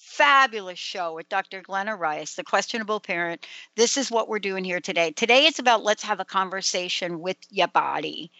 fabulous 0.00 0.78
show 0.78 1.14
with 1.14 1.28
Dr. 1.28 1.60
Glenna 1.60 1.94
Rice, 1.94 2.34
the 2.34 2.42
questionable 2.42 3.00
parent. 3.00 3.46
This 3.76 3.96
is 3.98 4.10
what 4.10 4.28
we're 4.28 4.38
doing 4.38 4.64
here 4.64 4.80
today. 4.80 5.10
Today 5.10 5.46
it's 5.46 5.58
about 5.58 5.84
let's 5.84 6.02
have 6.02 6.20
a 6.20 6.24
conversation 6.24 7.20
with 7.20 7.36
your 7.50 7.68
body. 7.68 8.32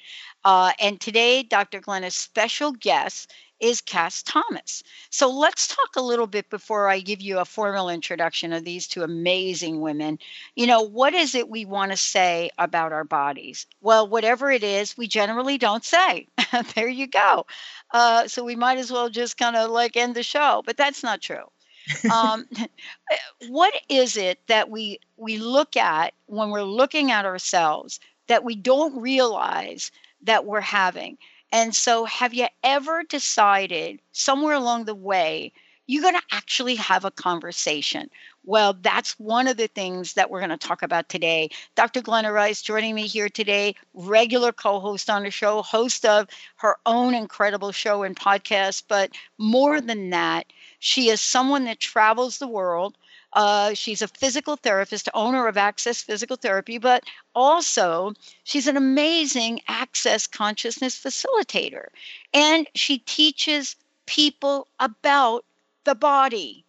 Uh, 0.44 0.72
and 0.80 1.00
today, 1.00 1.42
Dr. 1.42 1.80
Glenna's 1.80 2.16
special 2.16 2.72
guest 2.72 3.32
is 3.60 3.80
Kass 3.80 4.22
Thomas. 4.22 4.82
So 5.10 5.30
let's 5.30 5.68
talk 5.68 5.96
a 5.96 6.02
little 6.02 6.26
bit 6.26 6.48
before 6.50 6.88
I 6.88 7.00
give 7.00 7.20
you 7.20 7.38
a 7.38 7.44
formal 7.44 7.88
introduction 7.88 8.52
of 8.52 8.64
these 8.64 8.86
two 8.86 9.02
amazing 9.02 9.80
women. 9.80 10.18
You 10.56 10.66
know, 10.66 10.80
what 10.80 11.14
is 11.14 11.34
it 11.34 11.48
we 11.48 11.64
want 11.64 11.92
to 11.92 11.96
say 11.96 12.50
about 12.58 12.92
our 12.92 13.04
bodies? 13.04 13.66
Well, 13.80 14.08
whatever 14.08 14.50
it 14.50 14.62
is, 14.64 14.96
we 14.96 15.06
generally 15.06 15.58
don't 15.58 15.84
say. 15.84 16.26
there 16.74 16.88
you 16.88 17.06
go. 17.06 17.46
Uh, 17.92 18.28
so 18.28 18.44
we 18.44 18.56
might 18.56 18.78
as 18.78 18.90
well 18.90 19.08
just 19.08 19.36
kind 19.36 19.56
of 19.56 19.70
like 19.70 19.96
end 19.96 20.14
the 20.14 20.22
show, 20.22 20.62
but 20.64 20.76
that's 20.76 21.02
not 21.02 21.20
true. 21.20 21.44
um, 22.12 22.46
what 23.48 23.74
is 23.88 24.16
it 24.16 24.38
that 24.46 24.70
we 24.70 25.00
we 25.16 25.38
look 25.38 25.76
at 25.76 26.14
when 26.26 26.50
we're 26.50 26.62
looking 26.62 27.10
at 27.10 27.24
ourselves 27.24 28.00
that 28.28 28.44
we 28.44 28.54
don't 28.54 29.00
realize 29.00 29.90
that 30.22 30.44
we're 30.44 30.60
having? 30.60 31.18
And 31.52 31.74
so, 31.76 32.04
have 32.06 32.34
you 32.34 32.48
ever 32.64 33.02
decided 33.04 34.00
somewhere 34.12 34.54
along 34.54 34.84
the 34.84 34.94
way 34.96 35.52
you're 35.86 36.02
going 36.02 36.14
to 36.14 36.22
actually 36.32 36.74
have 36.76 37.04
a 37.04 37.10
conversation? 37.10 38.10
Well, 38.44 38.72
that's 38.74 39.18
one 39.18 39.46
of 39.48 39.56
the 39.56 39.66
things 39.68 40.14
that 40.14 40.30
we're 40.30 40.40
going 40.40 40.50
to 40.50 40.56
talk 40.56 40.82
about 40.82 41.08
today. 41.08 41.50
Dr. 41.76 42.00
Glenna 42.02 42.32
Rice 42.32 42.62
joining 42.62 42.94
me 42.94 43.06
here 43.06 43.28
today, 43.28 43.74
regular 43.94 44.52
co 44.52 44.80
host 44.80 45.08
on 45.10 45.22
the 45.24 45.30
show, 45.30 45.62
host 45.62 46.04
of 46.04 46.28
her 46.56 46.76
own 46.86 47.14
incredible 47.14 47.72
show 47.72 48.02
and 48.02 48.16
podcast. 48.16 48.84
But 48.88 49.10
more 49.38 49.80
than 49.80 50.10
that, 50.10 50.46
she 50.78 51.10
is 51.10 51.20
someone 51.20 51.64
that 51.64 51.80
travels 51.80 52.38
the 52.38 52.48
world. 52.48 52.96
Uh, 53.32 53.74
she's 53.74 54.02
a 54.02 54.08
physical 54.08 54.56
therapist, 54.56 55.08
owner 55.14 55.46
of 55.46 55.56
Access 55.56 56.02
Physical 56.02 56.36
Therapy, 56.36 56.78
but 56.78 57.04
also 57.34 58.12
she's 58.44 58.66
an 58.66 58.76
amazing 58.76 59.60
access 59.68 60.26
consciousness 60.26 60.98
facilitator. 60.98 61.86
And 62.34 62.66
she 62.74 62.98
teaches 62.98 63.76
people 64.06 64.66
about 64.80 65.44
the 65.84 65.94
body. 65.94 66.64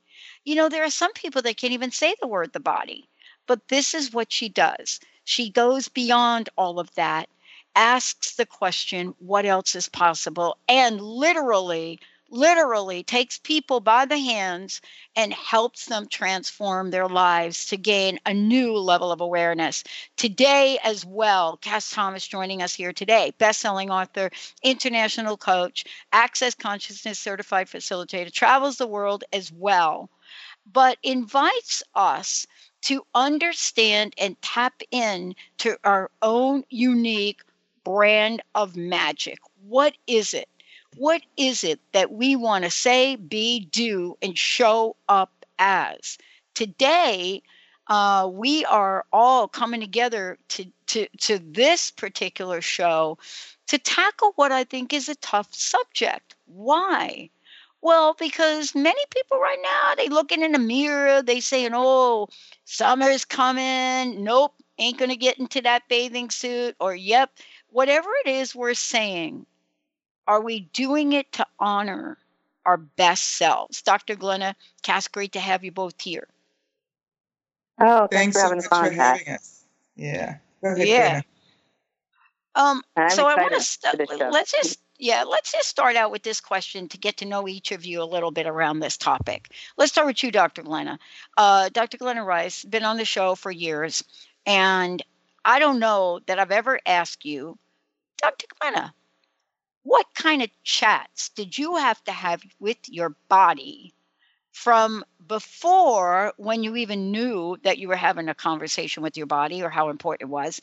You 0.45 0.55
know, 0.55 0.69
there 0.69 0.83
are 0.83 0.91
some 0.91 1.13
people 1.13 1.41
that 1.41 1.57
can't 1.57 1.73
even 1.73 1.91
say 1.91 2.15
the 2.21 2.27
word 2.27 2.53
the 2.53 2.59
body, 2.59 3.07
but 3.47 3.67
this 3.67 3.93
is 3.93 4.13
what 4.13 4.31
she 4.31 4.49
does. 4.49 4.99
She 5.23 5.49
goes 5.49 5.87
beyond 5.87 6.49
all 6.57 6.79
of 6.79 6.93
that, 6.95 7.29
asks 7.75 8.35
the 8.35 8.45
question, 8.45 9.15
what 9.19 9.45
else 9.45 9.75
is 9.75 9.89
possible, 9.89 10.57
and 10.67 11.01
literally 11.01 11.99
literally 12.31 13.03
takes 13.03 13.37
people 13.37 13.81
by 13.81 14.05
the 14.05 14.17
hands 14.17 14.81
and 15.15 15.33
helps 15.33 15.85
them 15.85 16.07
transform 16.07 16.89
their 16.89 17.07
lives 17.07 17.65
to 17.67 17.77
gain 17.77 18.19
a 18.25 18.33
new 18.33 18.77
level 18.77 19.11
of 19.11 19.21
awareness. 19.21 19.83
Today, 20.15 20.79
as 20.83 21.05
well, 21.05 21.57
Kass 21.57 21.91
Thomas 21.91 22.25
joining 22.25 22.61
us 22.61 22.73
here 22.73 22.93
today, 22.93 23.33
best-selling 23.37 23.91
author, 23.91 24.31
international 24.63 25.37
coach, 25.37 25.83
Access 26.13 26.55
Consciousness 26.55 27.19
certified 27.19 27.67
facilitator, 27.67 28.31
travels 28.31 28.77
the 28.77 28.87
world 28.87 29.25
as 29.33 29.51
well, 29.51 30.09
but 30.71 30.97
invites 31.03 31.83
us 31.93 32.47
to 32.83 33.05
understand 33.13 34.13
and 34.17 34.41
tap 34.41 34.81
in 34.91 35.35
to 35.57 35.77
our 35.83 36.09
own 36.21 36.63
unique 36.69 37.41
brand 37.83 38.41
of 38.55 38.75
magic. 38.75 39.37
What 39.67 39.95
is 40.07 40.33
it? 40.33 40.47
What 40.97 41.21
is 41.37 41.63
it 41.63 41.79
that 41.93 42.11
we 42.11 42.35
want 42.35 42.63
to 42.63 42.71
say, 42.71 43.15
be, 43.15 43.61
do, 43.71 44.17
and 44.21 44.37
show 44.37 44.95
up 45.07 45.31
as? 45.59 46.17
Today, 46.53 47.41
uh, 47.87 48.29
we 48.31 48.65
are 48.65 49.05
all 49.11 49.47
coming 49.47 49.81
together 49.81 50.37
to, 50.49 50.65
to, 50.87 51.07
to 51.19 51.39
this 51.39 51.91
particular 51.91 52.61
show 52.61 53.17
to 53.67 53.77
tackle 53.77 54.33
what 54.35 54.51
I 54.51 54.63
think 54.63 54.93
is 54.93 55.07
a 55.07 55.15
tough 55.15 55.53
subject. 55.53 56.35
Why? 56.45 57.29
Well, 57.81 58.15
because 58.19 58.75
many 58.75 59.01
people 59.09 59.39
right 59.39 59.57
now, 59.63 59.95
they 59.95 60.07
looking 60.07 60.43
in 60.43 60.51
the 60.51 60.59
mirror, 60.59 61.21
they 61.21 61.39
saying, 61.39 61.71
oh, 61.73 62.27
summer's 62.65 63.25
coming. 63.25 64.23
Nope, 64.23 64.53
ain't 64.77 64.99
going 64.99 65.09
to 65.09 65.15
get 65.15 65.39
into 65.39 65.61
that 65.61 65.87
bathing 65.89 66.29
suit. 66.29 66.75
Or, 66.79 66.93
yep, 66.93 67.31
whatever 67.69 68.09
it 68.25 68.29
is 68.29 68.53
we're 68.53 68.75
saying, 68.75 69.45
are 70.31 70.41
we 70.41 70.61
doing 70.71 71.11
it 71.11 71.29
to 71.33 71.45
honor 71.59 72.17
our 72.65 72.77
best 72.77 73.35
selves? 73.35 73.81
Dr. 73.81 74.15
Glenna, 74.15 74.55
Kass, 74.81 75.09
great 75.09 75.33
to 75.33 75.41
have 75.41 75.65
you 75.65 75.73
both 75.73 75.99
here. 75.99 76.27
Oh, 77.79 78.07
thanks, 78.07 78.15
thanks 78.15 78.37
for 78.37 78.43
having 78.43 78.61
so 78.61 78.69
fun, 78.69 78.85
for 78.85 78.93
having 78.93 79.27
us. 79.27 79.65
Yeah. 79.97 80.37
Ahead, 80.63 80.87
yeah. 80.87 81.21
Um, 82.55 82.81
so 83.09 83.27
I 83.27 83.35
want 83.35 83.53
to 83.55 83.61
st- 83.61 84.09
let's 84.31 84.51
just 84.51 84.79
yeah, 84.99 85.23
let's 85.23 85.51
just 85.51 85.67
start 85.67 85.95
out 85.95 86.11
with 86.11 86.23
this 86.23 86.39
question 86.39 86.87
to 86.89 86.97
get 86.97 87.17
to 87.17 87.25
know 87.25 87.47
each 87.47 87.71
of 87.71 87.83
you 87.85 88.01
a 88.01 88.05
little 88.05 88.31
bit 88.31 88.45
around 88.45 88.79
this 88.79 88.97
topic. 88.97 89.49
Let's 89.75 89.91
start 89.91 90.07
with 90.07 90.21
you, 90.23 90.31
Dr. 90.31 90.61
Glenna. 90.61 90.99
Uh, 91.35 91.69
Dr. 91.69 91.97
Glenna 91.97 92.23
Rice, 92.23 92.63
been 92.63 92.83
on 92.85 92.97
the 92.97 93.05
show 93.05 93.35
for 93.35 93.51
years, 93.51 94.03
and 94.45 95.03
I 95.43 95.59
don't 95.59 95.79
know 95.79 96.19
that 96.27 96.39
I've 96.39 96.51
ever 96.51 96.79
asked 96.85 97.25
you, 97.25 97.57
Dr. 98.21 98.45
Glenna, 98.59 98.93
what 99.83 100.05
kind 100.13 100.41
of 100.41 100.49
chats 100.63 101.29
did 101.29 101.57
you 101.57 101.75
have 101.75 102.03
to 102.03 102.11
have 102.11 102.41
with 102.59 102.77
your 102.87 103.15
body 103.29 103.93
from 104.51 105.03
before 105.27 106.33
when 106.37 106.63
you 106.63 106.75
even 106.75 107.11
knew 107.11 107.57
that 107.63 107.77
you 107.77 107.87
were 107.87 107.95
having 107.95 108.29
a 108.29 108.35
conversation 108.35 109.01
with 109.01 109.17
your 109.17 109.25
body 109.25 109.63
or 109.63 109.69
how 109.69 109.89
important 109.89 110.29
it 110.29 110.31
was? 110.31 110.61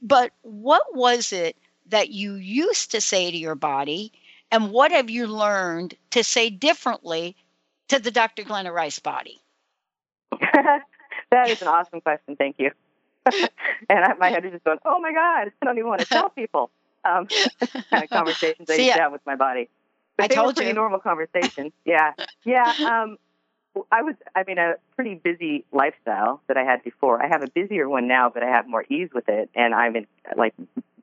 But 0.00 0.32
what 0.42 0.94
was 0.94 1.32
it 1.32 1.56
that 1.86 2.10
you 2.10 2.34
used 2.34 2.92
to 2.92 3.00
say 3.00 3.30
to 3.30 3.36
your 3.36 3.54
body? 3.54 4.12
And 4.50 4.70
what 4.70 4.92
have 4.92 5.10
you 5.10 5.26
learned 5.26 5.94
to 6.10 6.22
say 6.22 6.50
differently 6.50 7.36
to 7.88 7.98
the 7.98 8.10
Dr. 8.10 8.44
Glenna 8.44 8.72
Rice 8.72 8.98
body? 8.98 9.40
that 10.40 11.48
is 11.48 11.60
an 11.62 11.68
awesome 11.68 12.00
question. 12.00 12.36
Thank 12.36 12.56
you. 12.58 12.70
and 13.26 14.04
I, 14.04 14.14
my 14.14 14.30
head 14.30 14.44
is 14.44 14.52
just 14.52 14.64
going, 14.64 14.78
oh 14.84 15.00
my 15.00 15.12
God, 15.12 15.52
I 15.60 15.64
don't 15.64 15.76
even 15.76 15.88
want 15.88 16.00
to 16.00 16.06
tell 16.08 16.30
people 16.30 16.70
um, 17.04 17.26
kind 17.90 18.04
of 18.04 18.10
conversations 18.10 18.68
I 18.70 18.74
used 18.74 18.94
to 18.94 19.02
have 19.02 19.12
with 19.12 19.24
my 19.26 19.36
body. 19.36 19.68
But 20.16 20.24
I 20.24 20.28
they 20.28 20.34
told 20.34 20.48
were 20.48 20.52
pretty 20.54 20.68
you. 20.70 20.74
normal 20.74 21.00
conversations. 21.00 21.72
Yeah, 21.84 22.12
yeah. 22.44 22.74
Um, 22.80 23.18
I 23.92 24.02
was, 24.02 24.16
I 24.34 24.42
mean, 24.42 24.58
a 24.58 24.74
pretty 24.96 25.14
busy 25.14 25.64
lifestyle 25.70 26.42
that 26.48 26.56
I 26.56 26.64
had 26.64 26.82
before. 26.82 27.22
I 27.22 27.28
have 27.28 27.44
a 27.44 27.46
busier 27.46 27.88
one 27.88 28.08
now, 28.08 28.28
but 28.28 28.42
I 28.42 28.48
have 28.48 28.66
more 28.66 28.84
ease 28.90 29.10
with 29.14 29.28
it, 29.28 29.48
and 29.54 29.72
I'm 29.72 29.94
in 29.94 30.06
like 30.36 30.54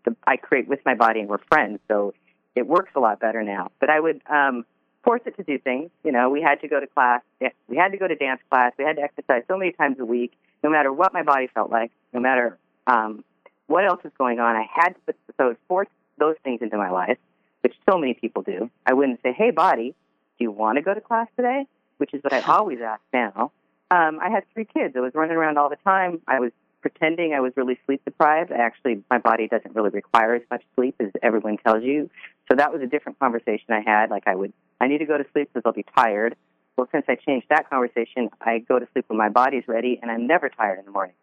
the, 0.03 0.17
I 0.27 0.35
create 0.35 0.67
with 0.67 0.81
my 0.85 0.94
body, 0.94 1.21
and 1.21 1.29
we're 1.29 1.38
friends, 1.49 1.79
so 1.88 2.13
it 2.55 2.67
works 2.67 2.91
a 2.95 2.99
lot 2.99 3.21
better 3.21 3.41
now. 3.41 3.71
But 3.79 3.89
I 3.89 4.01
would, 4.01 4.21
um, 4.29 4.65
force 5.07 5.21
it 5.25 5.38
to 5.38 5.44
do 5.44 5.57
things. 5.57 5.89
You 6.03 6.11
know, 6.11 6.29
we 6.29 6.41
had 6.41 6.59
to 6.59 6.67
go 6.67 6.81
to 6.81 6.88
class, 6.88 7.21
we 7.69 7.77
had 7.77 7.94
to 7.94 7.97
go 7.97 8.09
to 8.09 8.15
dance 8.15 8.41
class, 8.51 8.73
we 8.77 8.83
had 8.83 8.97
to 8.97 9.01
exercise 9.01 9.44
so 9.47 9.57
many 9.57 9.71
times 9.71 9.97
a 9.99 10.05
week, 10.05 10.33
no 10.61 10.69
matter 10.69 10.91
what 10.91 11.13
my 11.13 11.23
body 11.23 11.47
felt 11.47 11.71
like, 11.71 11.91
no 12.11 12.19
matter 12.19 12.57
um, 12.88 13.23
what 13.68 13.86
else 13.86 14.04
was 14.04 14.14
going 14.18 14.40
on. 14.40 14.56
I 14.56 14.66
had 14.74 14.90
to 14.90 15.00
put 15.06 15.16
so 15.38 15.56
force 15.68 15.88
those 16.18 16.36
things 16.44 16.62
into 16.62 16.78
my 16.78 16.90
life, 16.90 17.18
which 17.62 17.75
so 17.90 17.98
many 17.98 18.14
people 18.14 18.42
do. 18.42 18.69
I 18.86 18.94
wouldn't 18.94 19.22
say, 19.22 19.34
"Hey, 19.34 19.52
body, 19.52 19.96
do 20.38 20.44
you 20.44 20.52
want 20.52 20.78
to 20.78 20.81
go 20.81 20.94
to 20.94 21.02
class 21.02 21.28
today?" 21.36 21.68
Which 21.98 22.14
is 22.14 22.24
what 22.24 22.34
I 22.34 22.42
always 22.48 22.80
ask 22.81 23.02
now. 23.14 23.52
Um, 23.90 24.19
I 24.22 24.30
had 24.30 24.44
three 24.54 24.66
kids. 24.66 24.96
I 24.96 25.00
was 25.00 25.14
running 25.14 25.38
around 25.38 25.58
all 25.58 25.69
the 25.69 25.78
time. 25.78 26.22
I 26.28 26.40
was 26.40 26.52
pretending 26.81 27.34
I 27.34 27.40
was 27.40 27.54
really 27.56 27.80
sleep 27.86 28.04
deprived. 28.06 28.52
Actually, 28.52 29.04
my 29.10 29.18
body 29.18 29.48
doesn't 29.48 29.75
really 29.75 29.90
require 29.90 30.36
as 30.36 30.44
much 30.52 30.64
sleep 30.75 30.96
as 31.00 31.08
everyone 31.22 31.58
tells 31.58 31.84
you. 31.84 32.10
So 32.50 32.56
that 32.56 32.72
was 32.72 32.81
a 32.81 32.88
different 32.88 33.19
conversation 33.19 33.66
I 33.69 33.81
had. 33.81 34.10
Like 34.10 34.24
I 34.28 34.36
would, 34.36 34.54
I 34.80 34.88
need 34.88 35.00
to 35.00 35.06
go 35.06 35.18
to 35.18 35.25
sleep 35.34 35.50
because 35.54 35.64
I'll 35.66 35.74
be 35.74 35.86
tired. 35.96 36.36
Well, 36.78 36.88
since 36.92 37.06
I 37.08 37.16
changed 37.16 37.48
that 37.50 37.69
conversation, 37.69 38.30
I 38.40 38.60
go 38.60 38.78
to 38.78 38.88
sleep 38.94 39.06
when 39.08 39.18
my 39.18 39.30
body's 39.30 39.68
ready, 39.68 40.00
and 40.02 40.12
I'm 40.12 40.28
never 40.28 40.48
tired 40.48 40.80
in 40.80 40.86
the 40.86 40.92
morning. 40.92 41.16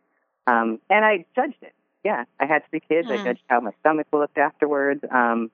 Um, 0.46 0.80
and 0.90 1.04
I 1.04 1.24
judged 1.36 1.62
it. 1.62 1.72
Yeah, 2.04 2.24
I 2.38 2.44
had 2.44 2.62
three 2.68 2.80
kids. 2.80 3.08
I 3.10 3.16
judged 3.24 3.42
how 3.48 3.60
my 3.60 3.72
stomach 3.80 4.06
looked 4.12 4.36
afterwards. 4.36 5.02
Um, 5.10 5.50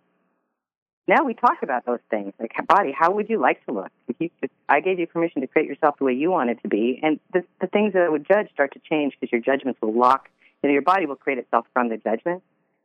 now 1.06 1.24
we 1.24 1.34
talk 1.34 1.62
about 1.62 1.86
those 1.86 2.00
things 2.10 2.32
like 2.38 2.52
body. 2.66 2.92
How 2.96 3.12
would 3.12 3.28
you 3.28 3.40
like 3.40 3.64
to 3.66 3.72
look? 3.72 3.90
If 4.08 4.16
you, 4.18 4.30
I 4.68 4.80
gave 4.80 4.98
you 4.98 5.06
permission 5.06 5.40
to 5.42 5.46
create 5.46 5.68
yourself 5.68 5.96
the 5.98 6.04
way 6.04 6.12
you 6.12 6.30
want 6.30 6.50
it 6.50 6.58
to 6.62 6.68
be, 6.68 7.00
and 7.02 7.18
the, 7.32 7.42
the 7.60 7.66
things 7.68 7.94
that 7.94 8.02
I 8.02 8.08
would 8.08 8.26
judge 8.26 8.50
start 8.52 8.72
to 8.74 8.80
change 8.80 9.14
because 9.18 9.32
your 9.32 9.40
judgments 9.40 9.80
will 9.80 9.92
lock. 9.92 10.28
You 10.62 10.68
know, 10.68 10.72
your 10.72 10.82
body 10.82 11.06
will 11.06 11.16
create 11.16 11.38
itself 11.38 11.66
from 11.72 11.88
the 11.88 11.96
judgment. 11.96 12.42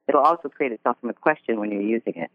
It'll 0.08 0.22
also 0.22 0.50
create 0.50 0.72
itself 0.72 0.98
from 1.02 1.10
a 1.10 1.14
question 1.14 1.60
when 1.60 1.72
you're 1.72 1.82
using 1.82 2.14
it. 2.16 2.32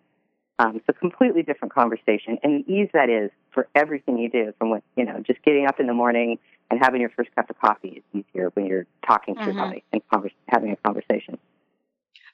Um, 0.60 0.76
it's 0.76 0.88
a 0.88 0.92
completely 0.92 1.42
different 1.42 1.72
conversation, 1.72 2.38
and 2.42 2.62
the 2.62 2.70
ease 2.70 2.90
that 2.92 3.08
is 3.08 3.30
for 3.50 3.66
everything 3.74 4.18
you 4.18 4.28
do. 4.28 4.52
From 4.58 4.68
what 4.68 4.82
you 4.94 5.06
know, 5.06 5.20
just 5.26 5.42
getting 5.42 5.66
up 5.66 5.80
in 5.80 5.86
the 5.86 5.94
morning 5.94 6.38
and 6.70 6.78
having 6.78 7.00
your 7.00 7.08
first 7.08 7.34
cup 7.34 7.48
of 7.48 7.58
coffee 7.58 8.02
is 8.12 8.24
easier 8.34 8.50
when 8.50 8.66
you're 8.66 8.86
talking 9.06 9.36
to 9.36 9.40
mm-hmm. 9.40 9.50
your 9.50 9.58
body 9.58 9.84
and 9.90 10.02
converse, 10.12 10.32
having 10.48 10.70
a 10.70 10.76
conversation. 10.76 11.38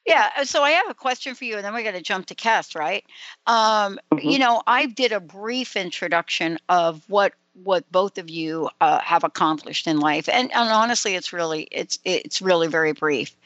Yeah, 0.05 0.29
uh, 0.39 0.45
so 0.45 0.65
I 0.65 0.71
have 0.73 0.91
a 0.91 0.95
question 0.95 1.37
for 1.37 1.45
you, 1.45 1.55
and 1.55 1.65
then 1.65 1.73
we're 1.73 1.85
going 1.85 1.95
to 1.95 2.03
jump 2.03 2.27
to 2.27 2.35
Kass, 2.35 2.75
right? 2.75 3.05
Um, 3.47 4.01
mm-hmm. 4.13 4.29
You 4.29 4.41
know, 4.41 4.61
I 4.67 4.87
did 4.87 5.13
a 5.13 5.21
brief 5.21 5.77
introduction 5.77 6.59
of 6.69 7.09
what 7.09 7.33
what 7.63 7.91
both 7.93 8.19
of 8.19 8.29
you 8.29 8.69
uh, 8.81 8.99
have 9.01 9.23
accomplished 9.23 9.87
in 9.87 10.01
life, 10.01 10.29
and, 10.29 10.53
and 10.53 10.69
honestly, 10.71 11.15
it's 11.15 11.33
really 11.33 11.69
it's 11.71 12.01
it's 12.05 12.43
really 12.43 12.67
very 12.67 12.93
brief. 12.93 13.37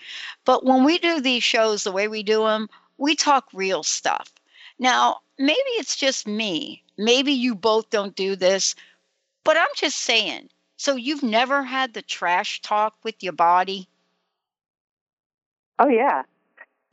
But 0.47 0.65
when 0.65 0.85
we 0.85 0.97
do 0.97 1.21
these 1.21 1.43
shows, 1.43 1.85
the 1.85 1.93
way 1.93 2.09
we 2.09 2.23
do 2.23 2.45
them, 2.45 2.71
we 2.97 3.15
talk 3.15 3.47
real 3.53 3.83
stuff. 3.83 4.33
Now, 4.81 5.19
maybe 5.39 5.71
it's 5.79 5.95
just 5.95 6.27
me. 6.27 6.83
Maybe 6.99 7.33
you 7.33 7.55
both 7.55 7.91
don't 7.91 8.17
do 8.17 8.35
this, 8.35 8.75
but 9.45 9.57
I'm 9.57 9.69
just 9.77 9.99
saying. 9.99 10.49
So 10.77 10.97
you've 10.97 11.23
never 11.23 11.63
had 11.63 11.93
the 11.93 12.03
trash 12.03 12.63
talk 12.63 12.97
with 13.05 13.23
your 13.23 13.35
body? 13.35 13.87
Oh 15.79 15.89
yeah, 15.89 16.23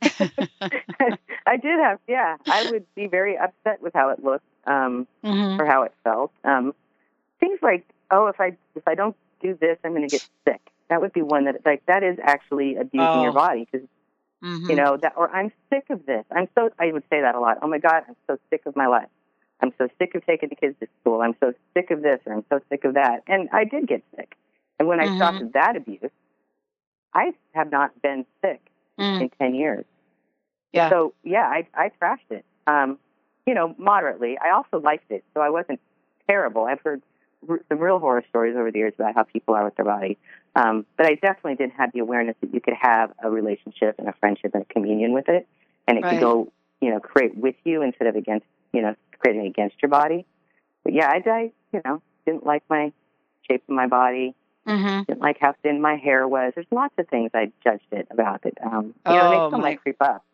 I 1.46 1.56
did 1.56 1.80
have, 1.80 1.98
yeah. 2.06 2.36
I 2.46 2.70
would 2.70 2.86
be 2.94 3.06
very 3.06 3.36
upset 3.36 3.82
with 3.82 3.94
how 3.94 4.10
it 4.10 4.22
looked 4.22 4.44
um, 4.66 5.06
mm-hmm. 5.24 5.60
or 5.60 5.66
how 5.66 5.82
it 5.82 5.94
felt. 6.04 6.30
Um, 6.44 6.74
things 7.40 7.58
like, 7.62 7.86
oh, 8.10 8.26
if 8.26 8.40
I 8.40 8.56
if 8.74 8.86
I 8.86 8.94
don't 8.94 9.16
do 9.40 9.56
this, 9.58 9.78
I'm 9.84 9.92
going 9.92 10.08
to 10.08 10.10
get 10.10 10.28
sick. 10.46 10.60
That 10.88 11.00
would 11.00 11.12
be 11.12 11.22
one 11.22 11.46
that 11.46 11.64
like 11.64 11.84
that 11.86 12.02
is 12.02 12.18
actually 12.22 12.76
abusing 12.76 13.00
oh. 13.00 13.22
your 13.22 13.32
body 13.32 13.66
because 13.70 13.86
mm-hmm. 14.42 14.70
you 14.70 14.76
know 14.76 14.96
that. 14.96 15.14
Or 15.16 15.30
I'm 15.30 15.52
sick 15.70 15.86
of 15.90 16.06
this. 16.06 16.24
I'm 16.30 16.48
so. 16.54 16.70
I 16.78 16.92
would 16.92 17.04
say 17.10 17.20
that 17.20 17.34
a 17.34 17.40
lot. 17.40 17.58
Oh 17.62 17.68
my 17.68 17.78
God, 17.78 18.02
I'm 18.08 18.16
so 18.26 18.38
sick 18.50 18.62
of 18.66 18.76
my 18.76 18.86
life. 18.86 19.08
I'm 19.60 19.72
so 19.78 19.88
sick 19.98 20.14
of 20.14 20.24
taking 20.24 20.48
the 20.50 20.54
kids 20.54 20.76
to 20.80 20.88
school. 21.00 21.20
I'm 21.20 21.34
so 21.40 21.52
sick 21.74 21.90
of 21.90 22.02
this 22.02 22.20
or 22.26 22.34
I'm 22.34 22.44
so 22.48 22.60
sick 22.68 22.84
of 22.84 22.94
that. 22.94 23.22
And 23.26 23.48
I 23.52 23.64
did 23.64 23.88
get 23.88 24.02
sick. 24.16 24.36
And 24.78 24.86
when 24.86 25.00
mm-hmm. 25.00 25.14
I 25.14 25.16
stopped 25.16 25.52
that 25.54 25.76
abuse, 25.76 26.10
I 27.14 27.32
have 27.54 27.70
not 27.70 28.00
been 28.00 28.24
sick 28.42 28.60
mm. 28.98 29.22
in 29.22 29.30
10 29.30 29.54
years. 29.54 29.84
Yeah. 30.72 30.90
So, 30.90 31.14
yeah, 31.24 31.46
I, 31.46 31.66
I 31.74 31.90
trashed 32.00 32.30
it, 32.30 32.44
um, 32.66 32.98
you 33.46 33.54
know, 33.54 33.74
moderately. 33.78 34.36
I 34.38 34.54
also 34.54 34.78
liked 34.78 35.10
it, 35.10 35.24
so 35.34 35.40
I 35.40 35.50
wasn't 35.50 35.80
terrible. 36.28 36.66
I've 36.66 36.80
heard 36.80 37.02
r- 37.48 37.62
some 37.68 37.78
real 37.78 37.98
horror 37.98 38.22
stories 38.28 38.54
over 38.54 38.70
the 38.70 38.78
years 38.78 38.92
about 38.98 39.14
how 39.14 39.22
people 39.24 39.54
are 39.54 39.64
with 39.64 39.76
their 39.76 39.86
body. 39.86 40.18
Um, 40.54 40.86
but 40.96 41.06
I 41.06 41.14
definitely 41.14 41.54
didn't 41.56 41.74
have 41.74 41.92
the 41.92 42.00
awareness 42.00 42.36
that 42.40 42.52
you 42.52 42.60
could 42.60 42.74
have 42.80 43.12
a 43.22 43.30
relationship 43.30 43.96
and 43.98 44.08
a 44.08 44.14
friendship 44.18 44.52
and 44.54 44.62
a 44.62 44.72
communion 44.72 45.12
with 45.12 45.28
it, 45.28 45.46
and 45.86 45.98
it 45.98 46.02
right. 46.02 46.12
could 46.12 46.20
go, 46.20 46.52
you 46.80 46.90
know, 46.90 47.00
create 47.00 47.36
with 47.36 47.54
you 47.64 47.82
instead 47.82 48.08
of 48.08 48.16
against, 48.16 48.46
you 48.72 48.82
know, 48.82 48.94
creating 49.18 49.46
against 49.46 49.76
your 49.82 49.90
body. 49.90 50.26
But 50.84 50.94
yeah, 50.94 51.08
I, 51.08 51.22
I 51.30 51.52
you 51.72 51.80
know, 51.84 52.02
didn't 52.26 52.44
like 52.44 52.62
my 52.68 52.92
shape 53.48 53.62
of 53.68 53.74
my 53.74 53.86
body. 53.86 54.34
Mm-hmm. 54.66 55.04
Didn't 55.04 55.22
like 55.22 55.38
how 55.40 55.54
thin 55.62 55.80
my 55.80 55.96
hair 55.96 56.28
was. 56.28 56.52
There's 56.54 56.66
lots 56.70 56.92
of 56.98 57.08
things 57.08 57.30
I 57.32 57.50
judged 57.64 57.86
it 57.90 58.06
about 58.10 58.44
it. 58.44 58.58
Um, 58.62 58.86
you 58.86 58.92
oh, 59.06 59.16
know, 59.16 59.30
they 59.30 59.36
still 59.36 59.50
my... 59.50 59.58
might 59.58 59.80
creep 59.80 59.96
up. 60.00 60.24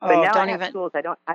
But 0.00 0.14
oh, 0.14 0.22
now 0.22 0.34
I 0.34 0.46
have 0.48 0.60
even... 0.60 0.72
tools. 0.72 0.92
I 0.94 1.02
don't. 1.02 1.18
I, 1.26 1.34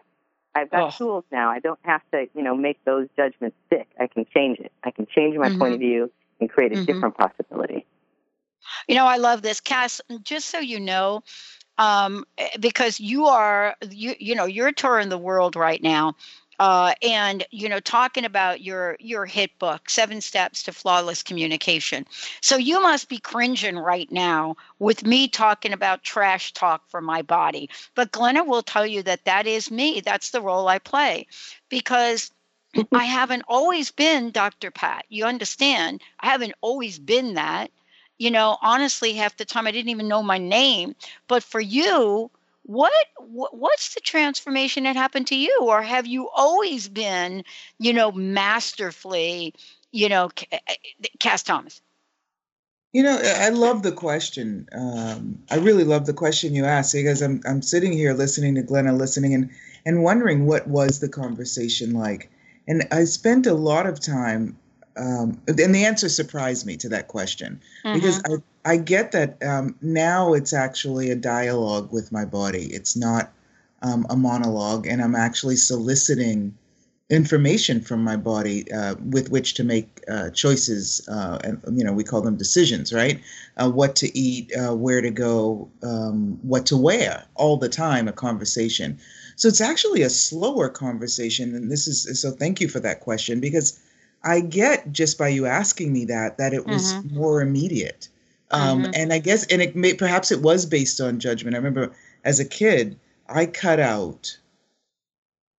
I've 0.55 0.71
got 0.71 0.81
oh. 0.81 0.97
tools 0.97 1.23
now. 1.31 1.49
I 1.51 1.59
don't 1.59 1.79
have 1.83 2.01
to, 2.11 2.27
you 2.33 2.41
know, 2.41 2.55
make 2.55 2.83
those 2.85 3.07
judgments 3.15 3.55
stick. 3.67 3.87
I 3.99 4.07
can 4.07 4.25
change 4.33 4.59
it. 4.59 4.71
I 4.83 4.91
can 4.91 5.05
change 5.05 5.37
my 5.37 5.49
mm-hmm. 5.49 5.59
point 5.59 5.73
of 5.75 5.79
view 5.79 6.11
and 6.39 6.49
create 6.49 6.71
a 6.71 6.75
mm-hmm. 6.75 6.85
different 6.85 7.17
possibility. 7.17 7.85
You 8.87 8.95
know, 8.95 9.05
I 9.05 9.17
love 9.17 9.41
this, 9.41 9.59
Kass. 9.59 10.01
Just 10.23 10.49
so 10.49 10.59
you 10.59 10.79
know, 10.79 11.23
um, 11.77 12.25
eh, 12.37 12.49
because 12.59 12.99
you 12.99 13.25
are, 13.27 13.75
you 13.89 14.15
you 14.19 14.35
know, 14.35 14.45
you're 14.45 14.71
touring 14.71 15.09
the 15.09 15.17
world 15.17 15.55
right 15.55 15.81
now, 15.81 16.15
uh, 16.59 16.93
and 17.01 17.45
you 17.51 17.69
know 17.69 17.79
talking 17.79 18.25
about 18.25 18.61
your 18.61 18.97
your 18.99 19.25
hit 19.25 19.57
book 19.59 19.89
seven 19.89 20.21
steps 20.21 20.63
to 20.63 20.73
flawless 20.73 21.23
communication. 21.23 22.05
So 22.41 22.57
you 22.57 22.81
must 22.81 23.09
be 23.09 23.17
cringing 23.19 23.77
right 23.77 24.11
now 24.11 24.57
with 24.79 25.05
me 25.05 25.27
talking 25.27 25.73
about 25.73 26.03
trash 26.03 26.53
talk 26.53 26.83
for 26.89 27.01
my 27.01 27.21
body. 27.21 27.69
But 27.95 28.11
glenna 28.11 28.43
will 28.43 28.63
tell 28.63 28.85
you 28.85 29.03
that 29.03 29.25
that 29.25 29.47
is 29.47 29.71
me. 29.71 30.01
That's 30.01 30.31
the 30.31 30.41
role 30.41 30.67
i 30.67 30.79
play 30.79 31.27
because 31.69 32.31
i 32.93 33.05
haven't 33.05 33.43
always 33.47 33.91
been 33.91 34.31
dr 34.31 34.71
pat. 34.71 35.05
You 35.09 35.25
understand? 35.25 36.01
I 36.19 36.27
haven't 36.27 36.53
always 36.61 36.99
been 36.99 37.35
that 37.35 37.71
you 38.19 38.29
know 38.29 38.57
honestly 38.61 39.13
half 39.13 39.35
the 39.37 39.45
time 39.45 39.65
i 39.65 39.71
didn't 39.71 39.89
even 39.89 40.07
know 40.07 40.21
my 40.21 40.37
name. 40.37 40.95
But 41.27 41.41
for 41.41 41.59
you 41.59 42.29
what 42.63 42.93
what's 43.17 43.95
the 43.95 44.01
transformation 44.01 44.83
that 44.83 44.95
happened 44.95 45.25
to 45.27 45.35
you? 45.35 45.57
Or 45.63 45.81
have 45.81 46.05
you 46.05 46.29
always 46.29 46.87
been 46.87 47.43
you 47.79 47.93
know 47.93 48.11
masterfully 48.11 49.55
you 49.91 50.07
know 50.07 50.29
eh, 50.51 50.59
eh, 50.67 51.07
kass 51.19 51.41
thomas? 51.41 51.81
You 52.93 53.03
know 53.03 53.19
i 53.23 53.49
love 53.49 53.81
the 53.81 53.91
question. 53.91 54.67
Um, 54.71 55.39
i 55.49 55.55
really 55.55 55.83
love 55.83 56.05
the 56.05 56.13
question 56.13 56.53
you 56.53 56.65
asked 56.65 56.93
because 56.93 57.23
i'm 57.23 57.41
i'm 57.47 57.63
sitting 57.63 57.93
here 57.93 58.13
listening 58.13 58.53
to 58.55 58.61
glenna 58.61 58.93
listening 58.93 59.33
and 59.33 59.49
and 59.85 60.03
wondering 60.03 60.45
what 60.45 60.67
was 60.67 60.99
the 60.99 61.09
conversation 61.09 61.93
like. 61.93 62.29
And 62.67 62.87
i 62.91 63.05
spent 63.05 63.47
a 63.47 63.53
lot 63.53 63.87
of 63.87 63.99
time 63.99 64.57
um, 64.99 65.41
and 65.47 65.73
the 65.73 65.85
answer 65.85 66.09
surprised 66.09 66.65
me 66.65 66.75
to 66.77 66.89
that 66.89 67.07
question 67.07 67.61
mm-hmm. 67.85 67.95
because 67.95 68.21
I, 68.65 68.73
I 68.73 68.77
get 68.77 69.13
that 69.13 69.41
um, 69.41 69.75
now 69.81 70.33
it's 70.33 70.53
actually 70.53 71.09
a 71.09 71.15
dialogue 71.15 71.91
with 71.91 72.11
my 72.11 72.25
body. 72.25 72.65
It's 72.65 72.95
not 72.95 73.31
um, 73.81 74.05
a 74.09 74.17
monologue, 74.17 74.87
and 74.87 75.01
I'm 75.01 75.15
actually 75.15 75.55
soliciting 75.55 76.53
information 77.09 77.81
from 77.81 78.03
my 78.03 78.15
body 78.15 78.71
uh, 78.71 78.93
with 79.09 79.31
which 79.31 79.55
to 79.55 79.63
make 79.63 80.03
uh, 80.09 80.29
choices. 80.31 81.07
Uh, 81.07 81.39
and 81.43 81.61
you 81.77 81.83
know, 81.83 81.93
we 81.93 82.03
call 82.03 82.21
them 82.21 82.35
decisions, 82.35 82.91
right? 82.93 83.21
Uh, 83.57 83.69
what 83.69 83.95
to 83.95 84.17
eat, 84.17 84.51
uh, 84.55 84.75
where 84.75 85.01
to 85.01 85.09
go, 85.09 85.69
um, 85.81 86.37
what 86.41 86.65
to 86.65 86.77
wear, 86.77 87.23
all 87.35 87.55
the 87.55 87.69
time. 87.69 88.07
A 88.07 88.11
conversation. 88.11 88.99
So 89.37 89.47
it's 89.47 89.61
actually 89.61 90.01
a 90.01 90.09
slower 90.09 90.67
conversation, 90.67 91.55
and 91.55 91.71
this 91.71 91.87
is 91.87 92.21
so. 92.21 92.31
Thank 92.31 92.59
you 92.59 92.67
for 92.67 92.81
that 92.81 92.99
question 92.99 93.39
because 93.39 93.79
I 94.23 94.41
get 94.41 94.91
just 94.91 95.17
by 95.17 95.29
you 95.29 95.45
asking 95.45 95.93
me 95.93 96.05
that 96.05 96.37
that 96.37 96.53
it 96.53 96.65
was 96.65 96.93
mm-hmm. 96.93 97.15
more 97.15 97.41
immediate. 97.41 98.09
Um, 98.51 98.83
mm-hmm. 98.83 98.91
And 98.95 99.13
I 99.13 99.19
guess, 99.19 99.45
and 99.47 99.61
it 99.61 99.75
may 99.75 99.93
perhaps 99.93 100.31
it 100.31 100.41
was 100.41 100.65
based 100.65 100.99
on 100.99 101.19
judgment. 101.19 101.55
I 101.55 101.59
remember 101.59 101.93
as 102.23 102.39
a 102.39 102.45
kid, 102.45 102.99
I 103.27 103.45
cut 103.45 103.79
out 103.79 104.37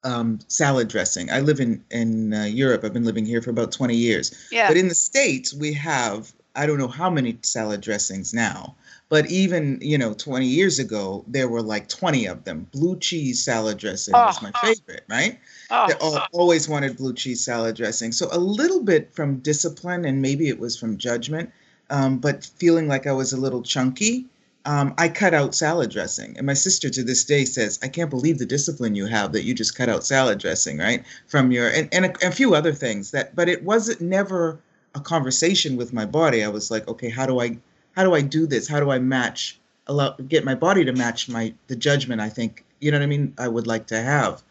um, 0.02 0.40
salad 0.49 0.88
dressing. 0.88 1.31
I 1.31 1.40
live 1.40 1.61
in 1.61 1.85
in 1.90 2.35
uh, 2.35 2.45
Europe. 2.45 2.85
I've 2.85 2.93
been 2.93 3.05
living 3.05 3.26
here 3.26 3.43
for 3.43 3.50
about 3.50 3.73
twenty 3.73 3.97
years. 3.97 4.35
Yeah. 4.50 4.69
But 4.69 4.76
in 4.76 4.88
the 4.88 4.95
states, 4.95 5.55
we 5.55 5.73
have 5.75 6.33
I 6.55 6.67
don't 6.67 6.79
know 6.79 6.88
how 6.88 7.11
many 7.11 7.38
salad 7.43 7.81
dressings 7.81 8.35
now. 8.35 8.76
But 9.09 9.29
even 9.31 9.79
you 9.83 9.99
know, 9.99 10.14
20 10.14 10.47
years 10.47 10.79
ago, 10.79 11.25
there 11.26 11.49
were 11.49 11.62
like 11.62 11.88
20 11.88 12.26
of 12.26 12.45
them. 12.45 12.69
Blue 12.71 12.97
cheese 12.99 13.45
salad 13.45 13.79
dressing 13.79 14.14
oh, 14.14 14.26
was 14.26 14.43
my 14.43 14.52
favorite, 14.62 15.05
right? 15.09 15.38
Oh, 15.71 16.27
always 16.33 16.69
wanted 16.69 16.97
blue 16.97 17.15
cheese 17.15 17.45
salad 17.45 17.77
dressing. 17.77 18.12
So 18.12 18.29
a 18.33 18.39
little 18.39 18.83
bit 18.83 19.15
from 19.15 19.39
discipline, 19.39 20.05
and 20.05 20.21
maybe 20.21 20.49
it 20.49 20.59
was 20.59 20.77
from 20.79 20.97
judgment, 20.99 21.50
um, 21.91 22.19
but 22.19 22.45
feeling 22.57 22.89
like 22.89 23.07
I 23.07 23.12
was 23.12 23.33
a 23.33 23.37
little 23.41 23.62
chunky. 23.62 24.27
um, 24.67 24.95
I 24.99 25.09
cut 25.09 25.33
out 25.35 25.55
salad 25.55 25.91
dressing. 25.91 26.37
And 26.37 26.47
my 26.47 26.55
sister 26.55 26.91
to 26.91 27.03
this 27.03 27.25
day 27.25 27.45
says, 27.45 27.79
I 27.83 27.89
can't 27.89 28.11
believe 28.11 28.39
the 28.39 28.47
discipline 28.47 28.95
you 28.95 29.07
have 29.07 29.33
that 29.33 29.45
you 29.45 29.55
just 29.55 29.75
cut 29.75 29.89
out 29.89 30.05
salad 30.05 30.39
dressing, 30.39 30.79
right? 30.79 31.05
From 31.27 31.50
your, 31.50 31.69
and, 31.69 31.89
and 31.93 32.07
a, 32.07 32.29
a 32.29 32.31
few 32.31 32.55
other 32.55 32.73
things 32.73 33.11
that, 33.12 33.35
but 33.35 33.49
it 33.49 33.65
wasn't 33.65 34.00
never 34.00 34.61
a 34.95 35.00
conversation 35.00 35.77
with 35.77 35.93
my 35.93 36.05
body. 36.05 36.45
I 36.45 36.49
was 36.49 36.71
like, 36.71 36.87
okay, 36.89 37.09
how 37.09 37.27
do 37.27 37.41
I, 37.41 37.59
how 37.93 38.05
do 38.05 38.15
I 38.15 38.21
do 38.21 38.47
this? 38.47 38.69
How 38.69 38.81
do 38.81 38.91
I 38.91 38.99
match, 38.99 39.59
allow, 39.87 40.11
get 40.12 40.45
my 40.45 40.55
body 40.55 40.85
to 40.85 40.93
match 40.93 41.29
my, 41.29 41.55
the 41.69 41.77
judgment 41.77 42.21
I 42.21 42.29
think, 42.29 42.65
you 42.81 42.91
know 42.91 42.99
what 42.99 43.05
I 43.05 43.09
mean? 43.09 43.35
I 43.39 43.49
would 43.49 43.67
like 43.67 43.87
to 43.89 44.00
have 44.00 44.43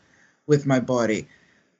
with 0.49 0.65
my 0.65 0.81
body. 0.81 1.25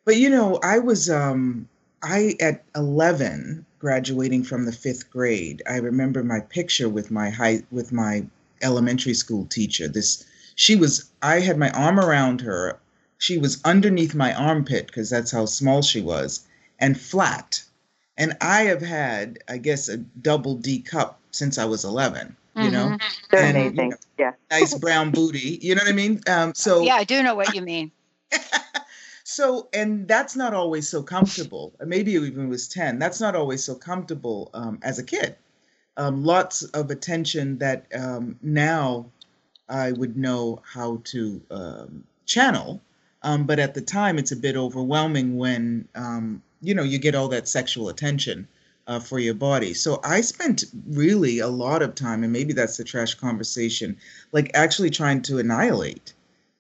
But, 0.06 0.16
you 0.16 0.30
know, 0.30 0.60
I 0.64 0.80
was, 0.80 1.10
um, 1.10 1.68
I, 2.02 2.38
at 2.40 2.64
11, 2.76 3.66
graduating 3.80 4.44
from 4.44 4.66
the 4.66 4.72
fifth 4.72 5.10
grade, 5.10 5.64
I 5.68 5.78
remember 5.78 6.24
my 6.24 6.42
picture 6.42 6.90
with 6.90 7.10
my 7.10 7.30
high 7.30 7.64
with 7.72 7.92
my 7.92 8.26
elementary 8.62 9.14
school 9.14 9.46
teacher. 9.46 9.88
This 9.88 10.26
she 10.56 10.76
was 10.76 11.10
I 11.22 11.40
had 11.40 11.58
my 11.58 11.72
arm 11.72 12.00
around 12.00 12.42
her. 12.42 12.78
She 13.18 13.38
was 13.38 13.62
underneath 13.66 14.14
my 14.14 14.34
armpit 14.34 14.88
because 14.88 15.10
that's 15.10 15.32
how 15.32 15.46
small 15.46 15.82
she 15.82 16.02
was 16.02 16.46
and 16.78 17.00
flat. 17.00 17.64
And 18.18 18.36
I 18.42 18.64
have 18.64 18.82
had, 18.82 19.40
I 19.48 19.58
guess, 19.58 19.88
a 19.88 19.98
double 19.98 20.56
D 20.56 20.80
cup 20.80 21.20
since 21.32 21.58
I 21.58 21.66
was 21.66 21.86
11. 21.86 22.36
You 22.56 22.64
mm-hmm. 22.64 22.72
know, 22.72 22.98
They're 23.32 23.44
and, 23.44 23.58
amazing. 23.58 23.78
You 23.78 23.90
know, 23.90 23.98
yeah, 24.18 24.32
nice 24.52 24.78
brown 24.78 25.12
booty. 25.12 25.60
You 25.62 25.76
know 25.76 25.82
what 25.84 25.90
I 25.90 25.96
mean? 25.96 26.22
Um, 26.28 26.54
so 26.54 26.82
yeah, 26.82 26.96
I 26.96 27.06
do 27.06 27.24
know 27.24 27.36
what 27.36 27.56
you 27.56 27.62
mean. 27.62 27.92
So, 29.32 29.70
and 29.74 30.08
that's 30.08 30.36
not 30.36 30.56
always 30.56 30.90
so 30.90 31.04
comfortable. 31.04 31.72
Maybe 31.86 32.14
even 32.14 32.50
was 32.50 32.68
10. 32.68 32.98
That's 32.98 33.22
not 33.22 33.36
always 33.36 33.64
so 33.64 33.76
comfortable 33.76 34.50
um, 34.56 34.80
as 34.82 34.98
a 34.98 35.04
kid. 35.04 35.36
Um, 35.98 36.24
lots 36.24 36.64
of 36.64 36.90
attention 36.90 37.60
that 37.60 37.86
um, 37.94 38.40
now 38.42 39.06
I 39.70 39.92
would 39.92 40.18
know 40.18 40.64
how 40.66 41.02
to 41.04 41.42
um, 41.52 42.04
channel. 42.26 42.82
Um, 43.22 43.46
but 43.46 43.60
at 43.60 43.76
the 43.76 43.82
time, 43.82 44.18
it's 44.18 44.32
a 44.32 44.36
bit 44.36 44.58
overwhelming 44.58 45.38
when, 45.38 45.88
um, 45.94 46.42
you 46.62 46.74
know, 46.74 46.84
you 46.84 46.98
get 46.98 47.14
all 47.14 47.28
that 47.28 47.48
sexual 47.48 47.90
attention 47.90 48.48
uh, 48.88 49.00
for 49.00 49.20
your 49.20 49.36
body. 49.36 49.76
So 49.76 50.00
I 50.04 50.22
spent 50.22 50.64
really 50.88 51.38
a 51.38 51.50
lot 51.50 51.84
of 51.84 51.94
time, 51.94 52.24
and 52.24 52.34
maybe 52.34 52.54
that's 52.54 52.78
the 52.78 52.84
trash 52.84 53.14
conversation, 53.14 53.96
like 54.32 54.50
actually 54.56 54.90
trying 54.90 55.22
to 55.24 55.38
annihilate 55.38 56.14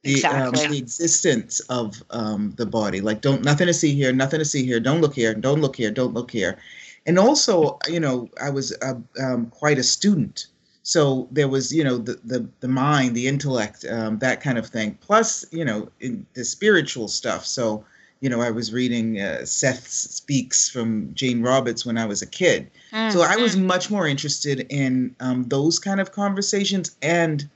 the, 0.10 0.16
exactly. 0.16 0.66
um, 0.66 0.72
the 0.72 0.78
existence 0.78 1.60
of 1.70 2.04
um, 2.10 2.54
the 2.58 2.66
body. 2.66 3.02
Like, 3.02 3.22
don't 3.22 3.44
nothing 3.44 3.68
to 3.68 3.74
see 3.74 3.94
here, 3.94 4.12
nothing 4.12 4.40
to 4.40 4.46
see 4.46 4.66
here. 4.66 4.80
Don't 4.80 5.02
look 5.02 5.16
here, 5.16 5.34
don't 5.34 5.62
look 5.62 5.76
here, 5.76 5.92
don't 5.92 6.14
look 6.14 6.32
here. 6.32 6.58
And 7.06 7.18
also, 7.18 7.78
you 7.88 8.00
know, 8.00 8.30
I 8.42 8.50
was 8.50 8.76
uh, 8.82 8.96
um, 9.24 9.48
quite 9.48 9.80
a 9.80 9.84
student, 9.84 10.48
so 10.84 11.28
there 11.32 11.48
was, 11.48 11.74
you 11.74 11.84
know, 11.84 11.98
the 11.98 12.20
the, 12.24 12.48
the 12.60 12.68
mind, 12.68 13.16
the 13.16 13.28
intellect, 13.28 13.86
um, 13.90 14.20
that 14.20 14.42
kind 14.42 14.58
of 14.58 14.68
thing. 14.68 14.98
Plus, 15.02 15.46
you 15.52 15.66
know, 15.66 15.90
the 16.34 16.44
spiritual 16.44 17.08
stuff. 17.08 17.46
So, 17.46 17.86
you 18.22 18.30
know, 18.30 18.42
I 18.42 18.52
was 18.52 18.74
reading 18.74 19.20
uh, 19.20 19.46
Seth 19.46 19.88
Speaks 19.88 20.70
from 20.70 21.14
Jane 21.14 21.42
Roberts 21.42 21.86
when 21.86 21.98
I 21.98 22.06
was 22.06 22.22
a 22.22 22.28
kid. 22.28 22.70
Mm-hmm. 22.92 23.12
So 23.12 23.22
I 23.22 23.38
was 23.38 23.56
mm. 23.56 23.64
much 23.64 23.90
more 23.90 24.08
interested 24.08 24.66
in 24.70 25.16
um, 25.20 25.46
those 25.48 25.80
kind 25.80 26.02
of 26.02 26.12
conversations 26.12 26.98
and 27.02 27.48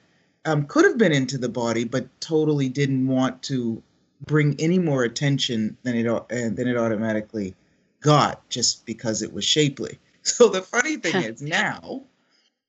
um, 0.45 0.65
could 0.65 0.85
have 0.85 0.97
been 0.97 1.11
into 1.11 1.37
the 1.37 1.49
body, 1.49 1.83
but 1.83 2.07
totally 2.19 2.69
didn't 2.69 3.07
want 3.07 3.41
to 3.43 3.81
bring 4.25 4.55
any 4.59 4.79
more 4.79 5.03
attention 5.03 5.77
than 5.83 5.95
it 5.95 6.07
uh, 6.07 6.21
than 6.29 6.67
it 6.67 6.77
automatically 6.77 7.55
got, 8.01 8.47
just 8.49 8.85
because 8.85 9.21
it 9.21 9.33
was 9.33 9.45
shapely. 9.45 9.99
So 10.25 10.47
the 10.47 10.61
funny 10.61 10.95
thing 10.95 11.21
is 11.21 11.41
now, 11.41 12.03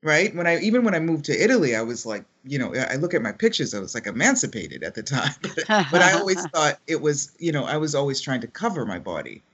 right? 0.03 0.35
When 0.35 0.45
I 0.45 0.59
even 0.59 0.83
when 0.83 0.93
I 0.93 0.99
moved 0.99 1.27
to 1.27 1.41
Italy, 1.41 1.77
I 1.77 1.83
was 1.83 2.05
like, 2.05 2.25
you 2.43 2.59
know, 2.59 2.75
I 2.75 2.97
look 2.97 3.15
at 3.15 3.23
my 3.23 3.31
pictures, 3.31 3.75
I 3.75 3.79
was 3.79 3.95
like 3.95 4.09
emancipated 4.09 4.83
at 4.83 4.97
the 4.97 5.05
time, 5.05 5.33
but, 5.41 5.65
but 5.69 6.03
I 6.03 6.15
always 6.15 6.45
thought 6.53 6.81
it 6.89 7.01
was, 7.01 7.31
you 7.39 7.53
know, 7.53 7.65
I 7.65 7.77
was 7.77 7.95
always 7.95 8.21
trying 8.21 8.41
to 8.41 8.49
cover 8.49 8.85
my 8.85 8.99
body. 8.99 9.45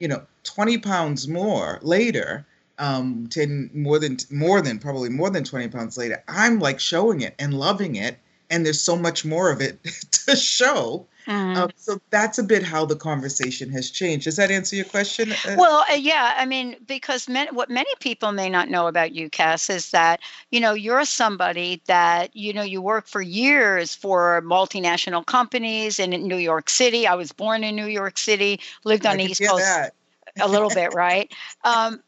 You 0.00 0.08
know, 0.08 0.26
20 0.42 0.78
pounds 0.78 1.28
more 1.28 1.78
later, 1.80 2.44
um 2.78 3.26
10 3.30 3.70
more 3.74 3.98
than 3.98 4.16
more 4.30 4.60
than 4.60 4.78
probably 4.78 5.08
more 5.08 5.30
than 5.30 5.44
20 5.44 5.68
pounds 5.68 5.96
later 5.96 6.22
i'm 6.28 6.58
like 6.58 6.80
showing 6.80 7.20
it 7.20 7.34
and 7.38 7.54
loving 7.54 7.96
it 7.96 8.18
and 8.50 8.64
there's 8.64 8.80
so 8.80 8.96
much 8.96 9.24
more 9.24 9.50
of 9.50 9.60
it 9.60 9.82
to 10.10 10.36
show. 10.36 11.06
Mm. 11.26 11.56
um, 11.56 11.70
so 11.76 11.98
that's 12.10 12.38
a 12.38 12.42
bit 12.42 12.62
how 12.62 12.84
the 12.84 12.96
conversation 12.96 13.70
has 13.70 13.90
changed. 13.90 14.26
Does 14.26 14.36
that 14.36 14.50
answer 14.50 14.76
your 14.76 14.84
question 14.84 15.32
uh, 15.32 15.56
well 15.56 15.82
uh, 15.90 15.94
yeah 15.94 16.34
i 16.36 16.44
mean 16.44 16.76
because 16.86 17.26
what 17.52 17.70
many 17.70 17.88
people 18.00 18.30
may 18.32 18.50
not 18.50 18.68
know 18.68 18.88
about 18.88 19.12
you 19.12 19.30
kass 19.30 19.70
is 19.70 19.90
that 19.92 20.20
you 20.50 20.60
know 20.60 20.74
you're 20.74 21.06
somebody 21.06 21.80
that 21.86 22.36
you 22.36 22.52
know 22.52 22.62
you 22.62 22.82
work 22.82 23.06
for 23.06 23.22
years 23.22 23.94
for 23.94 24.42
multinational 24.44 25.24
companies 25.24 25.98
in 25.98 26.10
new 26.10 26.36
york 26.36 26.68
city. 26.68 27.06
I 27.06 27.14
was 27.14 27.32
born 27.32 27.64
in 27.64 27.74
new 27.74 27.86
york 27.86 28.18
city 28.18 28.60
lived 28.84 29.06
on 29.06 29.16
the 29.16 29.24
east 29.24 29.42
coast 29.42 29.92
a 30.40 30.48
little 30.48 30.70
bit 30.70 30.92
right? 30.94 31.32
Um, 31.64 32.02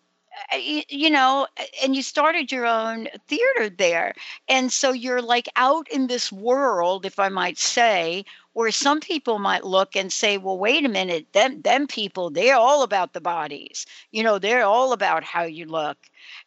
you 0.59 1.11
know, 1.11 1.47
and 1.83 1.97
you 1.97 2.03
started 2.03 2.53
your 2.53 2.67
own 2.67 3.09
theater 3.27 3.69
there. 3.69 4.15
And 4.49 4.73
so 4.73 4.93
you're 4.93 5.23
like 5.23 5.49
out 5.57 5.89
in 5.89 6.07
this 6.07 6.31
world, 6.31 7.07
if 7.07 7.19
I 7.19 7.29
might 7.29 7.59
say, 7.59 8.25
where 8.53 8.71
some 8.71 9.01
people 9.01 9.39
might 9.39 9.65
look 9.65 9.97
and 9.97 10.13
say, 10.13 10.39
well, 10.39 10.59
wait 10.59 10.85
a 10.85 10.89
minute, 10.89 11.33
them, 11.33 11.61
them 11.63 11.87
people, 11.87 12.31
they're 12.31 12.57
all 12.57 12.83
about 12.83 13.13
the 13.13 13.21
bodies. 13.21 13.87
You 14.13 14.23
know, 14.23 14.39
they're 14.39 14.65
all 14.65 14.93
about 14.93 15.25
how 15.25 15.43
you 15.43 15.67
look. 15.67 15.99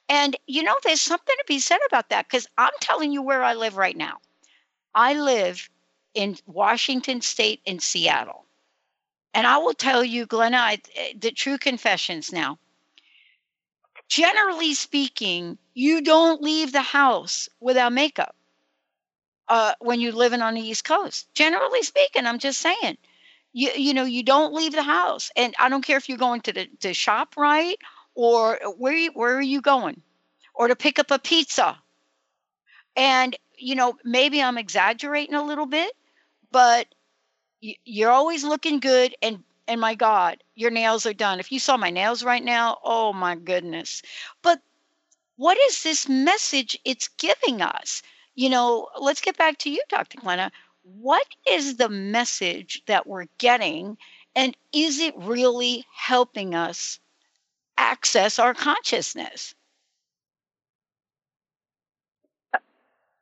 And, 0.08 0.36
you 0.48 0.63
know, 0.63 0.75
there's 0.84 1.01
something 1.01 1.36
to 1.38 1.43
be 1.48 1.60
said 1.60 1.79
about 1.88 2.10
that 2.10 2.27
because 2.27 2.48
I'm 2.58 2.74
telling 2.79 3.12
you 3.12 3.22
where 3.22 3.43
I 3.43 3.53
live 3.53 3.77
right 3.77 3.98
now. 3.98 4.17
I 4.96 5.13
live 5.13 5.69
in 6.15 6.38
Washington 6.48 7.22
State 7.22 7.62
in 7.65 7.79
Seattle. 7.79 8.46
And 9.34 9.46
I 9.46 9.58
will 9.58 9.75
tell 9.75 10.03
you, 10.03 10.25
Glenna, 10.25 10.58
I, 10.58 10.81
eh, 10.96 11.13
the 11.19 11.31
true 11.31 11.60
confessions 11.60 12.31
now 12.31 12.58
generally 14.10 14.74
speaking, 14.74 15.58
you 15.74 16.01
don't 16.01 16.42
leave 16.42 16.74
the 16.74 16.82
house 16.82 17.48
without 17.62 17.94
makeup 17.94 18.36
uh, 19.48 19.74
when 19.80 20.01
you're 20.01 20.12
living 20.12 20.42
on 20.42 20.56
the 20.56 20.62
East 20.62 20.84
Coast. 20.84 21.34
Generally 21.34 21.84
speaking, 21.84 22.25
I'm 22.25 22.39
just 22.39 22.60
saying. 22.60 22.98
You, 23.54 23.72
you 23.75 23.94
know, 23.94 24.04
you 24.04 24.24
don't 24.24 24.54
leave 24.54 24.74
the 24.74 24.84
house. 24.84 25.32
And 25.36 25.56
I 25.58 25.70
don't 25.70 25.86
care 25.86 25.98
if 25.98 26.10
you're 26.10 26.18
going 26.18 26.42
to 26.42 26.54
the 26.54 26.68
to 26.82 26.94
shop 26.94 27.36
right 27.38 27.78
or 28.16 28.60
where, 28.78 28.96
you, 28.96 29.12
where 29.13 29.38
are 29.38 29.42
you 29.42 29.62
going 29.62 30.01
or 30.54 30.68
to 30.68 30.75
pick 30.75 31.00
up 31.00 31.12
a 31.12 31.20
pizza. 31.20 31.78
And, 32.96 33.36
you 33.58 33.75
know, 33.75 33.96
maybe 34.04 34.42
I'm 34.42 34.58
exaggerating 34.58 35.36
a 35.36 35.46
little 35.46 35.66
bit, 35.66 35.94
but 36.51 36.88
you're 37.62 38.12
always 38.12 38.44
looking 38.44 38.80
good 38.80 39.16
and 39.22 39.44
and 39.69 39.79
my 39.79 39.93
God, 39.93 40.43
your 40.55 40.71
nails 40.71 41.05
are 41.05 41.13
done. 41.13 41.39
If 41.39 41.51
you 41.51 41.59
saw 41.59 41.77
my 41.77 41.91
nails 41.91 42.23
right 42.23 42.43
now, 42.43 42.79
oh 42.83 43.13
my 43.13 43.35
goodness. 43.35 44.01
But 44.41 44.59
what 45.38 45.57
is 45.69 45.83
this 45.83 46.09
message 46.09 46.77
it's 46.83 47.07
giving 47.19 47.61
us? 47.61 48.01
You 48.33 48.49
know, 48.49 48.88
let's 48.99 49.21
get 49.21 49.38
back 49.38 49.59
to 49.59 49.69
you, 49.69 49.81
Dr. 49.88 50.19
Glenna. 50.19 50.51
What 50.81 51.25
is 51.47 51.77
the 51.77 51.88
message 51.88 52.81
that 52.88 53.05
we're 53.05 53.27
getting? 53.38 53.97
And 54.35 54.57
is 54.73 54.99
it 54.99 55.13
really 55.17 55.85
helping 55.93 56.55
us 56.55 56.99
access 57.77 58.39
our 58.39 58.55
consciousness? 58.55 59.53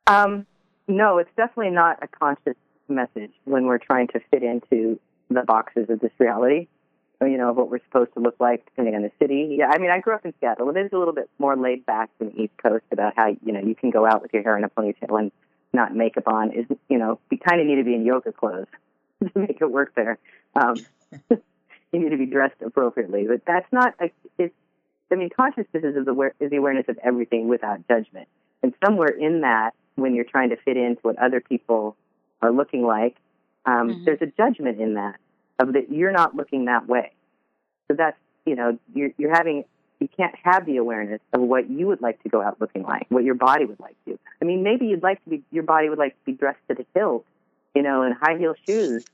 Um, 0.06 0.46
no, 0.86 1.18
it's 1.18 1.30
definitely 1.36 1.72
not 1.72 1.98
a 2.02 2.08
conscious 2.08 2.56
message 2.88 3.32
when 3.44 3.66
we're 3.66 3.76
trying 3.76 4.08
to 4.08 4.20
fit 4.30 4.42
into 4.42 4.98
the 5.30 5.42
boxes 5.42 5.90
of 5.90 6.00
this 6.00 6.12
reality, 6.18 6.68
you 7.20 7.36
know, 7.36 7.50
of 7.50 7.56
what 7.56 7.70
we're 7.70 7.82
supposed 7.84 8.12
to 8.14 8.20
look 8.20 8.36
like 8.38 8.64
depending 8.66 8.94
on 8.94 9.02
the 9.02 9.12
city. 9.18 9.56
Yeah, 9.58 9.70
I 9.70 9.78
mean, 9.78 9.90
I 9.90 10.00
grew 10.00 10.14
up 10.14 10.24
in 10.24 10.32
Seattle. 10.40 10.70
It 10.70 10.78
is 10.78 10.92
a 10.92 10.98
little 10.98 11.14
bit 11.14 11.28
more 11.38 11.56
laid 11.56 11.84
back 11.84 12.10
than 12.18 12.30
the 12.30 12.42
East 12.42 12.54
Coast 12.62 12.84
about 12.92 13.14
how, 13.16 13.28
you 13.44 13.52
know, 13.52 13.60
you 13.60 13.74
can 13.74 13.90
go 13.90 14.06
out 14.06 14.22
with 14.22 14.32
your 14.32 14.42
hair 14.42 14.56
in 14.56 14.64
a 14.64 14.68
ponytail 14.68 15.18
and 15.18 15.32
not 15.72 15.94
makeup 15.94 16.26
on. 16.26 16.52
Is 16.52 16.66
you 16.88 16.98
know, 16.98 17.18
you 17.30 17.38
kind 17.38 17.60
of 17.60 17.66
need 17.66 17.76
to 17.76 17.84
be 17.84 17.94
in 17.94 18.04
yoga 18.04 18.32
clothes 18.32 18.66
to 19.22 19.38
make 19.38 19.58
it 19.60 19.70
work 19.70 19.94
there. 19.94 20.18
Um, 20.54 20.76
you 21.30 22.00
need 22.00 22.10
to 22.10 22.16
be 22.16 22.26
dressed 22.26 22.60
appropriately, 22.64 23.26
but 23.26 23.42
that's 23.46 23.70
not. 23.72 23.94
A, 24.00 24.10
it's. 24.38 24.54
I 25.10 25.14
mean, 25.14 25.30
consciousness 25.34 25.84
is 25.84 25.96
is 25.96 26.04
the 26.04 26.56
awareness 26.56 26.84
of 26.88 26.98
everything 27.02 27.48
without 27.48 27.86
judgment, 27.88 28.28
and 28.62 28.74
somewhere 28.84 29.08
in 29.08 29.40
that, 29.40 29.70
when 29.94 30.14
you're 30.14 30.24
trying 30.24 30.50
to 30.50 30.56
fit 30.56 30.76
into 30.76 31.00
what 31.00 31.18
other 31.18 31.40
people 31.40 31.96
are 32.42 32.52
looking 32.52 32.84
like, 32.84 33.16
um, 33.68 33.90
mm-hmm. 33.90 34.04
There's 34.04 34.22
a 34.22 34.26
judgment 34.26 34.80
in 34.80 34.94
that 34.94 35.16
of 35.58 35.74
that 35.74 35.90
you're 35.90 36.12
not 36.12 36.34
looking 36.34 36.66
that 36.66 36.88
way. 36.88 37.12
So 37.88 37.94
that's 37.96 38.16
you 38.46 38.56
know 38.56 38.78
you're 38.94 39.10
you're 39.18 39.34
having 39.34 39.64
you 40.00 40.08
can't 40.16 40.34
have 40.42 40.64
the 40.64 40.76
awareness 40.76 41.20
of 41.32 41.40
what 41.40 41.68
you 41.68 41.86
would 41.88 42.00
like 42.00 42.22
to 42.22 42.28
go 42.28 42.40
out 42.40 42.60
looking 42.60 42.84
like, 42.84 43.06
what 43.08 43.24
your 43.24 43.34
body 43.34 43.64
would 43.64 43.80
like 43.80 43.96
to. 44.06 44.18
I 44.40 44.44
mean, 44.44 44.62
maybe 44.62 44.86
you'd 44.86 45.02
like 45.02 45.22
to 45.24 45.30
be 45.30 45.42
your 45.50 45.64
body 45.64 45.88
would 45.88 45.98
like 45.98 46.12
to 46.12 46.24
be 46.24 46.32
dressed 46.32 46.60
to 46.68 46.74
the 46.74 46.86
hilt, 46.94 47.26
you 47.74 47.82
know, 47.82 48.02
in 48.02 48.12
high 48.12 48.38
heel 48.38 48.54
shoes 48.66 49.04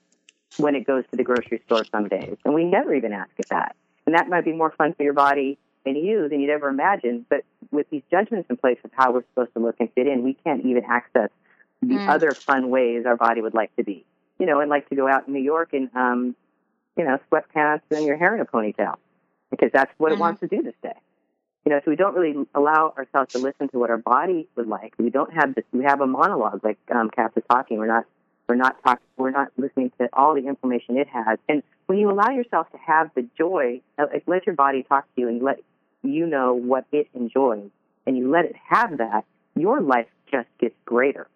when 0.58 0.76
it 0.76 0.86
goes 0.86 1.04
to 1.10 1.16
the 1.16 1.24
grocery 1.24 1.60
store 1.66 1.84
some 1.90 2.08
days, 2.08 2.36
and 2.44 2.54
we 2.54 2.64
never 2.64 2.94
even 2.94 3.12
ask 3.12 3.30
it 3.38 3.48
that. 3.50 3.74
And 4.06 4.14
that 4.14 4.28
might 4.28 4.44
be 4.44 4.52
more 4.52 4.70
fun 4.70 4.94
for 4.94 5.02
your 5.02 5.14
body 5.14 5.58
and 5.86 5.96
you 5.96 6.28
than 6.28 6.40
you'd 6.40 6.50
ever 6.50 6.68
imagine. 6.68 7.26
But 7.28 7.44
with 7.72 7.88
these 7.90 8.02
judgments 8.10 8.48
in 8.50 8.56
place 8.56 8.78
of 8.84 8.90
how 8.94 9.12
we're 9.12 9.24
supposed 9.30 9.54
to 9.54 9.60
look 9.60 9.76
and 9.80 9.90
fit 9.94 10.06
in, 10.06 10.22
we 10.22 10.34
can't 10.44 10.64
even 10.64 10.84
access 10.88 11.30
the 11.80 11.94
mm. 11.94 12.08
other 12.08 12.32
fun 12.32 12.70
ways 12.70 13.04
our 13.06 13.16
body 13.16 13.40
would 13.40 13.54
like 13.54 13.74
to 13.76 13.84
be. 13.84 14.04
You 14.44 14.50
know, 14.50 14.60
and 14.60 14.68
like 14.68 14.86
to 14.90 14.94
go 14.94 15.08
out 15.08 15.26
in 15.26 15.32
New 15.32 15.40
York 15.40 15.72
and, 15.72 15.88
um, 15.96 16.36
you 16.98 17.04
know, 17.04 17.18
sweatpants 17.32 17.80
and 17.90 18.04
your 18.04 18.18
hair 18.18 18.34
in 18.34 18.42
a 18.42 18.44
ponytail 18.44 18.96
because 19.50 19.70
that's 19.72 19.90
what 19.96 20.12
mm-hmm. 20.12 20.18
it 20.18 20.20
wants 20.20 20.40
to 20.40 20.48
do 20.48 20.62
this 20.62 20.74
day. 20.82 20.92
You 21.64 21.72
know, 21.72 21.80
so 21.82 21.90
we 21.90 21.96
don't 21.96 22.14
really 22.14 22.46
allow 22.54 22.92
ourselves 22.98 23.32
to 23.32 23.38
listen 23.38 23.70
to 23.70 23.78
what 23.78 23.88
our 23.88 23.96
body 23.96 24.46
would 24.54 24.66
like. 24.66 24.92
We 24.98 25.08
don't 25.08 25.32
have 25.32 25.54
this. 25.54 25.64
We 25.72 25.84
have 25.84 26.02
a 26.02 26.06
monologue, 26.06 26.62
like 26.62 26.76
um, 26.94 27.08
Kass 27.08 27.30
was 27.34 27.44
talking. 27.50 27.78
We're 27.78 27.86
not. 27.86 28.04
We're 28.46 28.56
not 28.56 28.76
talking. 28.84 29.06
We're 29.16 29.30
not 29.30 29.48
listening 29.56 29.90
to 29.98 30.10
all 30.12 30.34
the 30.34 30.46
information 30.46 30.98
it 30.98 31.08
has. 31.08 31.38
And 31.48 31.62
when 31.86 31.96
you 31.96 32.10
allow 32.10 32.28
yourself 32.28 32.70
to 32.72 32.76
have 32.76 33.10
the 33.14 33.26
joy, 33.38 33.80
like 33.96 34.24
let 34.26 34.44
your 34.44 34.56
body 34.56 34.82
talk 34.82 35.06
to 35.14 35.22
you 35.22 35.28
and 35.28 35.42
let 35.42 35.60
you 36.02 36.26
know 36.26 36.52
what 36.52 36.84
it 36.92 37.08
enjoys, 37.14 37.70
and 38.06 38.18
you 38.18 38.30
let 38.30 38.44
it 38.44 38.56
have 38.68 38.98
that, 38.98 39.24
your 39.56 39.80
life 39.80 40.08
just 40.30 40.48
gets 40.60 40.74
greater. 40.84 41.28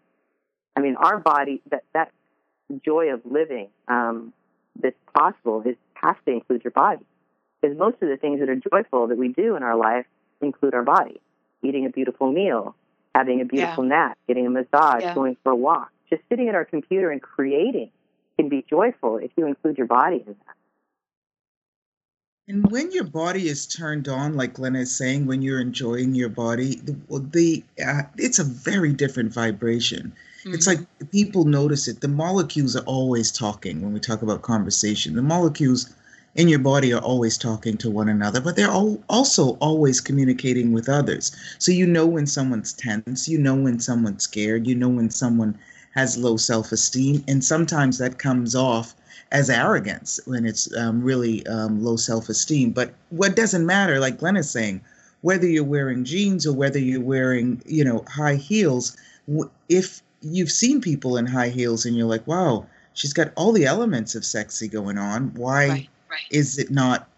I 0.76 0.80
mean, 0.80 0.96
our 0.96 1.18
body 1.18 1.62
that 1.70 1.84
that 1.94 2.12
joy 2.84 3.12
of 3.12 3.20
living 3.24 3.68
um, 3.88 4.32
that's 4.80 4.96
possible 5.16 5.62
is 5.64 5.76
has 5.94 6.16
to 6.24 6.32
include 6.32 6.62
your 6.62 6.70
body 6.70 7.04
because 7.60 7.76
most 7.76 7.96
of 8.02 8.08
the 8.08 8.16
things 8.16 8.40
that 8.40 8.48
are 8.48 8.56
joyful 8.56 9.08
that 9.08 9.18
we 9.18 9.28
do 9.28 9.56
in 9.56 9.62
our 9.62 9.76
life 9.76 10.06
include 10.40 10.74
our 10.74 10.84
body. 10.84 11.20
Eating 11.62 11.86
a 11.86 11.90
beautiful 11.90 12.30
meal, 12.30 12.76
having 13.14 13.40
a 13.40 13.44
beautiful 13.44 13.84
yeah. 13.84 13.90
nap, 13.90 14.18
getting 14.28 14.46
a 14.46 14.50
massage, 14.50 15.02
yeah. 15.02 15.14
going 15.14 15.36
for 15.42 15.52
a 15.52 15.56
walk. 15.56 15.90
Just 16.08 16.22
sitting 16.28 16.48
at 16.48 16.54
our 16.54 16.64
computer 16.64 17.10
and 17.10 17.20
creating 17.20 17.90
can 18.38 18.48
be 18.48 18.64
joyful 18.68 19.16
if 19.18 19.30
you 19.36 19.46
include 19.46 19.76
your 19.76 19.88
body 19.88 20.22
in 20.24 20.36
that. 20.46 20.54
And 22.46 22.70
when 22.70 22.92
your 22.92 23.04
body 23.04 23.48
is 23.48 23.66
turned 23.66 24.08
on, 24.08 24.34
like 24.34 24.54
Glenna 24.54 24.78
is 24.80 24.96
saying, 24.96 25.26
when 25.26 25.42
you're 25.42 25.60
enjoying 25.60 26.14
your 26.14 26.30
body, 26.30 26.76
the, 26.76 26.96
the 27.10 27.64
uh, 27.84 28.02
it's 28.16 28.38
a 28.38 28.44
very 28.44 28.94
different 28.94 29.34
vibration. 29.34 30.14
Mm-hmm. 30.40 30.54
It's 30.54 30.66
like 30.66 30.80
people 31.10 31.44
notice 31.44 31.88
it. 31.88 32.00
The 32.00 32.08
molecules 32.08 32.76
are 32.76 32.84
always 32.84 33.32
talking 33.32 33.82
when 33.82 33.92
we 33.92 34.00
talk 34.00 34.22
about 34.22 34.42
conversation. 34.42 35.16
The 35.16 35.22
molecules 35.22 35.92
in 36.34 36.48
your 36.48 36.60
body 36.60 36.92
are 36.92 37.00
always 37.00 37.36
talking 37.36 37.76
to 37.78 37.90
one 37.90 38.08
another, 38.08 38.40
but 38.40 38.54
they're 38.54 38.70
all 38.70 39.02
also 39.08 39.56
always 39.60 40.00
communicating 40.00 40.72
with 40.72 40.88
others. 40.88 41.32
So 41.58 41.72
you 41.72 41.86
know 41.86 42.06
when 42.06 42.26
someone's 42.26 42.72
tense, 42.72 43.28
you 43.28 43.38
know 43.38 43.56
when 43.56 43.80
someone's 43.80 44.24
scared, 44.24 44.66
you 44.66 44.76
know 44.76 44.88
when 44.88 45.10
someone 45.10 45.58
has 45.94 46.16
low 46.16 46.36
self 46.36 46.70
esteem, 46.70 47.24
and 47.26 47.42
sometimes 47.42 47.98
that 47.98 48.18
comes 48.18 48.54
off 48.54 48.94
as 49.32 49.50
arrogance 49.50 50.20
when 50.26 50.46
it's 50.46 50.74
um, 50.76 51.02
really 51.02 51.44
um, 51.48 51.82
low 51.82 51.96
self 51.96 52.28
esteem. 52.28 52.70
But 52.70 52.94
what 53.10 53.34
doesn't 53.34 53.66
matter, 53.66 53.98
like 53.98 54.18
Glenn 54.18 54.36
is 54.36 54.50
saying, 54.50 54.80
whether 55.22 55.46
you're 55.48 55.64
wearing 55.64 56.04
jeans 56.04 56.46
or 56.46 56.54
whether 56.54 56.78
you're 56.78 57.00
wearing, 57.00 57.60
you 57.66 57.84
know, 57.84 58.04
high 58.08 58.36
heels, 58.36 58.96
if 59.68 60.02
you've 60.22 60.50
seen 60.50 60.80
people 60.80 61.16
in 61.16 61.26
high 61.26 61.48
heels 61.48 61.86
and 61.86 61.96
you're 61.96 62.06
like, 62.06 62.26
wow, 62.26 62.66
she's 62.94 63.12
got 63.12 63.32
all 63.36 63.52
the 63.52 63.66
elements 63.66 64.14
of 64.14 64.24
sexy 64.24 64.68
going 64.68 64.98
on. 64.98 65.32
Why? 65.34 65.68
Right 65.68 65.88
right. 66.10 66.20
is 66.30 66.58
it 66.58 66.70
not 66.70 67.08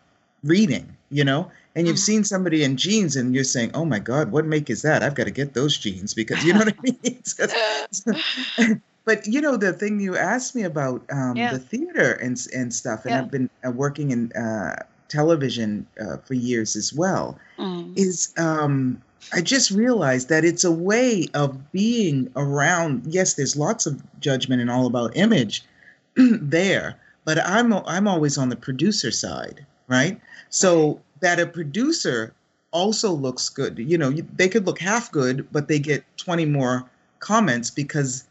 reading 0.42 0.96
you 1.10 1.24
know 1.24 1.50
and 1.74 1.86
you've 1.86 1.96
mm-hmm. 1.96 2.00
seen 2.00 2.24
somebody 2.24 2.64
in 2.64 2.76
jeans 2.76 3.16
and 3.16 3.34
you're 3.34 3.44
saying 3.44 3.70
oh 3.74 3.84
my 3.84 3.98
god 3.98 4.32
what 4.32 4.46
make 4.46 4.70
is 4.70 4.82
that 4.82 5.02
i've 5.02 5.14
got 5.14 5.24
to 5.24 5.30
get 5.30 5.54
those 5.54 5.76
jeans 5.76 6.14
because 6.14 6.42
you 6.44 6.52
know 6.52 6.60
what 6.60 6.68
i 6.68 6.80
mean 6.82 8.80
but 9.04 9.26
you 9.26 9.40
know 9.40 9.56
the 9.56 9.72
thing 9.72 10.00
you 10.00 10.16
asked 10.16 10.54
me 10.54 10.62
about 10.62 11.04
um, 11.12 11.36
yeah. 11.36 11.52
the 11.52 11.58
theater 11.58 12.12
and 12.14 12.46
and 12.54 12.72
stuff 12.72 13.04
and 13.04 13.12
yeah. 13.12 13.20
i've 13.20 13.30
been 13.30 13.50
uh, 13.66 13.70
working 13.70 14.10
in 14.10 14.32
uh, 14.32 14.76
television 15.08 15.86
uh, 16.00 16.16
for 16.18 16.34
years 16.34 16.76
as 16.76 16.94
well 16.94 17.38
mm. 17.58 17.98
is 17.98 18.32
um, 18.38 19.00
i 19.32 19.40
just 19.40 19.70
realized 19.70 20.28
that 20.28 20.44
it's 20.44 20.64
a 20.64 20.70
way 20.70 21.26
of 21.34 21.72
being 21.72 22.30
around 22.36 23.02
yes 23.06 23.34
there's 23.34 23.56
lots 23.56 23.86
of 23.86 24.02
judgment 24.20 24.60
and 24.60 24.70
all 24.70 24.86
about 24.86 25.16
image 25.16 25.64
there 26.16 26.96
but 27.24 27.38
I'm 27.46 27.72
I'm 27.72 28.08
always 28.08 28.38
on 28.38 28.48
the 28.48 28.56
producer 28.56 29.10
side, 29.10 29.64
right? 29.88 30.20
So 30.48 31.00
that 31.20 31.38
a 31.38 31.46
producer 31.46 32.34
also 32.72 33.12
looks 33.12 33.48
good. 33.48 33.78
You 33.78 33.98
know, 33.98 34.10
they 34.10 34.48
could 34.48 34.66
look 34.66 34.80
half 34.80 35.12
good, 35.12 35.46
but 35.52 35.68
they 35.68 35.78
get 35.78 36.04
20 36.16 36.46
more 36.46 36.88
comments 37.18 37.70
because 37.70 38.26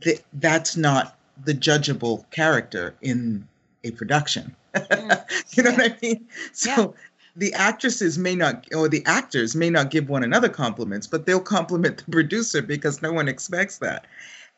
th- 0.00 0.22
that's 0.34 0.76
not 0.76 1.16
the 1.44 1.54
judgeable 1.54 2.28
character 2.30 2.94
in 3.00 3.46
a 3.84 3.90
production. 3.92 4.54
Mm. 4.74 5.56
you 5.56 5.62
know 5.62 5.70
yeah. 5.70 5.76
what 5.76 5.92
I 5.92 5.96
mean? 6.00 6.26
So 6.52 6.70
yeah. 6.70 6.86
The 7.36 7.52
actresses 7.54 8.18
may 8.18 8.34
not, 8.34 8.66
or 8.74 8.88
the 8.88 9.04
actors 9.06 9.54
may 9.56 9.70
not 9.70 9.90
give 9.90 10.08
one 10.08 10.22
another 10.22 10.48
compliments, 10.48 11.06
but 11.06 11.26
they'll 11.26 11.40
compliment 11.40 11.98
the 11.98 12.10
producer 12.10 12.62
because 12.62 13.02
no 13.02 13.12
one 13.12 13.28
expects 13.28 13.78
that 13.78 14.06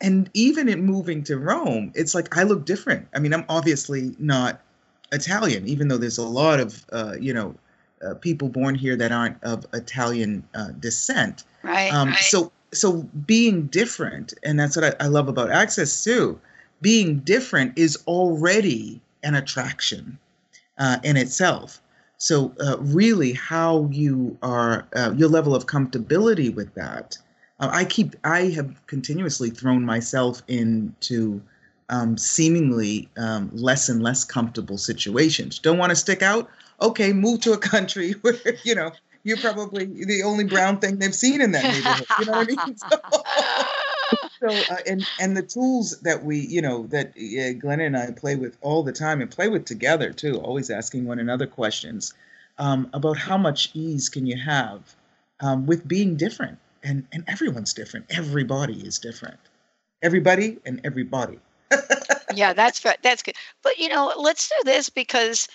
and 0.00 0.28
even 0.34 0.68
in 0.68 0.84
moving 0.84 1.22
to 1.24 1.38
Rome, 1.38 1.92
it's 1.94 2.14
like 2.14 2.36
I 2.36 2.42
look 2.42 2.64
different. 2.64 3.08
I 3.14 3.18
mean, 3.18 3.32
I'm 3.32 3.44
obviously 3.48 4.14
not 4.18 4.60
Italian, 5.12 5.66
even 5.66 5.88
though 5.88 5.96
there's 5.96 6.18
a 6.18 6.26
lot 6.26 6.60
of 6.60 6.84
uh, 6.92 7.14
you 7.20 7.32
know 7.32 7.54
uh, 8.04 8.14
people 8.14 8.48
born 8.48 8.74
here 8.74 8.96
that 8.96 9.12
aren't 9.12 9.42
of 9.42 9.66
Italian 9.72 10.46
uh, 10.54 10.68
descent. 10.80 11.44
Right, 11.62 11.92
um, 11.92 12.10
right. 12.10 12.18
So 12.18 12.52
so 12.72 13.02
being 13.26 13.66
different, 13.66 14.34
and 14.42 14.58
that's 14.58 14.76
what 14.76 14.84
I, 15.00 15.04
I 15.04 15.08
love 15.08 15.28
about 15.28 15.50
Access 15.50 16.02
too. 16.02 16.40
Being 16.80 17.20
different 17.20 17.78
is 17.78 17.96
already 18.06 19.00
an 19.22 19.34
attraction 19.34 20.18
uh, 20.76 20.98
in 21.02 21.16
itself. 21.16 21.80
So 22.18 22.54
uh, 22.60 22.76
really, 22.78 23.32
how 23.32 23.88
you 23.90 24.38
are, 24.42 24.86
uh, 24.94 25.12
your 25.16 25.28
level 25.28 25.54
of 25.54 25.66
comfortability 25.66 26.54
with 26.54 26.74
that 26.74 27.18
uh, 27.60 27.70
I 27.72 27.84
keep 27.84 28.16
I 28.24 28.48
have 28.50 28.86
continuously 28.86 29.50
thrown 29.50 29.84
myself 29.84 30.42
into 30.48 31.40
um, 31.88 32.16
seemingly 32.16 33.08
um, 33.16 33.50
less 33.52 33.88
and 33.88 34.02
less 34.02 34.24
comfortable 34.24 34.78
situations. 34.78 35.58
Don't 35.58 35.78
want 35.78 35.90
to 35.90 35.96
stick 35.96 36.22
out? 36.22 36.50
Okay, 36.80 37.12
move 37.12 37.40
to 37.42 37.52
a 37.52 37.58
country 37.58 38.12
where 38.22 38.36
you 38.64 38.74
know 38.74 38.90
you're 39.22 39.38
probably 39.38 39.86
the 39.86 40.22
only 40.22 40.44
brown 40.44 40.78
thing 40.78 40.98
they've 40.98 41.14
seen 41.14 41.40
in 41.40 41.52
that 41.52 41.64
neighborhood. 41.64 42.06
You 42.18 42.26
know 42.26 42.32
what 42.32 42.48
I 42.48 42.66
mean? 42.66 42.76
So, 42.90 43.24
so 44.44 44.74
uh, 44.74 44.78
and 44.86 45.06
and 45.20 45.36
the 45.36 45.42
tools 45.42 45.98
that 46.00 46.24
we 46.24 46.38
you 46.38 46.60
know 46.60 46.86
that 46.88 47.14
uh, 47.16 47.52
Glenn 47.58 47.80
and 47.80 47.96
I 47.96 48.10
play 48.10 48.36
with 48.36 48.56
all 48.60 48.82
the 48.82 48.92
time 48.92 49.20
and 49.20 49.30
play 49.30 49.48
with 49.48 49.64
together 49.64 50.12
too, 50.12 50.38
always 50.38 50.70
asking 50.70 51.06
one 51.06 51.18
another 51.18 51.46
questions 51.46 52.12
um, 52.58 52.88
about 52.92 53.16
how 53.16 53.38
much 53.38 53.70
ease 53.74 54.08
can 54.08 54.26
you 54.26 54.36
have 54.36 54.94
um, 55.40 55.66
with 55.66 55.86
being 55.86 56.16
different 56.16 56.58
and 56.82 57.06
and 57.12 57.24
everyone's 57.26 57.72
different. 57.72 58.06
Everybody 58.10 58.86
is 58.86 58.98
different. 58.98 59.40
Everybody 60.02 60.58
and 60.66 60.80
everybody. 60.84 61.38
yeah, 62.34 62.52
that's 62.52 62.84
that's 63.02 63.22
good. 63.22 63.36
But 63.62 63.78
you 63.78 63.88
know, 63.88 64.12
let's 64.16 64.48
do 64.48 64.56
this 64.64 64.90
because 64.90 65.48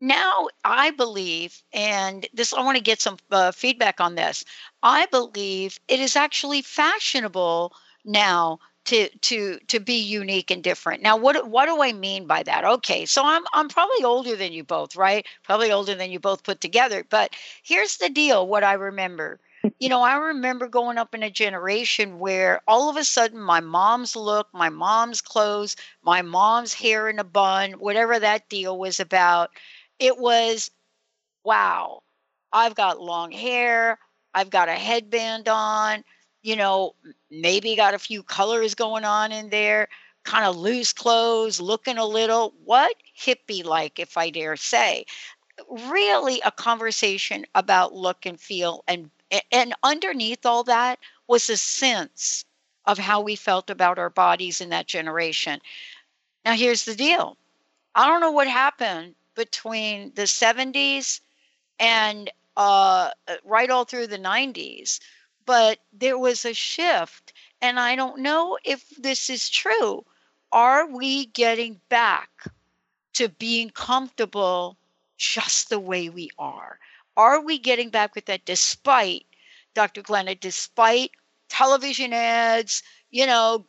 now 0.00 0.48
I 0.64 0.90
believe, 0.90 1.62
and 1.72 2.26
this 2.32 2.52
I 2.52 2.62
want 2.62 2.76
to 2.76 2.82
get 2.82 3.00
some 3.00 3.18
uh, 3.30 3.52
feedback 3.52 4.00
on 4.00 4.14
this. 4.14 4.44
I 4.82 5.06
believe 5.06 5.78
it 5.88 6.00
is 6.00 6.16
actually 6.16 6.62
fashionable 6.62 7.72
now 8.04 8.58
to 8.86 9.08
to 9.18 9.58
to 9.66 9.80
be 9.80 9.98
unique 9.98 10.50
and 10.50 10.62
different. 10.62 11.02
Now, 11.02 11.16
what 11.16 11.48
what 11.48 11.66
do 11.66 11.82
I 11.82 11.92
mean 11.92 12.26
by 12.26 12.42
that? 12.44 12.64
Okay, 12.64 13.06
so 13.06 13.22
I'm 13.24 13.44
I'm 13.52 13.68
probably 13.68 14.04
older 14.04 14.36
than 14.36 14.52
you 14.52 14.64
both, 14.64 14.96
right? 14.96 15.26
Probably 15.42 15.70
older 15.72 15.94
than 15.94 16.10
you 16.10 16.20
both 16.20 16.42
put 16.44 16.60
together. 16.60 17.04
But 17.08 17.34
here's 17.62 17.96
the 17.98 18.08
deal: 18.08 18.46
what 18.46 18.64
I 18.64 18.74
remember 18.74 19.40
you 19.80 19.88
know, 19.88 20.02
I 20.02 20.16
remember 20.16 20.68
growing 20.68 20.98
up 20.98 21.14
in 21.14 21.22
a 21.22 21.30
generation 21.30 22.18
where 22.18 22.60
all 22.68 22.88
of 22.88 22.96
a 22.96 23.04
sudden 23.04 23.40
my 23.40 23.60
mom's 23.60 24.14
look, 24.16 24.48
my 24.52 24.68
mom's 24.68 25.20
clothes, 25.20 25.76
my 26.02 26.22
mom's 26.22 26.74
hair 26.74 27.08
in 27.08 27.18
a 27.18 27.24
bun, 27.24 27.72
whatever 27.72 28.18
that 28.20 28.48
deal 28.48 28.78
was 28.78 29.00
about, 29.00 29.50
it 29.98 30.18
was 30.18 30.70
wow, 31.44 32.02
I've 32.52 32.74
got 32.74 33.00
long 33.00 33.32
hair, 33.32 33.98
I've 34.34 34.50
got 34.50 34.68
a 34.68 34.74
headband 34.74 35.48
on, 35.48 36.04
you 36.42 36.56
know, 36.56 36.94
maybe 37.30 37.76
got 37.76 37.94
a 37.94 37.98
few 37.98 38.22
colors 38.22 38.74
going 38.74 39.04
on 39.04 39.32
in 39.32 39.50
there, 39.50 39.88
kind 40.24 40.44
of 40.46 40.56
loose 40.56 40.92
clothes, 40.92 41.60
looking 41.60 41.98
a 41.98 42.06
little 42.06 42.54
what 42.64 42.94
hippie 43.18 43.64
like, 43.64 43.98
if 43.98 44.16
I 44.18 44.30
dare 44.30 44.56
say. 44.56 45.04
Really, 45.70 46.40
a 46.42 46.52
conversation 46.52 47.46
about 47.54 47.94
look 47.94 48.26
and 48.26 48.40
feel 48.40 48.84
and 48.88 49.10
and 49.52 49.74
underneath 49.82 50.46
all 50.46 50.64
that 50.64 50.98
was 51.28 51.50
a 51.50 51.56
sense 51.56 52.44
of 52.86 52.98
how 52.98 53.20
we 53.20 53.36
felt 53.36 53.70
about 53.70 53.98
our 53.98 54.10
bodies 54.10 54.60
in 54.60 54.70
that 54.70 54.86
generation. 54.86 55.60
Now, 56.44 56.54
here's 56.54 56.84
the 56.84 56.94
deal 56.96 57.36
I 57.94 58.06
don't 58.08 58.20
know 58.20 58.32
what 58.32 58.48
happened 58.48 59.14
between 59.38 60.12
the 60.16 60.26
70s 60.26 61.20
and 61.78 62.30
uh, 62.56 63.10
right 63.44 63.70
all 63.70 63.84
through 63.84 64.08
the 64.08 64.18
90s, 64.18 64.98
but 65.46 65.78
there 65.92 66.18
was 66.18 66.44
a 66.44 66.52
shift. 66.52 67.32
And 67.62 67.78
I 67.78 67.94
don't 67.94 68.18
know 68.18 68.58
if 68.64 68.84
this 68.98 69.30
is 69.30 69.48
true. 69.48 70.04
Are 70.50 70.86
we 70.90 71.26
getting 71.26 71.80
back 71.88 72.30
to 73.14 73.28
being 73.28 73.70
comfortable 73.70 74.76
just 75.16 75.70
the 75.70 75.80
way 75.80 76.08
we 76.08 76.30
are? 76.38 76.80
Are 77.16 77.40
we 77.40 77.58
getting 77.58 77.90
back 77.90 78.14
with 78.16 78.26
that 78.26 78.44
despite, 78.44 79.24
Dr. 79.74 80.02
Glenna, 80.02 80.34
despite 80.34 81.12
television 81.48 82.12
ads, 82.12 82.82
you 83.10 83.26
know, 83.26 83.66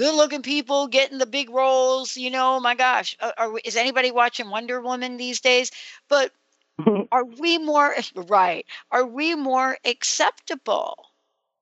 good 0.00 0.14
looking 0.14 0.40
people 0.40 0.86
getting 0.86 1.18
the 1.18 1.26
big 1.26 1.50
roles, 1.50 2.16
you 2.16 2.30
know, 2.30 2.58
my 2.58 2.74
gosh, 2.74 3.14
are, 3.20 3.34
are, 3.36 3.58
is 3.66 3.76
anybody 3.76 4.10
watching 4.10 4.48
Wonder 4.48 4.80
Woman 4.80 5.18
these 5.18 5.40
days? 5.42 5.70
But 6.08 6.32
are 7.12 7.24
we 7.24 7.58
more, 7.58 7.94
right, 8.14 8.64
are 8.90 9.04
we 9.04 9.34
more 9.34 9.76
acceptable 9.84 11.04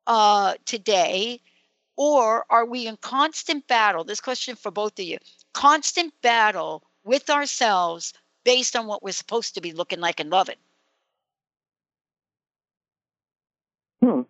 uh, 0.06 0.54
today? 0.66 1.40
Or 1.96 2.44
are 2.48 2.64
we 2.64 2.86
in 2.86 2.96
constant 2.98 3.66
battle? 3.66 4.04
This 4.04 4.20
question 4.20 4.54
for 4.54 4.70
both 4.70 5.00
of 5.00 5.04
you 5.04 5.18
constant 5.52 6.14
battle 6.22 6.84
with 7.02 7.30
ourselves 7.30 8.14
based 8.44 8.76
on 8.76 8.86
what 8.86 9.02
we're 9.02 9.10
supposed 9.10 9.54
to 9.54 9.60
be 9.60 9.72
looking 9.72 9.98
like 9.98 10.20
and 10.20 10.30
loving? 10.30 10.58
Hmm. 14.00 14.20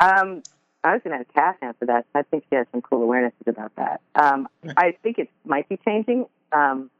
Um, 0.00 0.42
I 0.86 0.92
was 0.92 1.02
going 1.02 1.12
to 1.12 1.18
have 1.18 1.34
Kass 1.34 1.56
answer 1.62 1.86
that. 1.86 2.06
I 2.14 2.22
think 2.22 2.44
she 2.48 2.56
has 2.56 2.66
some 2.72 2.80
cool 2.80 3.06
awarenesses 3.06 3.46
about 3.46 3.74
that. 3.76 4.00
Um, 4.14 4.48
I 4.76 4.96
think 5.02 5.18
it 5.18 5.28
might 5.44 5.68
be 5.68 5.78
changing, 5.84 6.26
um, 6.52 6.90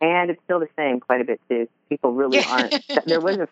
and 0.00 0.30
it's 0.30 0.42
still 0.44 0.60
the 0.60 0.68
same 0.76 1.00
quite 1.00 1.20
a 1.20 1.24
bit 1.24 1.40
too. 1.48 1.68
People 1.88 2.12
really 2.12 2.44
aren't. 2.50 2.74
there 3.06 3.20
was 3.20 3.36
a, 3.36 3.48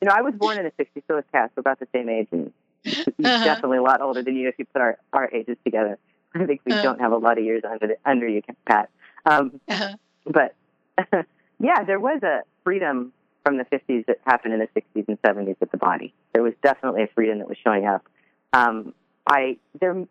you 0.00 0.08
know, 0.08 0.12
I 0.14 0.22
was 0.22 0.34
born 0.34 0.58
in 0.58 0.64
the 0.64 0.84
'60s, 0.84 1.02
so 1.08 1.16
was 1.16 1.24
Kass. 1.32 1.50
We're 1.56 1.60
about 1.60 1.80
the 1.80 1.88
same 1.92 2.08
age, 2.08 2.28
and 2.30 2.52
he's 2.82 2.98
uh-huh. 2.98 3.44
definitely 3.44 3.78
a 3.78 3.82
lot 3.82 4.02
older 4.02 4.22
than 4.22 4.36
you 4.36 4.48
if 4.48 4.56
you 4.58 4.66
put 4.66 4.82
our 4.82 4.98
our 5.12 5.30
ages 5.32 5.56
together. 5.64 5.98
I 6.34 6.44
think 6.44 6.60
we 6.66 6.72
uh-huh. 6.72 6.82
don't 6.82 7.00
have 7.00 7.12
a 7.12 7.16
lot 7.16 7.38
of 7.38 7.44
years 7.44 7.62
under 7.64 7.86
the, 7.88 7.96
under 8.04 8.28
you, 8.28 8.42
Pat. 8.66 8.90
Um, 9.24 9.60
uh-huh. 9.68 9.96
But 10.26 10.54
yeah, 11.58 11.84
there 11.84 11.98
was 11.98 12.22
a 12.22 12.42
freedom 12.64 13.12
from 13.44 13.56
the 13.56 13.64
50s 13.64 14.04
that 14.06 14.18
happened 14.26 14.52
in 14.52 14.60
the 14.60 14.68
60s 14.78 15.08
and 15.08 15.20
70s 15.22 15.56
with 15.58 15.70
the 15.70 15.78
body. 15.78 16.12
There 16.34 16.42
was 16.42 16.52
definitely 16.62 17.04
a 17.04 17.08
freedom 17.14 17.38
that 17.38 17.48
was 17.48 17.56
showing 17.64 17.86
up. 17.86 18.06
Um, 18.52 18.94
I 19.26 19.58
there, 19.80 20.06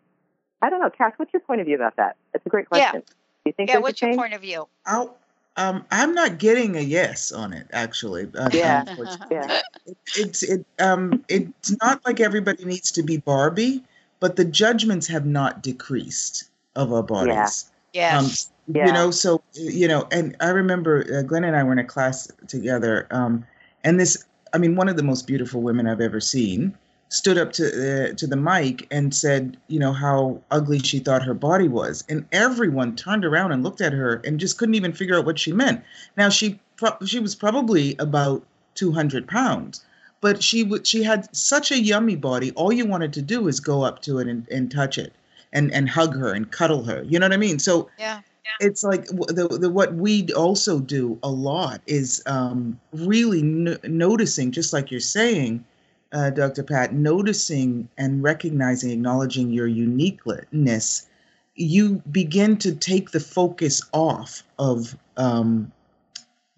I 0.62 0.70
don't 0.70 0.80
know, 0.80 0.90
Kass. 0.90 1.12
What's 1.16 1.32
your 1.32 1.40
point 1.40 1.60
of 1.60 1.66
view 1.66 1.76
about 1.76 1.96
that? 1.96 2.16
That's 2.32 2.46
a 2.46 2.48
great 2.48 2.68
question. 2.68 2.90
Yeah. 2.94 3.00
Do 3.00 3.14
you 3.46 3.52
think? 3.52 3.70
Yeah. 3.70 3.78
What's 3.78 4.00
your 4.00 4.14
point 4.14 4.34
of 4.34 4.40
view? 4.40 4.68
I'll, 4.86 5.16
um, 5.56 5.84
I'm 5.90 6.14
not 6.14 6.38
getting 6.38 6.76
a 6.76 6.80
yes 6.80 7.32
on 7.32 7.52
it. 7.52 7.66
Actually, 7.72 8.28
uh, 8.38 8.48
yeah, 8.52 8.84
yeah. 9.30 9.60
It, 9.86 9.96
it's 10.16 10.42
it 10.42 10.64
um 10.78 11.24
it's 11.28 11.74
not 11.82 12.04
like 12.06 12.20
everybody 12.20 12.64
needs 12.64 12.90
to 12.92 13.02
be 13.02 13.16
Barbie, 13.18 13.82
but 14.20 14.36
the 14.36 14.44
judgments 14.44 15.06
have 15.08 15.26
not 15.26 15.62
decreased 15.62 16.50
of 16.76 16.92
our 16.92 17.02
bodies. 17.02 17.70
Yeah. 17.92 18.20
Yes. 18.20 18.46
Um, 18.46 18.74
yeah. 18.74 18.86
You 18.86 18.92
know, 18.92 19.10
so 19.10 19.42
you 19.54 19.88
know, 19.88 20.06
and 20.12 20.36
I 20.40 20.50
remember 20.50 21.04
uh, 21.12 21.22
Glenn 21.22 21.44
and 21.44 21.56
I 21.56 21.62
were 21.62 21.72
in 21.72 21.78
a 21.78 21.84
class 21.84 22.30
together, 22.46 23.06
um, 23.10 23.46
and 23.82 23.98
this, 23.98 24.24
I 24.52 24.58
mean, 24.58 24.76
one 24.76 24.88
of 24.88 24.96
the 24.96 25.02
most 25.02 25.26
beautiful 25.26 25.62
women 25.62 25.86
I've 25.86 26.02
ever 26.02 26.20
seen 26.20 26.76
stood 27.08 27.38
up 27.38 27.52
to 27.52 27.66
uh, 27.66 28.14
to 28.14 28.26
the 28.26 28.36
mic 28.36 28.86
and 28.90 29.14
said, 29.14 29.56
you 29.68 29.78
know, 29.78 29.92
how 29.92 30.40
ugly 30.50 30.78
she 30.78 30.98
thought 30.98 31.22
her 31.22 31.34
body 31.34 31.68
was, 31.68 32.04
and 32.08 32.26
everyone 32.32 32.96
turned 32.96 33.24
around 33.24 33.52
and 33.52 33.62
looked 33.62 33.80
at 33.80 33.92
her 33.92 34.20
and 34.24 34.40
just 34.40 34.58
couldn't 34.58 34.74
even 34.74 34.92
figure 34.92 35.16
out 35.16 35.24
what 35.24 35.38
she 35.38 35.52
meant. 35.52 35.82
Now 36.16 36.28
she 36.28 36.58
pro- 36.76 36.98
she 37.04 37.18
was 37.20 37.34
probably 37.34 37.96
about 37.98 38.44
two 38.74 38.92
hundred 38.92 39.26
pounds, 39.26 39.84
but 40.20 40.42
she 40.42 40.64
would 40.64 40.86
she 40.86 41.02
had 41.02 41.34
such 41.34 41.70
a 41.70 41.80
yummy 41.80 42.16
body. 42.16 42.52
All 42.52 42.72
you 42.72 42.86
wanted 42.86 43.12
to 43.14 43.22
do 43.22 43.48
is 43.48 43.60
go 43.60 43.82
up 43.82 44.02
to 44.02 44.18
it 44.18 44.28
and, 44.28 44.46
and 44.50 44.70
touch 44.70 44.98
it, 44.98 45.12
and 45.52 45.72
and 45.72 45.88
hug 45.88 46.14
her 46.14 46.32
and 46.32 46.50
cuddle 46.50 46.84
her. 46.84 47.02
You 47.04 47.18
know 47.18 47.26
what 47.26 47.32
I 47.32 47.38
mean? 47.38 47.58
So 47.58 47.88
yeah 47.98 48.20
it's 48.60 48.82
like 48.82 49.06
the, 49.06 49.46
the 49.60 49.70
what 49.70 49.94
we 49.94 50.26
also 50.32 50.80
do 50.80 51.18
a 51.22 51.28
lot 51.28 51.80
is 51.86 52.22
um, 52.26 52.80
really 52.92 53.40
n- 53.40 53.78
noticing, 53.84 54.50
just 54.50 54.72
like 54.72 54.90
you're 54.90 55.00
saying, 55.00 55.64
uh, 56.12 56.30
Dr. 56.30 56.62
Pat, 56.62 56.92
noticing 56.92 57.88
and 57.98 58.22
recognizing, 58.22 58.90
acknowledging 58.90 59.50
your 59.50 59.66
uniqueness. 59.66 61.06
You 61.54 62.02
begin 62.10 62.56
to 62.58 62.74
take 62.74 63.10
the 63.10 63.20
focus 63.20 63.82
off 63.92 64.42
of 64.58 64.96
um, 65.16 65.72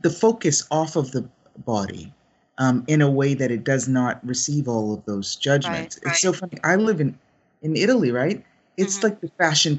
the 0.02 0.10
focus 0.10 0.66
off 0.70 0.96
of 0.96 1.12
the 1.12 1.28
body 1.58 2.12
um, 2.58 2.84
in 2.86 3.00
a 3.00 3.10
way 3.10 3.34
that 3.34 3.50
it 3.50 3.64
does 3.64 3.88
not 3.88 4.24
receive 4.26 4.68
all 4.68 4.92
of 4.92 5.04
those 5.06 5.36
judgments. 5.36 5.98
Right, 5.98 6.06
right. 6.06 6.12
It's 6.12 6.22
so 6.22 6.32
funny. 6.32 6.58
I 6.62 6.76
live 6.76 7.00
in 7.00 7.18
in 7.62 7.76
Italy, 7.76 8.12
right? 8.12 8.44
It's 8.76 8.98
mm-hmm. 8.98 9.06
like 9.06 9.20
the 9.20 9.28
fashion. 9.38 9.78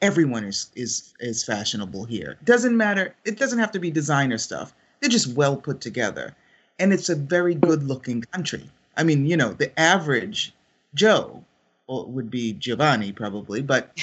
Everyone 0.00 0.44
is 0.44 0.70
is 0.76 1.12
is 1.20 1.44
fashionable 1.44 2.04
here. 2.04 2.36
Doesn't 2.44 2.76
matter. 2.76 3.14
It 3.24 3.38
doesn't 3.38 3.58
have 3.58 3.72
to 3.72 3.78
be 3.78 3.90
designer 3.90 4.38
stuff. 4.38 4.72
They're 5.00 5.10
just 5.10 5.34
well 5.34 5.56
put 5.56 5.80
together, 5.80 6.34
and 6.78 6.92
it's 6.92 7.08
a 7.08 7.16
very 7.16 7.54
good 7.54 7.82
looking 7.82 8.22
country. 8.22 8.70
I 9.00 9.02
mean, 9.02 9.24
you 9.24 9.34
know, 9.34 9.54
the 9.54 9.80
average 9.80 10.52
Joe 10.94 11.42
well, 11.88 12.04
would 12.06 12.30
be 12.30 12.52
Giovanni 12.52 13.12
probably, 13.12 13.62
but 13.62 13.90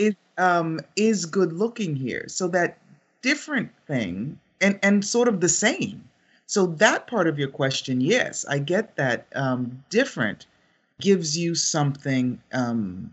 is 0.00 0.16
um, 0.36 0.80
is 0.96 1.26
good 1.26 1.52
looking 1.52 1.94
here. 1.94 2.24
So 2.26 2.48
that 2.48 2.78
different 3.22 3.70
thing, 3.86 4.40
and 4.60 4.80
and 4.82 5.04
sort 5.04 5.28
of 5.28 5.40
the 5.40 5.48
same. 5.48 6.08
So 6.46 6.66
that 6.66 7.06
part 7.06 7.28
of 7.28 7.38
your 7.38 7.48
question, 7.48 8.00
yes, 8.00 8.44
I 8.48 8.58
get 8.58 8.96
that 8.96 9.28
um, 9.36 9.84
different 9.88 10.46
gives 11.00 11.38
you 11.38 11.54
something, 11.54 12.40
um, 12.52 13.12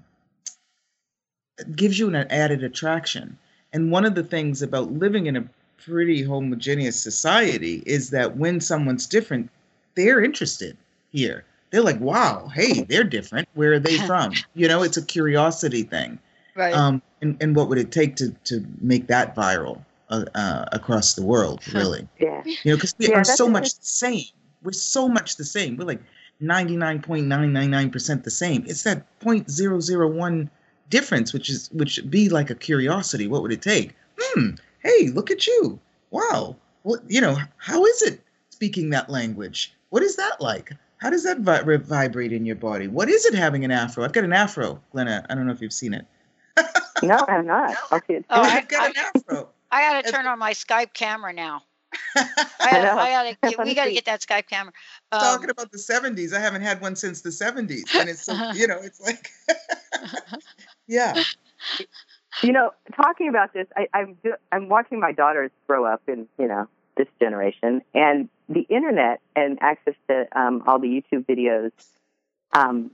gives 1.75 1.99
you 1.99 2.07
an 2.07 2.15
added 2.15 2.63
attraction. 2.63 3.37
And 3.71 3.91
one 3.91 4.05
of 4.05 4.15
the 4.15 4.23
things 4.23 4.63
about 4.63 4.93
living 4.93 5.27
in 5.27 5.35
a 5.35 5.47
pretty 5.85 6.23
homogeneous 6.23 6.99
society 6.99 7.83
is 7.85 8.09
that 8.11 8.37
when 8.37 8.61
someone's 8.61 9.05
different, 9.05 9.49
they're 9.95 10.23
interested 10.23 10.77
here. 11.11 11.45
They're 11.71 11.81
like, 11.81 11.99
wow, 11.99 12.47
hey, 12.53 12.83
they're 12.83 13.03
different. 13.03 13.47
Where 13.53 13.73
are 13.73 13.79
they 13.79 13.97
from? 14.07 14.33
you 14.53 14.67
know, 14.67 14.83
it's 14.83 14.97
a 14.97 15.05
curiosity 15.05 15.83
thing. 15.83 16.19
Right. 16.55 16.73
Um, 16.73 17.01
and, 17.21 17.37
and 17.41 17.55
what 17.55 17.69
would 17.69 17.77
it 17.77 17.91
take 17.91 18.15
to, 18.17 18.29
to 18.45 18.65
make 18.79 19.07
that 19.07 19.35
viral 19.35 19.83
uh, 20.09 20.25
uh, 20.35 20.65
across 20.71 21.15
the 21.15 21.23
world, 21.23 21.61
really? 21.73 22.07
yeah. 22.19 22.43
You 22.45 22.71
know, 22.71 22.75
because 22.75 22.93
we 22.99 23.09
yeah, 23.09 23.19
are 23.19 23.23
so 23.23 23.49
much 23.49 23.73
the 23.75 23.85
same. 23.85 24.25
We're 24.61 24.71
so 24.71 25.09
much 25.09 25.35
the 25.37 25.45
same. 25.45 25.77
We're 25.77 25.85
like 25.85 26.01
99.999% 26.41 28.23
the 28.23 28.29
same. 28.29 28.63
It's 28.67 28.83
that 28.83 29.03
0.001 29.21 30.49
difference, 30.89 31.33
which 31.33 31.49
is 31.49 31.69
which 31.71 31.99
be 32.09 32.29
like 32.29 32.49
a 32.49 32.55
curiosity. 32.55 33.27
What 33.27 33.41
would 33.41 33.51
it 33.51 33.61
take? 33.61 33.95
Hmm. 34.19 34.51
Hey, 34.83 35.07
look 35.09 35.31
at 35.31 35.47
you. 35.47 35.79
Wow. 36.11 36.57
Well, 36.83 36.99
you 37.07 37.21
know, 37.21 37.37
how 37.57 37.85
is 37.85 38.01
it 38.01 38.21
speaking 38.49 38.89
that 38.89 39.09
language? 39.09 39.73
What 39.89 40.03
is 40.03 40.17
that 40.17 40.41
like? 40.41 40.71
How 40.97 41.09
does 41.09 41.23
that 41.23 41.39
vi- 41.39 41.77
vibrate 41.77 42.33
in 42.33 42.45
your 42.45 42.55
body? 42.55 42.87
What 42.87 43.09
is 43.09 43.25
it 43.25 43.33
having 43.33 43.65
an 43.65 43.71
afro? 43.71 44.03
I've 44.03 44.13
got 44.13 44.23
an 44.23 44.33
afro, 44.33 44.81
Glenna. 44.91 45.25
I 45.29 45.35
don't 45.35 45.45
know 45.45 45.53
if 45.53 45.61
you've 45.61 45.73
seen 45.73 45.93
it. 45.93 46.05
no, 47.03 47.25
I'm 47.27 47.45
not. 47.45 47.75
I'll 47.91 48.01
see 48.07 48.13
it. 48.13 48.25
Oh, 48.29 48.41
I've 48.41 48.67
got 48.67 48.89
an 48.89 49.03
afro. 49.15 49.49
I 49.71 49.81
got 49.81 50.05
to 50.05 50.11
turn 50.11 50.27
on 50.27 50.39
my 50.39 50.51
Skype 50.51 50.93
camera 50.93 51.33
now. 51.33 51.63
I, 52.15 52.25
gotta, 52.61 52.91
I 52.91 53.35
gotta, 53.41 53.63
we 53.63 53.75
got 53.75 53.85
to 53.85 53.91
get 53.91 54.05
that 54.05 54.21
Skype 54.21 54.47
camera. 54.47 54.73
Um, 55.11 55.19
Talking 55.19 55.49
about 55.49 55.71
the 55.71 55.77
'70s, 55.77 56.33
I 56.33 56.39
haven't 56.39 56.61
had 56.61 56.81
one 56.81 56.95
since 56.95 57.21
the 57.21 57.29
'70s, 57.29 57.95
and 57.99 58.09
it's 58.09 58.25
so, 58.25 58.37
you 58.53 58.67
know, 58.67 58.79
it's 58.81 59.01
like, 59.01 59.29
yeah. 60.87 61.23
You 62.41 62.51
know, 62.51 62.71
talking 62.95 63.29
about 63.29 63.53
this, 63.53 63.67
I, 63.75 63.87
I'm 63.93 64.17
I'm 64.51 64.69
watching 64.69 64.99
my 64.99 65.11
daughters 65.11 65.51
grow 65.67 65.85
up 65.85 66.01
in 66.07 66.27
you 66.39 66.47
know 66.47 66.67
this 66.97 67.07
generation, 67.19 67.81
and 67.93 68.29
the 68.49 68.61
internet 68.61 69.21
and 69.35 69.57
access 69.61 69.95
to 70.09 70.27
um, 70.37 70.63
all 70.65 70.79
the 70.79 70.87
YouTube 70.87 71.25
videos 71.25 71.71
um, 72.53 72.91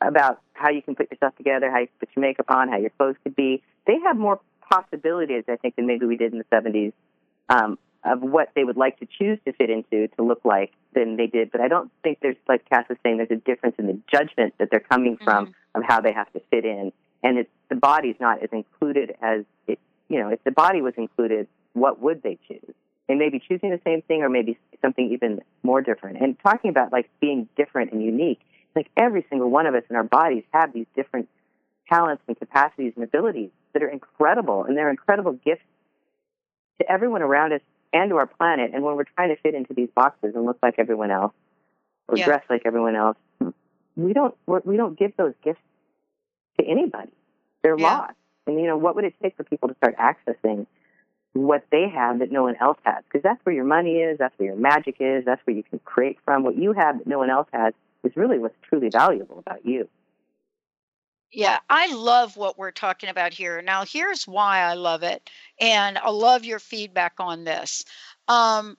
about 0.00 0.40
how 0.52 0.70
you 0.70 0.82
can 0.82 0.94
put 0.94 1.10
yourself 1.10 1.36
together, 1.36 1.70
how 1.70 1.80
you 1.80 1.88
put 1.98 2.08
your 2.14 2.24
makeup 2.24 2.46
on, 2.48 2.68
how 2.68 2.78
your 2.78 2.90
clothes 2.90 3.16
could 3.24 3.34
be. 3.34 3.62
They 3.86 3.98
have 4.04 4.16
more 4.16 4.40
possibilities, 4.70 5.44
I 5.48 5.56
think, 5.56 5.76
than 5.76 5.86
maybe 5.86 6.06
we 6.06 6.16
did 6.16 6.32
in 6.32 6.38
the 6.38 6.44
'70s. 6.44 6.92
Um, 7.48 7.78
of 8.04 8.20
what 8.20 8.50
they 8.54 8.64
would 8.64 8.76
like 8.76 8.98
to 9.00 9.06
choose 9.06 9.38
to 9.46 9.52
fit 9.54 9.70
into 9.70 10.08
to 10.08 10.22
look 10.22 10.40
like 10.44 10.72
than 10.94 11.16
they 11.16 11.26
did. 11.26 11.50
But 11.50 11.60
I 11.60 11.68
don't 11.68 11.90
think 12.02 12.18
there's, 12.20 12.36
like 12.48 12.68
Kass 12.68 12.86
was 12.88 12.98
saying, 13.02 13.16
there's 13.16 13.30
a 13.30 13.36
difference 13.36 13.76
in 13.78 13.86
the 13.86 13.98
judgment 14.10 14.54
that 14.58 14.68
they're 14.70 14.80
coming 14.80 15.16
from 15.16 15.46
mm-hmm. 15.46 15.80
of 15.80 15.84
how 15.86 16.00
they 16.00 16.12
have 16.12 16.30
to 16.34 16.40
fit 16.50 16.64
in. 16.64 16.92
And 17.24 17.38
it's, 17.38 17.50
the 17.70 17.74
body's 17.74 18.16
not 18.20 18.42
as 18.42 18.50
included 18.52 19.16
as 19.20 19.44
it, 19.66 19.80
you 20.08 20.20
know, 20.20 20.28
if 20.28 20.44
the 20.44 20.50
body 20.52 20.82
was 20.82 20.92
included, 20.96 21.48
what 21.72 21.98
would 22.00 22.22
they 22.22 22.38
choose? 22.46 22.74
They 23.08 23.14
may 23.14 23.30
be 23.30 23.40
choosing 23.40 23.70
the 23.70 23.80
same 23.82 24.02
thing 24.02 24.22
or 24.22 24.28
maybe 24.28 24.58
something 24.82 25.10
even 25.10 25.40
more 25.62 25.80
different. 25.80 26.20
And 26.20 26.38
talking 26.38 26.70
about 26.70 26.92
like 26.92 27.10
being 27.20 27.48
different 27.56 27.92
and 27.92 28.02
unique, 28.02 28.40
like 28.76 28.90
every 28.96 29.24
single 29.30 29.50
one 29.50 29.66
of 29.66 29.74
us 29.74 29.82
in 29.88 29.96
our 29.96 30.04
bodies 30.04 30.44
have 30.52 30.72
these 30.72 30.86
different 30.94 31.28
talents 31.88 32.22
and 32.28 32.38
capacities 32.38 32.92
and 32.94 33.04
abilities 33.04 33.50
that 33.72 33.82
are 33.82 33.88
incredible 33.88 34.64
and 34.64 34.76
they're 34.76 34.90
incredible 34.90 35.32
gifts 35.32 35.64
to 36.80 36.90
everyone 36.90 37.22
around 37.22 37.52
us 37.52 37.60
and 37.92 38.10
to 38.10 38.16
our 38.16 38.26
planet. 38.26 38.72
And 38.74 38.84
when 38.84 38.96
we're 38.96 39.04
trying 39.04 39.34
to 39.34 39.36
fit 39.36 39.54
into 39.54 39.72
these 39.72 39.88
boxes 39.94 40.34
and 40.34 40.44
look 40.44 40.58
like 40.62 40.74
everyone 40.78 41.10
else 41.10 41.32
or 42.06 42.18
yeah. 42.18 42.26
dress 42.26 42.42
like 42.50 42.62
everyone 42.66 42.96
else, 42.96 43.16
we 43.96 44.12
don't 44.12 44.34
we 44.64 44.76
don't 44.76 44.98
give 44.98 45.16
those 45.16 45.34
gifts 45.42 45.60
to 46.64 46.70
anybody. 46.70 47.12
They're 47.62 47.78
yeah. 47.78 47.98
lost. 47.98 48.14
And 48.46 48.60
you 48.60 48.66
know, 48.66 48.76
what 48.76 48.94
would 48.96 49.04
it 49.04 49.14
take 49.22 49.36
for 49.36 49.44
people 49.44 49.68
to 49.68 49.74
start 49.76 49.96
accessing 49.96 50.66
what 51.34 51.64
they 51.70 51.88
have 51.88 52.20
that 52.20 52.32
no 52.32 52.44
one 52.44 52.56
else 52.60 52.78
has. 52.84 53.04
Because 53.04 53.22
that's 53.22 53.44
where 53.44 53.54
your 53.54 53.64
money 53.64 53.96
is, 53.96 54.18
that's 54.18 54.36
where 54.38 54.48
your 54.48 54.56
magic 54.56 54.96
is, 55.00 55.24
that's 55.24 55.44
where 55.46 55.54
you 55.54 55.64
can 55.64 55.80
create 55.80 56.18
from. 56.24 56.44
What 56.44 56.56
you 56.56 56.72
have 56.72 56.98
that 56.98 57.06
no 57.06 57.18
one 57.18 57.28
else 57.28 57.48
has 57.52 57.74
is 58.04 58.12
really 58.16 58.38
what's 58.38 58.56
truly 58.62 58.88
valuable 58.88 59.38
about 59.38 59.66
you. 59.66 59.88
Yeah, 61.32 61.58
I 61.68 61.92
love 61.92 62.36
what 62.36 62.56
we're 62.56 62.70
talking 62.70 63.10
about 63.10 63.34
here. 63.34 63.60
Now, 63.60 63.84
here's 63.84 64.28
why 64.28 64.60
I 64.60 64.74
love 64.74 65.02
it, 65.02 65.28
and 65.60 65.98
I 65.98 66.10
love 66.10 66.44
your 66.44 66.60
feedback 66.60 67.14
on 67.18 67.42
this. 67.42 67.84
Um, 68.28 68.78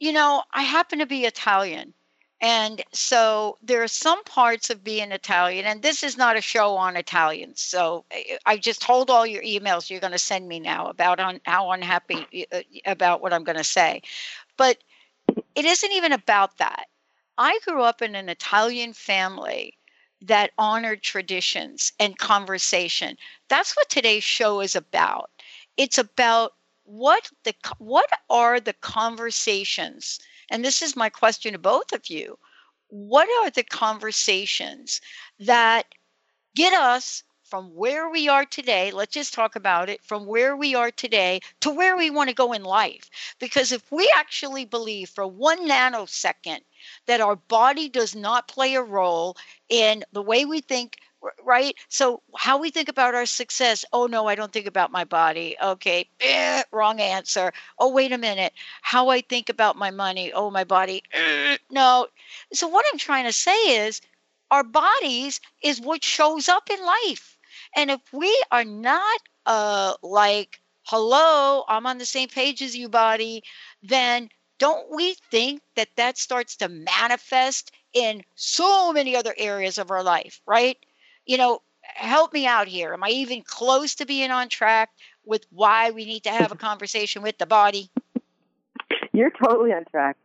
you 0.00 0.12
know, 0.12 0.42
I 0.52 0.62
happen 0.62 0.98
to 0.98 1.06
be 1.06 1.24
Italian. 1.24 1.94
And 2.44 2.84
so 2.92 3.56
there 3.62 3.82
are 3.82 3.88
some 3.88 4.22
parts 4.24 4.68
of 4.68 4.84
being 4.84 5.12
Italian, 5.12 5.64
and 5.64 5.80
this 5.80 6.02
is 6.02 6.18
not 6.18 6.36
a 6.36 6.42
show 6.42 6.76
on 6.76 6.94
Italians. 6.94 7.62
So 7.62 8.04
I 8.44 8.58
just 8.58 8.84
hold 8.84 9.08
all 9.08 9.26
your 9.26 9.42
emails 9.42 9.88
you're 9.88 9.98
going 9.98 10.12
to 10.12 10.18
send 10.18 10.46
me 10.46 10.60
now 10.60 10.88
about 10.88 11.20
on 11.20 11.40
how 11.46 11.70
unhappy 11.70 12.46
uh, 12.52 12.60
about 12.84 13.22
what 13.22 13.32
I'm 13.32 13.44
going 13.44 13.56
to 13.56 13.64
say. 13.64 14.02
But 14.58 14.76
it 15.54 15.64
isn't 15.64 15.92
even 15.92 16.12
about 16.12 16.58
that. 16.58 16.84
I 17.38 17.58
grew 17.64 17.82
up 17.82 18.02
in 18.02 18.14
an 18.14 18.28
Italian 18.28 18.92
family 18.92 19.78
that 20.20 20.50
honored 20.58 21.02
traditions 21.02 21.92
and 21.98 22.18
conversation. 22.18 23.16
That's 23.48 23.74
what 23.74 23.88
today's 23.88 24.22
show 24.22 24.60
is 24.60 24.76
about. 24.76 25.30
It's 25.78 25.96
about 25.96 26.52
what 26.84 27.30
the 27.44 27.54
what 27.78 28.10
are 28.28 28.60
the 28.60 28.74
conversations 28.74 30.20
and 30.50 30.64
this 30.64 30.82
is 30.82 30.96
my 30.96 31.08
question 31.08 31.52
to 31.52 31.58
both 31.58 31.92
of 31.92 32.08
you. 32.08 32.38
What 32.88 33.28
are 33.42 33.50
the 33.50 33.64
conversations 33.64 35.00
that 35.40 35.86
get 36.54 36.72
us 36.72 37.24
from 37.42 37.74
where 37.74 38.08
we 38.08 38.28
are 38.28 38.44
today 38.46 38.90
let's 38.90 39.12
just 39.12 39.34
talk 39.34 39.54
about 39.54 39.88
it 39.88 40.02
from 40.02 40.26
where 40.26 40.56
we 40.56 40.74
are 40.74 40.90
today 40.90 41.40
to 41.60 41.70
where 41.70 41.96
we 41.96 42.10
want 42.10 42.28
to 42.28 42.34
go 42.34 42.52
in 42.52 42.64
life? 42.64 43.10
Because 43.38 43.70
if 43.70 43.90
we 43.92 44.10
actually 44.16 44.64
believe 44.64 45.10
for 45.10 45.26
one 45.26 45.68
nanosecond 45.68 46.60
that 47.06 47.20
our 47.20 47.36
body 47.36 47.88
does 47.88 48.14
not 48.14 48.48
play 48.48 48.74
a 48.74 48.82
role 48.82 49.36
in 49.68 50.04
the 50.12 50.22
way 50.22 50.44
we 50.44 50.60
think 50.60 50.96
right? 51.44 51.74
So 51.88 52.22
how 52.36 52.58
we 52.58 52.70
think 52.70 52.88
about 52.88 53.14
our 53.14 53.26
success. 53.26 53.84
Oh 53.92 54.06
no, 54.06 54.26
I 54.28 54.34
don't 54.34 54.52
think 54.52 54.66
about 54.66 54.92
my 54.92 55.04
body. 55.04 55.56
Okay, 55.62 56.08
eh, 56.20 56.62
wrong 56.72 57.00
answer. 57.00 57.52
Oh 57.78 57.90
wait 57.92 58.12
a 58.12 58.18
minute, 58.18 58.52
how 58.82 59.08
I 59.08 59.20
think 59.20 59.48
about 59.48 59.76
my 59.76 59.90
money. 59.90 60.32
Oh 60.32 60.50
my 60.50 60.64
body. 60.64 61.02
Eh, 61.12 61.58
no. 61.70 62.08
So 62.52 62.68
what 62.68 62.84
I'm 62.92 62.98
trying 62.98 63.24
to 63.26 63.32
say 63.32 63.56
is, 63.86 64.00
our 64.50 64.64
bodies 64.64 65.40
is 65.62 65.80
what 65.80 66.04
shows 66.04 66.48
up 66.48 66.70
in 66.70 66.80
life, 66.84 67.38
and 67.76 67.90
if 67.90 68.00
we 68.12 68.32
are 68.50 68.64
not 68.64 69.20
uh 69.46 69.94
like, 70.02 70.60
hello, 70.84 71.64
I'm 71.68 71.86
on 71.86 71.98
the 71.98 72.06
same 72.06 72.28
page 72.28 72.62
as 72.62 72.76
you, 72.76 72.88
body, 72.88 73.42
then 73.82 74.28
don't 74.58 74.90
we 74.94 75.14
think 75.30 75.62
that 75.76 75.88
that 75.96 76.18
starts 76.18 76.56
to 76.56 76.68
manifest 76.68 77.72
in 77.92 78.22
so 78.34 78.92
many 78.92 79.16
other 79.16 79.34
areas 79.38 79.78
of 79.78 79.90
our 79.90 80.02
life, 80.02 80.40
right? 80.46 80.76
You 81.26 81.38
know, 81.38 81.60
help 81.82 82.32
me 82.32 82.46
out 82.46 82.68
here. 82.68 82.92
Am 82.92 83.02
I 83.02 83.08
even 83.10 83.42
close 83.42 83.96
to 83.96 84.06
being 84.06 84.30
on 84.30 84.48
track 84.48 84.90
with 85.24 85.46
why 85.50 85.90
we 85.90 86.04
need 86.04 86.24
to 86.24 86.30
have 86.30 86.52
a 86.52 86.56
conversation 86.56 87.22
with 87.22 87.38
the 87.38 87.46
body? 87.46 87.90
You're 89.12 89.30
totally 89.30 89.72
on 89.72 89.84
track. 89.90 90.16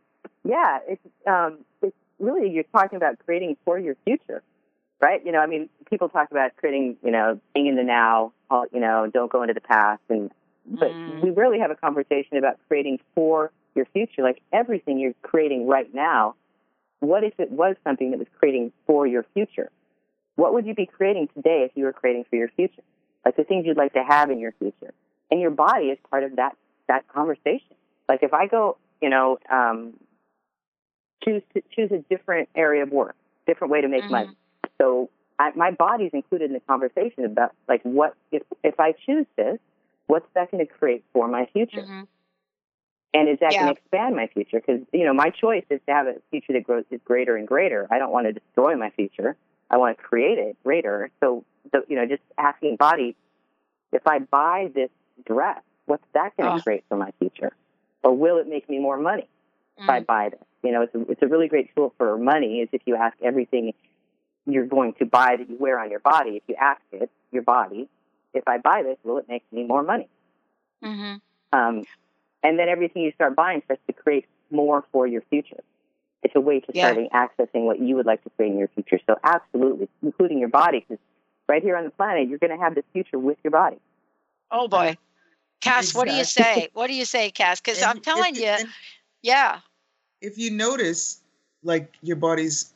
Yeah, 0.44 0.78
it's 0.88 1.02
um, 1.26 1.58
it's 1.82 1.96
really 2.18 2.50
you're 2.50 2.64
talking 2.64 2.96
about 2.96 3.18
creating 3.24 3.56
for 3.64 3.78
your 3.78 3.96
future, 4.04 4.42
right? 5.00 5.24
You 5.24 5.32
know, 5.32 5.38
I 5.38 5.46
mean, 5.46 5.68
people 5.88 6.08
talk 6.08 6.30
about 6.30 6.56
creating, 6.56 6.96
you 7.04 7.10
know, 7.10 7.40
being 7.54 7.66
in 7.66 7.76
the 7.76 7.84
now. 7.84 8.32
You 8.72 8.80
know, 8.80 9.08
don't 9.12 9.30
go 9.30 9.42
into 9.42 9.54
the 9.54 9.60
past, 9.60 10.02
and 10.08 10.30
but 10.66 10.90
mm. 10.90 11.22
we 11.22 11.30
rarely 11.30 11.60
have 11.60 11.70
a 11.70 11.76
conversation 11.76 12.36
about 12.36 12.58
creating 12.68 12.98
for 13.14 13.52
your 13.74 13.86
future. 13.86 14.22
Like 14.22 14.40
everything 14.52 14.98
you're 14.98 15.14
creating 15.22 15.68
right 15.68 15.92
now, 15.94 16.34
what 16.98 17.22
if 17.22 17.38
it 17.38 17.50
was 17.52 17.76
something 17.84 18.10
that 18.10 18.18
was 18.18 18.28
creating 18.38 18.72
for 18.86 19.06
your 19.06 19.24
future? 19.34 19.70
What 20.40 20.54
would 20.54 20.64
you 20.64 20.74
be 20.74 20.86
creating 20.86 21.28
today 21.34 21.66
if 21.68 21.72
you 21.74 21.84
were 21.84 21.92
creating 21.92 22.24
for 22.30 22.36
your 22.36 22.48
future? 22.48 22.82
Like 23.26 23.36
the 23.36 23.44
things 23.44 23.66
you'd 23.66 23.76
like 23.76 23.92
to 23.92 24.02
have 24.02 24.30
in 24.30 24.38
your 24.38 24.52
future. 24.52 24.94
And 25.30 25.38
your 25.38 25.50
body 25.50 25.88
is 25.88 25.98
part 26.08 26.24
of 26.24 26.36
that, 26.36 26.56
that 26.88 27.06
conversation. 27.08 27.76
Like 28.08 28.22
if 28.22 28.32
I 28.32 28.46
go, 28.46 28.78
you 29.02 29.10
know, 29.10 29.38
um, 29.52 29.92
choose 31.22 31.42
to 31.52 31.62
choose 31.76 31.90
a 31.92 31.98
different 32.08 32.48
area 32.54 32.84
of 32.84 32.90
work, 32.90 33.16
different 33.46 33.70
way 33.70 33.82
to 33.82 33.88
make 33.88 34.04
mm-hmm. 34.04 34.12
money. 34.12 34.30
So 34.78 35.10
I, 35.38 35.50
my 35.54 35.72
body's 35.72 36.12
included 36.14 36.46
in 36.46 36.54
the 36.54 36.60
conversation 36.60 37.26
about 37.26 37.52
like 37.68 37.82
what 37.82 38.14
if 38.32 38.42
if 38.64 38.80
I 38.80 38.92
choose 38.92 39.26
this, 39.36 39.58
what's 40.06 40.26
that 40.34 40.50
going 40.50 40.66
to 40.66 40.72
create 40.72 41.04
for 41.12 41.28
my 41.28 41.50
future? 41.52 41.82
Mm-hmm. 41.82 42.02
And 43.12 43.28
is 43.28 43.40
that 43.40 43.52
yeah. 43.52 43.64
going 43.64 43.74
to 43.74 43.78
expand 43.78 44.16
my 44.16 44.28
future? 44.28 44.62
Because 44.66 44.80
you 44.90 45.04
know 45.04 45.12
my 45.12 45.28
choice 45.28 45.64
is 45.68 45.82
to 45.86 45.92
have 45.92 46.06
a 46.06 46.14
future 46.30 46.54
that 46.54 46.64
grows 46.64 46.84
is 46.90 47.00
greater 47.04 47.36
and 47.36 47.46
greater. 47.46 47.86
I 47.90 47.98
don't 47.98 48.10
want 48.10 48.26
to 48.26 48.32
destroy 48.32 48.74
my 48.74 48.88
future. 48.88 49.36
I 49.70 49.76
want 49.76 49.96
to 49.96 50.02
create 50.02 50.38
it 50.38 50.56
greater. 50.64 51.10
So, 51.20 51.44
the, 51.72 51.84
you 51.88 51.96
know, 51.96 52.06
just 52.06 52.22
asking 52.36 52.76
body, 52.76 53.16
if 53.92 54.06
I 54.06 54.18
buy 54.18 54.70
this 54.74 54.90
dress, 55.24 55.60
what's 55.86 56.04
that 56.14 56.36
going 56.36 56.50
to 56.50 56.56
oh. 56.56 56.62
create 56.62 56.84
for 56.88 56.96
my 56.96 57.12
future? 57.18 57.52
Or 58.02 58.16
will 58.16 58.38
it 58.38 58.48
make 58.48 58.68
me 58.68 58.78
more 58.78 58.98
money 58.98 59.28
mm. 59.78 59.84
if 59.84 59.88
I 59.88 60.00
mm. 60.00 60.06
buy 60.06 60.28
this? 60.30 60.40
You 60.62 60.72
know, 60.72 60.82
it's 60.82 60.94
a, 60.94 61.00
it's 61.10 61.22
a 61.22 61.26
really 61.26 61.48
great 61.48 61.74
tool 61.74 61.94
for 61.96 62.18
money 62.18 62.60
is 62.60 62.68
if 62.72 62.82
you 62.84 62.96
ask 62.96 63.16
everything 63.22 63.72
you're 64.46 64.66
going 64.66 64.94
to 64.94 65.06
buy 65.06 65.36
that 65.36 65.48
you 65.48 65.56
wear 65.58 65.78
on 65.78 65.90
your 65.90 66.00
body, 66.00 66.36
if 66.36 66.42
you 66.48 66.54
ask 66.60 66.80
it, 66.92 67.10
your 67.30 67.42
body, 67.42 67.88
if 68.34 68.44
I 68.46 68.58
buy 68.58 68.82
this, 68.82 68.98
will 69.04 69.18
it 69.18 69.28
make 69.28 69.44
me 69.52 69.64
more 69.64 69.82
money? 69.82 70.08
Mm-hmm. 70.82 71.58
Um, 71.58 71.84
and 72.42 72.58
then 72.58 72.68
everything 72.68 73.02
you 73.02 73.12
start 73.12 73.36
buying 73.36 73.62
starts 73.64 73.82
to 73.86 73.92
create 73.92 74.26
more 74.50 74.84
for 74.92 75.06
your 75.06 75.22
future. 75.22 75.62
It's 76.22 76.34
a 76.36 76.40
way 76.40 76.60
to 76.60 76.66
yeah. 76.74 76.86
starting 76.86 77.08
accessing 77.14 77.64
what 77.64 77.80
you 77.80 77.96
would 77.96 78.06
like 78.06 78.22
to 78.24 78.30
create 78.30 78.52
in 78.52 78.58
your 78.58 78.68
future. 78.68 78.98
So 79.06 79.16
absolutely, 79.24 79.88
including 80.02 80.38
your 80.38 80.50
body, 80.50 80.84
because 80.86 81.02
right 81.48 81.62
here 81.62 81.76
on 81.76 81.84
the 81.84 81.90
planet, 81.90 82.28
you're 82.28 82.38
going 82.38 82.56
to 82.56 82.62
have 82.62 82.74
this 82.74 82.84
future 82.92 83.18
with 83.18 83.38
your 83.42 83.50
body. 83.50 83.78
Oh 84.50 84.68
boy, 84.68 84.96
Kass, 85.60 85.90
exactly. 85.90 85.98
what 85.98 86.08
do 86.08 86.14
you 86.14 86.24
say? 86.24 86.68
What 86.72 86.86
do 86.88 86.94
you 86.94 87.04
say, 87.04 87.30
Kass? 87.30 87.60
Because 87.60 87.82
I'm 87.82 88.00
telling 88.00 88.34
if, 88.34 88.40
you, 88.40 88.46
and, 88.46 88.68
yeah. 89.22 89.60
If 90.20 90.38
you 90.38 90.50
notice, 90.50 91.20
like 91.62 91.94
your 92.02 92.16
body's 92.16 92.72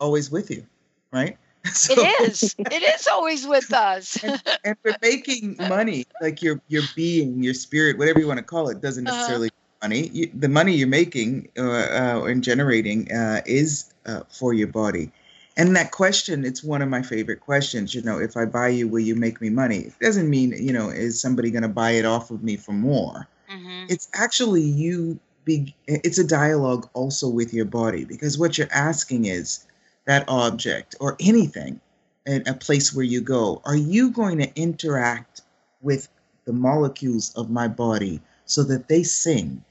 always 0.00 0.30
with 0.30 0.50
you, 0.50 0.66
right? 1.12 1.36
So, 1.72 1.94
it 1.96 2.28
is. 2.28 2.56
It 2.58 2.82
is 2.82 3.06
always 3.06 3.46
with 3.46 3.72
us. 3.72 4.16
and, 4.24 4.42
and, 4.64 4.76
for 4.82 4.96
making 5.00 5.56
money, 5.68 6.06
like 6.20 6.42
your 6.42 6.60
your 6.66 6.82
being, 6.96 7.40
your 7.40 7.54
spirit, 7.54 7.98
whatever 7.98 8.18
you 8.18 8.26
want 8.26 8.38
to 8.38 8.44
call 8.44 8.68
it, 8.68 8.80
doesn't 8.80 9.06
uh-huh. 9.06 9.48
Money. 9.82 10.08
You, 10.08 10.30
the 10.32 10.48
money 10.48 10.74
you're 10.74 10.88
making 10.88 11.48
uh, 11.58 11.62
uh, 11.62 12.24
and 12.26 12.42
generating 12.42 13.10
uh, 13.12 13.42
is 13.44 13.92
uh, 14.06 14.20
for 14.30 14.54
your 14.54 14.68
body. 14.68 15.10
And 15.56 15.76
that 15.76 15.90
question, 15.90 16.46
it's 16.46 16.64
one 16.64 16.80
of 16.80 16.88
my 16.88 17.02
favorite 17.02 17.40
questions. 17.40 17.94
You 17.94 18.00
know, 18.02 18.18
if 18.18 18.36
I 18.36 18.46
buy 18.46 18.68
you, 18.68 18.88
will 18.88 19.00
you 19.00 19.14
make 19.14 19.40
me 19.40 19.50
money? 19.50 19.78
It 19.78 19.98
doesn't 20.00 20.30
mean, 20.30 20.54
you 20.58 20.72
know, 20.72 20.88
is 20.88 21.20
somebody 21.20 21.50
going 21.50 21.62
to 21.62 21.68
buy 21.68 21.90
it 21.92 22.06
off 22.06 22.30
of 22.30 22.42
me 22.42 22.56
for 22.56 22.72
more? 22.72 23.28
Mm-hmm. 23.50 23.86
It's 23.88 24.08
actually 24.14 24.62
you. 24.62 25.18
Be, 25.44 25.74
it's 25.88 26.18
a 26.18 26.24
dialogue 26.24 26.88
also 26.94 27.28
with 27.28 27.52
your 27.52 27.64
body 27.64 28.04
because 28.04 28.38
what 28.38 28.56
you're 28.56 28.72
asking 28.72 29.24
is 29.24 29.66
that 30.04 30.24
object 30.28 30.94
or 31.00 31.16
anything 31.18 31.80
in 32.26 32.46
a 32.46 32.54
place 32.54 32.94
where 32.94 33.04
you 33.04 33.20
go, 33.20 33.60
are 33.64 33.74
you 33.74 34.12
going 34.12 34.38
to 34.38 34.54
interact 34.54 35.40
with 35.80 36.08
the 36.44 36.52
molecules 36.52 37.34
of 37.34 37.50
my 37.50 37.66
body 37.66 38.20
so 38.44 38.62
that 38.62 38.86
they 38.86 39.02
sing 39.02 39.64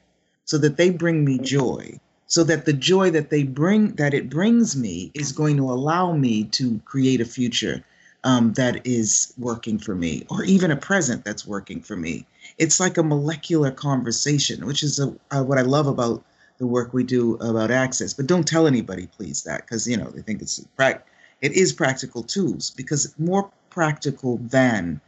so 0.45 0.57
that 0.57 0.77
they 0.77 0.89
bring 0.89 1.23
me 1.23 1.37
joy 1.37 1.99
so 2.31 2.45
that 2.45 2.63
the 2.63 2.71
joy 2.71 3.11
that 3.11 3.29
they 3.29 3.43
bring 3.43 3.93
that 3.95 4.13
it 4.13 4.29
brings 4.29 4.73
me 4.73 5.11
is 5.13 5.33
going 5.33 5.57
to 5.57 5.69
allow 5.69 6.13
me 6.13 6.45
to 6.45 6.79
create 6.85 7.19
a 7.19 7.25
future 7.25 7.83
um, 8.23 8.53
that 8.53 8.87
is 8.87 9.33
working 9.37 9.77
for 9.77 9.95
me 9.95 10.25
or 10.29 10.45
even 10.45 10.71
a 10.71 10.77
present 10.77 11.25
that's 11.25 11.45
working 11.45 11.81
for 11.81 11.97
me. 11.97 12.25
It's 12.57 12.79
like 12.79 12.97
a 12.97 13.03
molecular 13.03 13.69
conversation 13.69 14.65
which 14.65 14.81
is 14.81 14.97
a, 14.97 15.13
a, 15.31 15.43
what 15.43 15.57
i 15.57 15.61
love 15.61 15.87
about 15.87 16.23
the 16.57 16.67
work 16.67 16.93
we 16.93 17.03
do 17.03 17.35
about 17.41 17.69
access. 17.69 18.13
But 18.13 18.27
don't 18.27 18.47
tell 18.47 18.65
anybody 18.65 19.07
please 19.07 19.43
that 19.43 19.63
because 19.63 19.85
you 19.85 19.97
know 19.97 20.09
they 20.09 20.21
think 20.21 20.41
it's 20.41 20.65
it 20.77 21.51
is 21.51 21.73
practical 21.73 22.23
tools 22.23 22.69
because 22.69 23.13
more 23.19 23.51
practical 23.69 24.37
than 24.37 25.01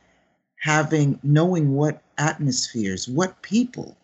having 0.60 1.22
knowing 1.24 1.74
what 1.74 2.02
atmospheres 2.18 3.08
what 3.08 3.42
people 3.42 3.96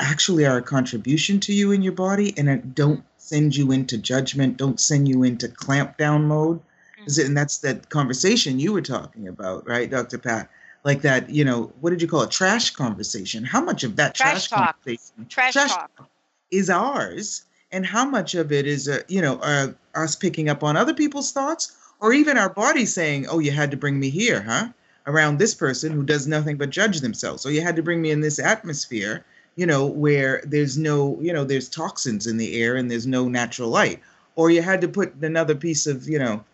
actually 0.00 0.46
are 0.46 0.58
a 0.58 0.62
contribution 0.62 1.40
to 1.40 1.52
you 1.52 1.72
in 1.72 1.82
your 1.82 1.92
body 1.92 2.34
and 2.36 2.74
don't 2.74 3.04
send 3.18 3.56
you 3.56 3.72
into 3.72 3.98
judgment, 3.98 4.56
don't 4.56 4.80
send 4.80 5.08
you 5.08 5.22
into 5.22 5.48
clamp 5.48 5.96
down 5.96 6.26
mode. 6.26 6.60
Mm-hmm. 7.06 7.26
And 7.26 7.36
that's 7.36 7.58
that 7.58 7.88
conversation 7.90 8.58
you 8.58 8.72
were 8.72 8.82
talking 8.82 9.28
about, 9.28 9.68
right, 9.68 9.90
Dr. 9.90 10.18
Pat? 10.18 10.48
Like 10.82 11.02
that, 11.02 11.28
you 11.28 11.44
know, 11.44 11.72
what 11.80 11.90
did 11.90 12.00
you 12.00 12.08
call 12.08 12.22
it? 12.22 12.30
Trash 12.30 12.70
conversation. 12.70 13.44
How 13.44 13.60
much 13.60 13.84
of 13.84 13.96
that 13.96 14.14
trash, 14.14 14.48
trash 14.48 14.48
talk. 14.48 14.82
conversation 14.84 15.26
trash, 15.28 15.52
trash 15.52 15.74
talk. 15.74 16.08
is 16.50 16.70
ours? 16.70 17.44
And 17.70 17.84
how 17.86 18.04
much 18.04 18.34
of 18.34 18.50
it 18.50 18.66
is, 18.66 18.88
uh, 18.88 19.02
you 19.06 19.20
know, 19.20 19.38
uh, 19.42 19.68
us 19.94 20.16
picking 20.16 20.48
up 20.48 20.64
on 20.64 20.76
other 20.76 20.94
people's 20.94 21.32
thoughts 21.32 21.76
or 22.00 22.12
even 22.12 22.38
our 22.38 22.48
body 22.48 22.86
saying, 22.86 23.26
oh, 23.28 23.38
you 23.38 23.50
had 23.50 23.70
to 23.70 23.76
bring 23.76 24.00
me 24.00 24.08
here, 24.08 24.40
huh? 24.40 24.68
around 25.06 25.38
this 25.38 25.54
person 25.54 25.92
who 25.92 26.02
does 26.02 26.26
nothing 26.26 26.56
but 26.56 26.70
judge 26.70 27.00
themselves. 27.00 27.42
So 27.42 27.48
you 27.48 27.62
had 27.62 27.76
to 27.76 27.82
bring 27.82 28.00
me 28.00 28.10
in 28.10 28.20
this 28.20 28.38
atmosphere, 28.38 29.24
you 29.56 29.66
know, 29.66 29.86
where 29.86 30.42
there's 30.44 30.78
no, 30.78 31.18
you 31.20 31.32
know, 31.32 31.44
there's 31.44 31.68
toxins 31.68 32.26
in 32.26 32.36
the 32.36 32.60
air 32.60 32.76
and 32.76 32.90
there's 32.90 33.06
no 33.06 33.28
natural 33.28 33.68
light. 33.68 34.00
Or 34.36 34.50
you 34.50 34.62
had 34.62 34.80
to 34.82 34.88
put 34.88 35.14
another 35.16 35.54
piece 35.54 35.86
of, 35.86 36.08
you 36.08 36.18
know, 36.18 36.44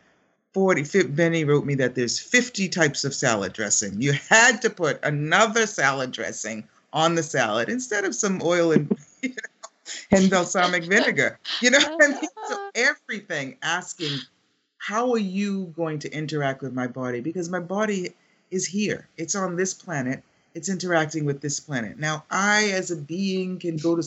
40, 0.54 0.84
50, 0.84 1.10
Benny 1.12 1.44
wrote 1.44 1.66
me 1.66 1.74
that 1.74 1.94
there's 1.94 2.18
50 2.18 2.68
types 2.70 3.04
of 3.04 3.14
salad 3.14 3.52
dressing. 3.52 4.00
You 4.00 4.12
had 4.12 4.62
to 4.62 4.70
put 4.70 4.98
another 5.04 5.66
salad 5.66 6.12
dressing 6.12 6.66
on 6.92 7.14
the 7.14 7.22
salad 7.22 7.68
instead 7.68 8.04
of 8.04 8.14
some 8.14 8.40
oil 8.42 8.72
and, 8.72 8.90
you 9.22 9.28
know, 9.28 9.68
and 10.10 10.30
balsamic 10.30 10.84
vinegar. 10.84 11.38
You 11.60 11.70
know 11.70 11.78
what 11.78 12.02
I 12.02 12.08
mean? 12.08 12.28
So 12.48 12.70
everything 12.74 13.58
asking, 13.62 14.18
how 14.78 15.12
are 15.12 15.18
you 15.18 15.66
going 15.76 15.98
to 16.00 16.12
interact 16.12 16.62
with 16.62 16.72
my 16.72 16.86
body? 16.86 17.20
Because 17.20 17.48
my 17.50 17.60
body 17.60 18.14
is 18.50 18.66
here. 18.66 19.08
It's 19.16 19.34
on 19.34 19.56
this 19.56 19.74
planet. 19.74 20.22
It's 20.56 20.70
interacting 20.70 21.26
with 21.26 21.42
this 21.42 21.60
planet. 21.60 21.98
Now, 21.98 22.24
I, 22.30 22.70
as 22.70 22.90
a 22.90 22.96
being, 22.96 23.58
can 23.58 23.76
go 23.76 23.94
to, 23.94 24.02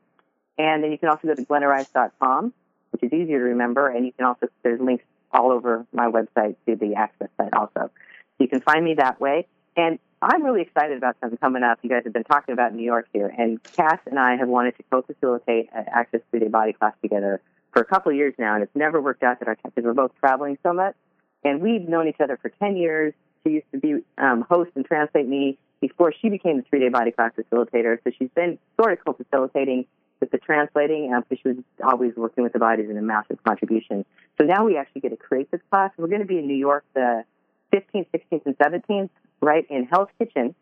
And 0.58 0.84
then 0.84 0.92
you 0.92 0.98
can 0.98 1.10
also 1.10 1.28
go 1.28 1.36
to 1.36 1.44
glennarice.com, 1.44 2.54
which 2.92 3.04
is 3.04 3.14
easier 3.14 3.40
to 3.40 3.46
remember. 3.46 3.88
And 3.88 4.06
you 4.06 4.12
can 4.12 4.26
also, 4.26 4.48
there's 4.64 4.80
links 4.80 5.04
all 5.32 5.52
over 5.52 5.86
my 5.94 6.08
website 6.08 6.56
to 6.68 6.76
the 6.76 6.96
Access 6.96 7.30
site 7.38 7.54
also. 7.54 7.90
So 7.90 7.92
you 8.40 8.48
can 8.48 8.62
find 8.62 8.84
me 8.84 8.96
that 8.96 9.20
way. 9.20 9.48
And 9.76 9.98
I'm 10.22 10.44
really 10.44 10.62
excited 10.62 10.98
about 10.98 11.16
something 11.20 11.38
coming 11.38 11.64
up. 11.64 11.80
You 11.82 11.90
guys 11.90 12.04
have 12.04 12.14
been 12.14 12.24
talking 12.24 12.54
about 12.54 12.76
New 12.76 12.84
York 12.84 13.08
here. 13.14 13.34
And 13.36 13.62
Kass 13.64 14.00
and 14.06 14.20
I 14.20 14.36
have 14.36 14.48
wanted 14.48 14.78
to 14.78 14.84
co 14.92 15.02
facilitate 15.02 15.70
an 15.74 15.86
Access 15.92 16.22
3 16.30 16.42
Day 16.42 16.48
Body 16.48 16.74
class 16.74 16.94
together 17.02 17.42
for 17.74 17.82
a 17.82 17.86
couple 17.86 18.12
of 18.12 18.18
years 18.18 18.36
now. 18.38 18.54
And 18.54 18.64
it's 18.64 18.76
never 18.76 19.02
worked 19.02 19.24
out 19.24 19.40
that 19.40 19.48
our 19.48 19.56
because 19.56 19.84
we're 19.84 19.94
both 19.94 20.12
traveling 20.20 20.58
so 20.62 20.74
much. 20.74 20.96
And 21.44 21.62
we've 21.62 21.88
known 21.88 22.08
each 22.08 22.20
other 22.20 22.38
for 22.38 22.50
10 22.50 22.76
years. 22.76 23.14
She 23.44 23.54
used 23.54 23.72
to 23.72 23.80
be 23.80 24.04
um, 24.18 24.46
host 24.48 24.72
and 24.76 24.86
translate 24.86 25.28
me 25.28 25.58
before 25.82 26.14
she 26.14 26.30
became 26.30 26.58
the 26.58 26.64
three 26.64 26.80
day 26.80 26.90
body 26.90 27.12
class 27.12 27.32
facilitator. 27.38 27.98
So 28.04 28.12
she's 28.18 28.30
been 28.36 28.58
sort 28.80 28.94
of 28.94 29.04
co 29.04 29.14
facilitating 29.14 29.86
with 30.22 30.32
the 30.32 30.38
translating 30.38 31.14
um, 31.14 31.26
because 31.28 31.42
she 31.42 31.50
was 31.50 31.58
always 31.84 32.16
working 32.16 32.44
with 32.44 32.54
the 32.54 32.60
bodies 32.60 32.90
in 32.90 32.98
a 32.98 33.02
massive 33.02 33.44
contribution. 33.44 34.06
So 34.40 34.46
now 34.46 34.64
we 34.64 34.78
actually 34.78 35.02
get 35.02 35.10
to 35.10 35.18
create 35.18 35.52
this 35.52 35.62
class. 35.70 35.92
We're 35.98 36.08
going 36.08 36.22
to 36.22 36.28
be 36.28 36.38
in 36.38 36.48
New 36.48 36.56
York 36.56 36.86
the 36.94 37.26
15th, 37.74 38.08
16th, 38.14 38.46
and 38.46 38.58
17th, 38.58 39.10
right 39.42 39.66
in 39.70 39.86
Hell's 39.86 40.10
Kitchen, 40.20 40.54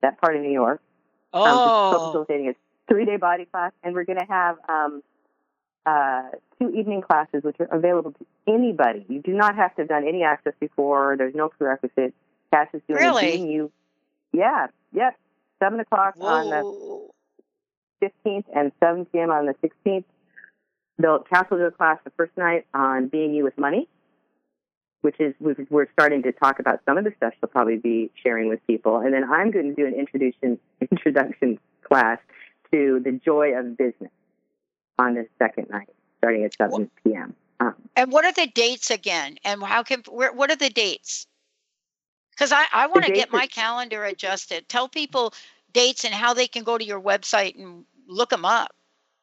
that 0.00 0.20
part 0.20 0.36
of 0.36 0.42
New 0.42 0.52
York. 0.52 0.80
Oh. 1.32 1.42
Um, 1.42 1.94
co-facilitating 1.94 2.48
a 2.48 2.54
three-day 2.88 3.16
body 3.16 3.46
class, 3.46 3.72
and 3.82 3.94
we're 3.94 4.04
going 4.04 4.18
to 4.18 4.26
have 4.26 4.56
um, 4.68 5.02
uh, 5.86 6.22
two 6.58 6.70
evening 6.70 7.02
classes, 7.02 7.42
which 7.42 7.56
are 7.60 7.68
available 7.70 8.12
to 8.12 8.26
anybody. 8.46 9.04
You 9.08 9.20
do 9.20 9.32
not 9.32 9.56
have 9.56 9.74
to 9.76 9.82
have 9.82 9.88
done 9.88 10.06
any 10.06 10.22
access 10.22 10.54
before. 10.60 11.16
There's 11.16 11.34
no 11.34 11.48
prerequisite. 11.48 12.14
Kass 12.52 12.68
is 12.74 12.82
doing 12.88 13.00
really? 13.00 13.36
you 13.40 13.70
yeah, 14.32 14.68
yep. 14.92 15.16
Seven 15.62 15.80
o'clock 15.80 16.14
Whoa. 16.16 16.26
on 16.26 16.50
the 18.00 18.08
fifteenth 18.08 18.46
and 18.54 18.72
seven 18.80 19.04
p.m. 19.06 19.30
on 19.30 19.46
the 19.46 19.54
sixteenth. 19.60 20.06
They'll 20.98 21.20
cancel 21.20 21.58
the 21.58 21.70
class 21.70 21.98
the 22.04 22.10
first 22.10 22.36
night 22.36 22.66
on 22.74 23.08
being 23.08 23.34
you 23.34 23.44
with 23.44 23.56
money, 23.58 23.88
which 25.00 25.16
is 25.18 25.34
we're 25.40 25.88
starting 25.92 26.22
to 26.24 26.32
talk 26.32 26.58
about 26.58 26.80
some 26.84 26.98
of 26.98 27.04
the 27.04 27.12
stuff 27.16 27.32
she'll 27.40 27.48
probably 27.48 27.76
be 27.76 28.10
sharing 28.22 28.48
with 28.48 28.64
people, 28.66 28.98
and 28.98 29.12
then 29.12 29.24
I'm 29.24 29.50
going 29.50 29.68
to 29.68 29.74
do 29.74 29.86
an 29.86 29.94
introduction 29.94 30.58
introduction 30.90 31.58
class 31.82 32.18
to 32.72 33.00
the 33.04 33.12
joy 33.24 33.54
of 33.54 33.76
business 33.76 34.10
on 34.98 35.14
the 35.14 35.26
second 35.38 35.68
night, 35.70 35.88
starting 36.18 36.44
at 36.44 36.54
seven 36.56 36.90
p.m. 37.04 37.34
Um, 37.60 37.74
and 37.94 38.10
what 38.10 38.24
are 38.24 38.32
the 38.32 38.46
dates 38.46 38.90
again? 38.90 39.36
And 39.44 39.62
how 39.62 39.82
can 39.82 40.02
where, 40.08 40.32
what 40.32 40.50
are 40.50 40.56
the 40.56 40.70
dates? 40.70 41.26
Because 42.40 42.52
I, 42.52 42.64
I 42.72 42.86
want 42.86 43.04
to 43.04 43.12
get 43.12 43.30
my 43.30 43.46
calendar 43.46 44.02
adjusted. 44.06 44.66
Tell 44.70 44.88
people 44.88 45.34
dates 45.74 46.06
and 46.06 46.14
how 46.14 46.32
they 46.32 46.46
can 46.46 46.64
go 46.64 46.78
to 46.78 46.84
your 46.84 46.98
website 46.98 47.54
and 47.62 47.84
look 48.08 48.30
them 48.30 48.46
up. 48.46 48.74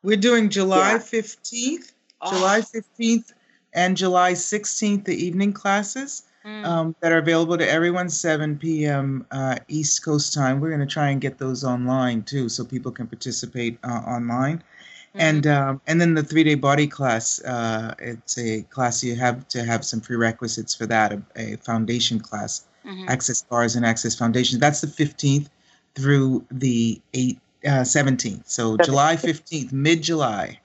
We're 0.04 0.18
doing 0.18 0.52
July 0.52 0.92
yeah. 0.92 0.98
15th, 1.00 1.94
oh. 2.22 2.30
July 2.30 2.62
15th, 2.62 3.34
and 3.74 3.98
July 3.98 4.34
16th, 4.34 5.06
the 5.06 5.16
evening 5.16 5.52
classes 5.52 6.28
mm. 6.46 6.64
um, 6.64 6.96
that 7.00 7.12
are 7.12 7.18
available 7.18 7.58
to 7.58 7.68
everyone, 7.68 8.08
7 8.08 8.56
p.m. 8.60 9.26
Uh, 9.32 9.56
East 9.68 10.06
Coast 10.06 10.36
time. 10.36 10.60
We're 10.60 10.70
going 10.70 10.82
to 10.82 10.86
try 10.86 11.10
and 11.10 11.20
get 11.20 11.40
those 11.40 11.64
online 11.64 12.22
too, 12.22 12.50
so 12.50 12.64
people 12.64 12.92
can 12.92 13.08
participate 13.08 13.80
uh, 13.84 14.04
online. 14.06 14.58
Mm-hmm. 14.60 15.20
And 15.22 15.48
um, 15.48 15.82
and 15.88 16.00
then 16.00 16.14
the 16.14 16.22
three 16.22 16.44
day 16.44 16.54
body 16.54 16.86
class. 16.86 17.42
Uh, 17.42 17.96
it's 17.98 18.38
a 18.38 18.62
class 18.70 19.04
you 19.04 19.16
have 19.16 19.48
to 19.48 19.64
have 19.64 19.84
some 19.84 20.02
prerequisites 20.02 20.76
for 20.76 20.86
that. 20.86 21.14
A, 21.14 21.22
a 21.36 21.58
foundation 21.58 22.20
class 22.20 22.68
mm-hmm. 22.88 23.10
Access 23.10 23.44
Bars 23.44 23.76
and 23.76 23.86
Access 23.86 24.16
Foundation. 24.16 24.60
That's 24.60 24.82
the 24.82 24.88
15th 24.88 25.50
through 25.96 26.46
the 26.52 27.02
8, 27.14 27.40
uh, 27.66 27.70
17th. 27.82 28.48
So 28.48 28.78
July 28.78 29.16
15th, 29.16 29.72
mid 29.72 30.02
July. 30.02 30.60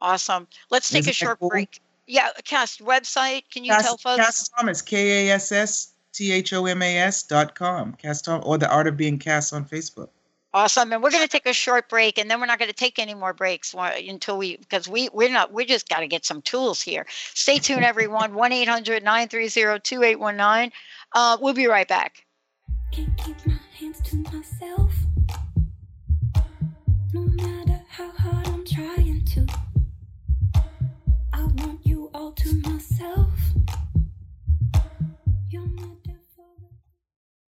Awesome. 0.00 0.48
Let's 0.70 0.90
take 0.90 1.00
Isn't 1.00 1.10
a 1.10 1.14
short 1.14 1.40
cool? 1.40 1.48
break. 1.48 1.80
Yeah, 2.06 2.28
Kass 2.44 2.78
website. 2.78 3.44
Can 3.50 3.64
you 3.64 3.72
Kass, 3.72 3.84
tell 3.84 3.96
folks? 3.96 4.24
Kass 4.24 4.48
Thomas, 4.48 4.82
K 4.82 5.28
A 5.28 5.34
S 5.34 5.52
S 5.52 5.94
T 6.12 6.32
H 6.32 6.52
O 6.52 6.66
M 6.66 6.82
A 6.82 6.98
S 6.98 7.22
dot 7.22 7.54
com. 7.54 7.92
Kass 7.94 8.20
Thomas, 8.20 8.44
or 8.44 8.58
the 8.58 8.68
Art 8.68 8.88
of 8.88 8.96
Being 8.96 9.18
Kass 9.18 9.52
on 9.52 9.64
Facebook. 9.64 10.08
Awesome. 10.54 10.92
And 10.92 11.02
we're 11.02 11.10
going 11.10 11.24
to 11.24 11.28
take 11.28 11.46
a 11.46 11.52
short 11.52 11.88
break 11.88 12.18
and 12.18 12.30
then 12.30 12.38
we're 12.38 12.46
not 12.46 12.58
going 12.58 12.70
to 12.70 12.76
take 12.76 12.98
any 12.98 13.14
more 13.14 13.32
breaks 13.32 13.74
until 13.74 14.36
we, 14.36 14.56
because 14.58 14.86
we, 14.86 15.08
we're 15.12 15.30
not, 15.30 15.52
we 15.52 15.64
just 15.64 15.88
got 15.88 16.00
to 16.00 16.06
get 16.06 16.26
some 16.26 16.42
tools 16.42 16.82
here. 16.82 17.06
Stay 17.34 17.58
tuned, 17.58 17.84
everyone. 17.84 18.34
1 18.42 18.52
800 18.52 19.02
930 19.02 19.80
2819. 19.80 20.72
Uh, 21.14 21.38
we'll 21.40 21.54
be 21.54 21.66
right 21.66 21.88
back. 21.88 22.26
Can't 22.92 23.16
keep 23.16 23.46
my 23.46 23.58
hands 23.78 24.00
to 24.02 24.16
myself. 24.16 24.92
No 27.14 27.22
matter 27.22 27.80
how 27.88 28.10
hard 28.10 28.46
I'm 28.48 28.64
trying 28.66 29.24
to, 29.24 29.46
I 31.32 31.44
want 31.44 31.80
you 31.84 32.10
all 32.14 32.32
to 32.32 32.54
myself. 32.60 33.28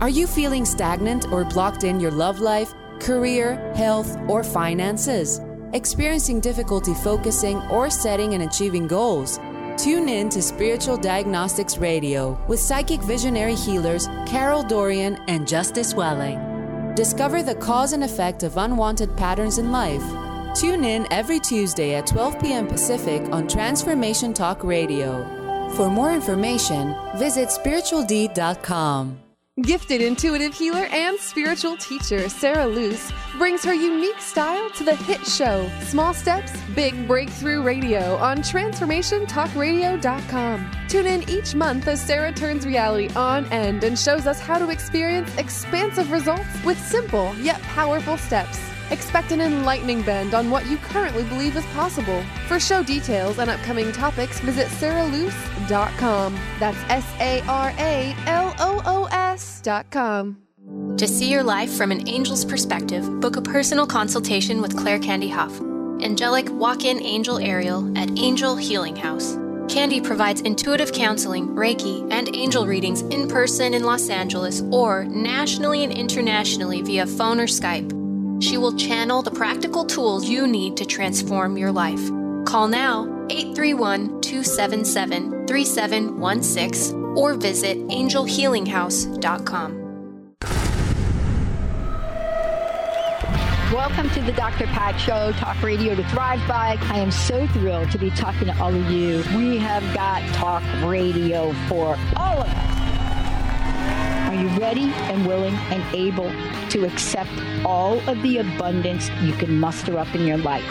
Are 0.00 0.08
you 0.08 0.28
feeling 0.28 0.64
stagnant 0.64 1.32
or 1.32 1.44
blocked 1.44 1.82
in 1.82 1.98
your 1.98 2.12
love 2.12 2.38
life, 2.38 2.72
career, 3.00 3.56
health, 3.74 4.16
or 4.28 4.44
finances? 4.44 5.40
Experiencing 5.72 6.38
difficulty 6.38 6.94
focusing 6.94 7.60
or 7.62 7.90
setting 7.90 8.34
and 8.34 8.44
achieving 8.44 8.86
goals? 8.86 9.40
Tune 9.76 10.08
in 10.08 10.28
to 10.28 10.40
Spiritual 10.40 10.98
Diagnostics 10.98 11.78
Radio 11.78 12.40
with 12.46 12.60
psychic 12.60 13.00
visionary 13.02 13.56
healers 13.56 14.06
Carol 14.24 14.62
Dorian 14.62 15.16
and 15.26 15.48
Justice 15.48 15.94
Welling. 15.94 16.94
Discover 16.94 17.42
the 17.42 17.56
cause 17.56 17.92
and 17.92 18.04
effect 18.04 18.44
of 18.44 18.56
unwanted 18.56 19.16
patterns 19.16 19.58
in 19.58 19.72
life. 19.72 20.04
Tune 20.54 20.84
in 20.84 21.12
every 21.12 21.40
Tuesday 21.40 21.96
at 21.96 22.06
12 22.06 22.40
p.m. 22.40 22.68
Pacific 22.68 23.22
on 23.32 23.48
Transformation 23.48 24.32
Talk 24.32 24.62
Radio. 24.62 25.24
For 25.74 25.90
more 25.90 26.12
information, 26.12 26.94
visit 27.16 27.48
spiritualdeed.com. 27.48 29.27
Gifted 29.62 30.00
intuitive 30.00 30.54
healer 30.54 30.86
and 30.92 31.18
spiritual 31.18 31.76
teacher 31.78 32.28
Sarah 32.28 32.66
Luce 32.66 33.10
brings 33.38 33.64
her 33.64 33.74
unique 33.74 34.20
style 34.20 34.70
to 34.70 34.84
the 34.84 34.94
hit 34.94 35.26
show 35.26 35.68
Small 35.82 36.14
Steps, 36.14 36.52
Big 36.76 37.08
Breakthrough 37.08 37.60
Radio 37.62 38.14
on 38.18 38.38
TransformationTalkRadio.com. 38.38 40.70
Tune 40.88 41.06
in 41.06 41.28
each 41.28 41.56
month 41.56 41.88
as 41.88 42.00
Sarah 42.00 42.30
turns 42.32 42.64
reality 42.66 43.08
on 43.16 43.46
end 43.46 43.82
and 43.82 43.98
shows 43.98 44.28
us 44.28 44.38
how 44.38 44.58
to 44.58 44.70
experience 44.70 45.36
expansive 45.38 46.12
results 46.12 46.62
with 46.64 46.78
simple 46.78 47.34
yet 47.38 47.60
powerful 47.62 48.16
steps. 48.16 48.60
Expect 48.90 49.32
an 49.32 49.40
enlightening 49.40 50.02
bend 50.02 50.34
on 50.34 50.50
what 50.50 50.66
you 50.66 50.76
currently 50.78 51.24
believe 51.24 51.56
is 51.56 51.66
possible. 51.66 52.22
For 52.46 52.58
show 52.58 52.82
details 52.82 53.38
and 53.38 53.50
upcoming 53.50 53.92
topics, 53.92 54.40
visit 54.40 54.68
sarahloos.com. 54.68 56.38
That's 56.58 56.78
S 56.88 57.06
A 57.20 57.42
R 57.42 57.72
A 57.78 58.16
L 58.26 58.54
O 58.58 58.82
O 58.84 59.04
S.com. 59.06 60.38
To 60.96 61.06
see 61.06 61.30
your 61.30 61.42
life 61.42 61.72
from 61.72 61.92
an 61.92 62.08
angel's 62.08 62.44
perspective, 62.44 63.20
book 63.20 63.36
a 63.36 63.42
personal 63.42 63.86
consultation 63.86 64.60
with 64.60 64.76
Claire 64.76 64.98
Candy 64.98 65.28
Hoff, 65.28 65.60
angelic 66.02 66.48
walk 66.50 66.84
in 66.84 67.00
angel 67.02 67.38
Ariel 67.38 67.96
at 67.96 68.10
Angel 68.18 68.56
Healing 68.56 68.96
House. 68.96 69.38
Candy 69.68 70.00
provides 70.00 70.40
intuitive 70.40 70.92
counseling, 70.92 71.48
Reiki, 71.48 72.10
and 72.10 72.34
angel 72.34 72.66
readings 72.66 73.02
in 73.02 73.28
person 73.28 73.74
in 73.74 73.84
Los 73.84 74.08
Angeles 74.08 74.62
or 74.72 75.04
nationally 75.04 75.84
and 75.84 75.92
internationally 75.92 76.82
via 76.82 77.06
phone 77.06 77.38
or 77.38 77.46
Skype. 77.46 77.97
She 78.40 78.56
will 78.56 78.76
channel 78.76 79.22
the 79.22 79.30
practical 79.30 79.84
tools 79.84 80.28
you 80.28 80.46
need 80.46 80.76
to 80.76 80.84
transform 80.84 81.56
your 81.56 81.72
life. 81.72 82.10
Call 82.44 82.68
now 82.68 83.04
831 83.30 84.20
277 84.20 85.46
3716 85.46 86.94
or 87.16 87.34
visit 87.34 87.78
angelhealinghouse.com. 87.88 89.84
Welcome 93.72 94.08
to 94.10 94.22
the 94.22 94.32
Dr. 94.32 94.66
Pat 94.66 94.98
Show, 94.98 95.32
Talk 95.32 95.62
Radio 95.62 95.94
to 95.94 96.02
Thrive 96.08 96.46
By. 96.48 96.78
I 96.80 96.98
am 96.98 97.10
so 97.10 97.46
thrilled 97.48 97.90
to 97.90 97.98
be 97.98 98.10
talking 98.10 98.46
to 98.46 98.58
all 98.58 98.74
of 98.74 98.90
you. 98.90 99.22
We 99.36 99.58
have 99.58 99.82
got 99.94 100.22
talk 100.34 100.62
radio 100.82 101.52
for 101.68 101.96
all 102.16 102.42
of 102.42 102.47
you 104.38 104.48
ready 104.58 104.92
and 105.10 105.26
willing 105.26 105.54
and 105.70 105.82
able 105.94 106.30
to 106.70 106.84
accept 106.84 107.30
all 107.64 107.98
of 108.08 108.20
the 108.22 108.38
abundance 108.38 109.10
you 109.22 109.32
can 109.34 109.58
muster 109.58 109.98
up 109.98 110.14
in 110.14 110.26
your 110.26 110.38
life? 110.38 110.64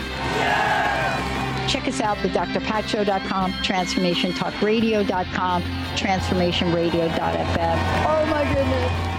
Check 1.67 1.87
us 1.87 1.99
out, 1.99 2.17
the 2.21 2.29
drpatshow.com, 2.29 3.51
transformationtalkradio.com, 3.53 5.63
transformationradio.fm. 5.63 7.77
Oh 8.07 8.25
my 8.27 8.43
goodness. 8.53 9.16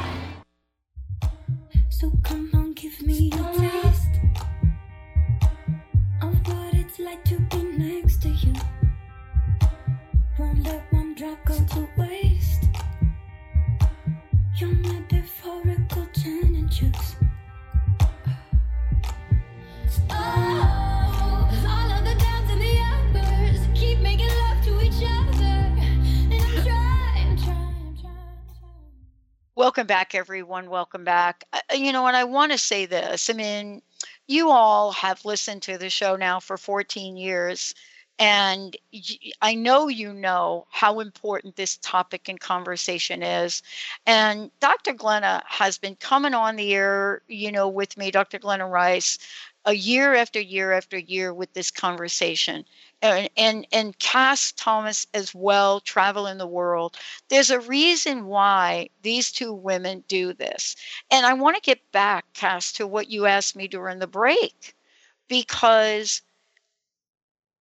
Back, 29.88 30.14
everyone. 30.14 30.70
Welcome 30.70 31.04
back. 31.04 31.44
Uh, 31.52 31.60
You 31.74 31.92
know, 31.92 32.06
and 32.06 32.16
I 32.16 32.24
want 32.24 32.52
to 32.52 32.58
say 32.58 32.86
this. 32.86 33.30
I 33.30 33.34
mean, 33.34 33.82
you 34.28 34.50
all 34.50 34.92
have 34.92 35.24
listened 35.24 35.62
to 35.64 35.78
the 35.78 35.90
show 35.90 36.16
now 36.16 36.40
for 36.40 36.56
14 36.58 37.16
years, 37.16 37.74
and 38.20 38.76
I 39.42 39.54
know 39.56 39.88
you 39.88 40.12
know 40.14 40.66
how 40.70 41.00
important 41.00 41.56
this 41.56 41.76
topic 41.78 42.28
and 42.28 42.40
conversation 42.40 43.22
is. 43.22 43.62
And 44.06 44.50
Dr. 44.60 44.92
Glenna 44.92 45.42
has 45.46 45.78
been 45.78 45.96
coming 45.96 46.34
on 46.34 46.56
the 46.56 46.74
air, 46.74 47.22
you 47.28 47.52
know, 47.52 47.68
with 47.68 47.96
me, 47.96 48.10
Dr. 48.12 48.38
Glenna 48.38 48.68
Rice, 48.68 49.18
a 49.68 49.74
year 49.74 50.14
after 50.14 50.40
year 50.40 50.72
after 50.72 50.96
year 50.96 51.34
with 51.34 51.52
this 51.52 51.70
conversation. 51.70 52.64
And, 53.02 53.28
and 53.36 53.66
and 53.70 53.98
Kass 53.98 54.50
Thomas 54.52 55.06
as 55.12 55.34
well 55.34 55.80
travel 55.80 56.26
in 56.26 56.38
the 56.38 56.46
world. 56.46 56.96
There's 57.28 57.50
a 57.50 57.60
reason 57.60 58.24
why 58.24 58.88
these 59.02 59.30
two 59.30 59.52
women 59.52 60.04
do 60.08 60.32
this. 60.32 60.74
And 61.10 61.26
I 61.26 61.34
want 61.34 61.56
to 61.56 61.62
get 61.62 61.92
back, 61.92 62.24
Kass, 62.32 62.72
to 62.72 62.86
what 62.86 63.10
you 63.10 63.26
asked 63.26 63.56
me 63.56 63.68
during 63.68 63.98
the 63.98 64.06
break, 64.06 64.74
because 65.28 66.22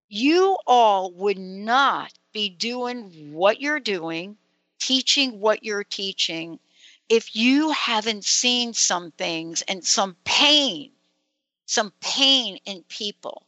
you 0.09 0.57
all 0.65 1.11
would 1.11 1.39
not 1.39 2.13
be 2.33 2.49
doing 2.49 3.33
what 3.33 3.61
you're 3.61 3.81
doing, 3.81 4.37
teaching 4.79 5.41
what 5.41 5.65
you're 5.65 5.83
teaching, 5.83 6.61
if 7.09 7.35
you 7.35 7.73
haven't 7.73 8.25
seen 8.25 8.75
some 8.75 9.11
things 9.11 9.63
and 9.63 9.85
some 9.85 10.17
pain, 10.25 10.93
some 11.67 11.93
pain 12.01 12.59
in 12.67 12.85
people 12.89 13.47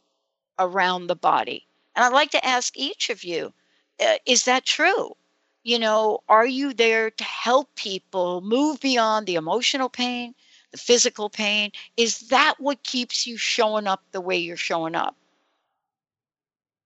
around 0.59 1.07
the 1.07 1.15
body. 1.15 1.65
And 1.95 2.05
I'd 2.05 2.13
like 2.13 2.31
to 2.31 2.45
ask 2.45 2.77
each 2.77 3.09
of 3.09 3.23
you 3.23 3.53
uh, 3.99 4.15
is 4.25 4.45
that 4.45 4.65
true? 4.65 5.15
You 5.63 5.79
know, 5.79 6.19
are 6.29 6.45
you 6.45 6.73
there 6.73 7.11
to 7.11 7.23
help 7.23 7.75
people 7.75 8.41
move 8.41 8.79
beyond 8.79 9.27
the 9.27 9.35
emotional 9.35 9.89
pain, 9.89 10.33
the 10.71 10.77
physical 10.77 11.29
pain? 11.29 11.71
Is 11.97 12.29
that 12.29 12.55
what 12.59 12.83
keeps 12.83 13.27
you 13.27 13.37
showing 13.37 13.87
up 13.87 14.03
the 14.11 14.21
way 14.21 14.37
you're 14.37 14.57
showing 14.57 14.95
up? 14.95 15.15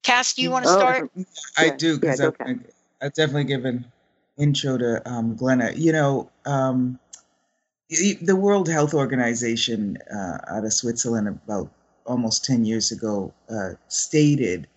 Kass, 0.03 0.33
do 0.33 0.41
you 0.41 0.51
want 0.51 0.63
to 0.63 0.67
Oh, 0.69 0.71
start? 0.71 1.11
I 1.57 1.69
do 1.69 1.97
because 1.97 2.19
yeah, 2.19 2.27
I've, 2.27 2.35
okay. 2.41 2.55
I've 3.01 3.13
definitely 3.13 3.45
given 3.45 3.85
intro 4.37 4.77
to 4.77 5.09
um, 5.09 5.35
Glenna. 5.35 5.71
You 5.75 5.93
know, 5.93 6.29
um, 6.45 6.99
y- 7.11 7.12
the 8.21 8.35
World 8.35 8.69
Health 8.69 8.93
Organization 8.93 9.97
uh, 10.13 10.37
out 10.47 10.65
of 10.65 10.73
Switzerland 10.73 11.27
about 11.27 11.69
almost 12.05 12.45
10 12.45 12.65
years 12.65 12.91
ago 12.91 13.33
uh, 13.49 13.71
stated 13.87 14.67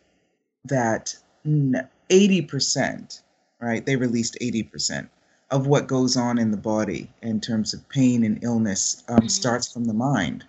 that 0.65 1.17
80%, 1.47 3.23
right, 3.61 3.85
they 3.85 3.97
released 3.97 4.37
80% 4.41 5.09
of 5.51 5.67
what 5.67 5.87
goes 5.87 6.17
on 6.17 6.39
in 6.39 6.51
the 6.51 6.57
body 6.57 7.11
in 7.23 7.41
terms 7.41 7.73
of 7.73 7.89
pain 7.89 8.25
and 8.25 8.43
illness 8.43 9.05
um, 9.09 9.29
starts 9.29 9.73
from 9.73 9.85
the 9.85 9.95
mind. 9.95 10.45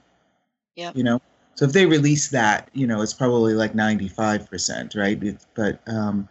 Yeah. 0.76 0.92
You 0.96 1.04
know, 1.04 1.22
so 1.56 1.66
if 1.66 1.74
they 1.74 1.86
release 1.86 2.30
that, 2.30 2.70
you 2.74 2.88
know, 2.88 3.02
it's 3.02 3.14
probably 3.14 3.54
like 3.54 3.74
95%, 3.74 4.96
right? 4.96 5.38
But, 5.56 5.80
um, 5.88 6.28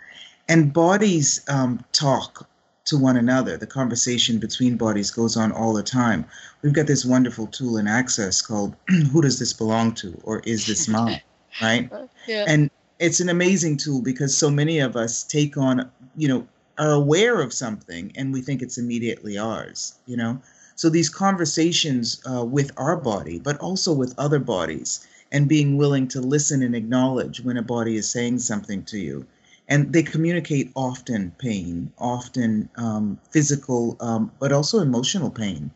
and 0.49 0.73
bodies 0.73 1.45
um, 1.49 1.85
talk 1.93 2.49
to 2.87 2.97
one 2.97 3.17
another. 3.17 3.57
The 3.57 3.67
conversation 3.67 4.39
between 4.39 4.77
bodies 4.77 5.11
goes 5.11 5.37
on 5.37 5.53
all 5.53 5.73
the 5.73 5.83
time. 5.83 6.25
We've 6.63 6.73
got 6.73 6.87
this 6.87 7.05
wonderful 7.05 7.47
tool 7.49 7.77
in 7.77 7.87
Access 7.87 8.41
called 8.41 8.75
Who 9.13 9.23
Does 9.23 9.39
This 9.39 9.53
Belong 9.53 9.93
to? 9.97 10.19
or 10.25 10.41
Is 10.41 10.67
This 10.67 10.89
Mine? 10.97 11.21
right? 11.61 11.91
Yeah. 12.27 12.45
And 12.47 12.71
it's 12.99 13.21
an 13.21 13.29
amazing 13.29 13.77
tool 13.77 14.03
because 14.03 14.37
so 14.37 14.51
many 14.51 14.79
of 14.79 14.97
us 14.97 15.23
take 15.23 15.57
on, 15.57 15.91
you 16.17 16.29
know, 16.29 16.47
are 16.79 16.93
aware 16.93 17.41
of 17.41 17.53
something 17.53 18.13
and 18.17 18.33
we 18.33 18.41
think 18.41 18.63
it's 18.63 18.79
immediately 18.79 19.39
ours, 19.39 19.95
you 20.07 20.17
know? 20.17 20.41
So 20.77 20.91
these 20.91 21.09
conversations 21.09 22.21
uh, 22.31 22.45
with 22.45 22.71
our 22.77 22.97
body, 22.97 23.39
but 23.39 23.59
also 23.59 23.95
with 23.95 24.15
other 24.19 24.39
bodies, 24.39 25.07
and 25.33 25.49
being 25.49 25.77
willing 25.77 26.07
to 26.09 26.21
listen 26.21 26.63
and 26.63 26.77
acknowledge 26.77 27.41
when 27.41 27.57
a 27.57 27.63
body 27.63 27.97
is 27.97 28.09
saying 28.11 28.39
something 28.39 28.85
to 28.85 28.99
you. 28.99 29.27
And 29.69 29.93
they 29.93 30.03
communicate 30.03 30.71
often 30.77 31.33
pain, 31.39 31.93
often 31.99 32.69
um, 32.77 33.19
physical, 33.31 33.97
um, 34.01 34.31
but 34.39 34.53
also 34.53 34.81
emotional 34.81 35.31
pain. 35.31 35.71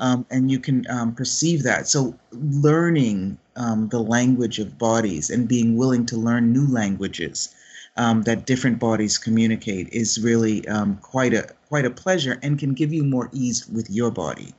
Um, 0.00 0.26
and 0.30 0.50
you 0.50 0.58
can 0.58 0.86
um, 0.90 1.14
perceive 1.14 1.62
that. 1.62 1.88
So, 1.88 2.18
learning 2.32 3.38
um, 3.56 3.88
the 3.88 4.00
language 4.00 4.58
of 4.58 4.78
bodies 4.78 5.30
and 5.30 5.48
being 5.48 5.76
willing 5.76 6.06
to 6.06 6.16
learn 6.16 6.52
new 6.52 6.66
languages 6.66 7.54
um, 7.96 8.22
that 8.22 8.46
different 8.46 8.78
bodies 8.78 9.18
communicate 9.18 9.88
is 9.92 10.22
really 10.22 10.66
um, 10.68 10.96
quite 10.98 11.32
a 11.32 11.48
quite 11.68 11.84
a 11.84 11.90
pleasure 11.90 12.38
and 12.42 12.58
can 12.58 12.74
give 12.74 12.92
you 12.92 13.04
more 13.04 13.30
ease 13.32 13.66
with 13.68 13.90
your 13.90 14.10
body. 14.10 14.54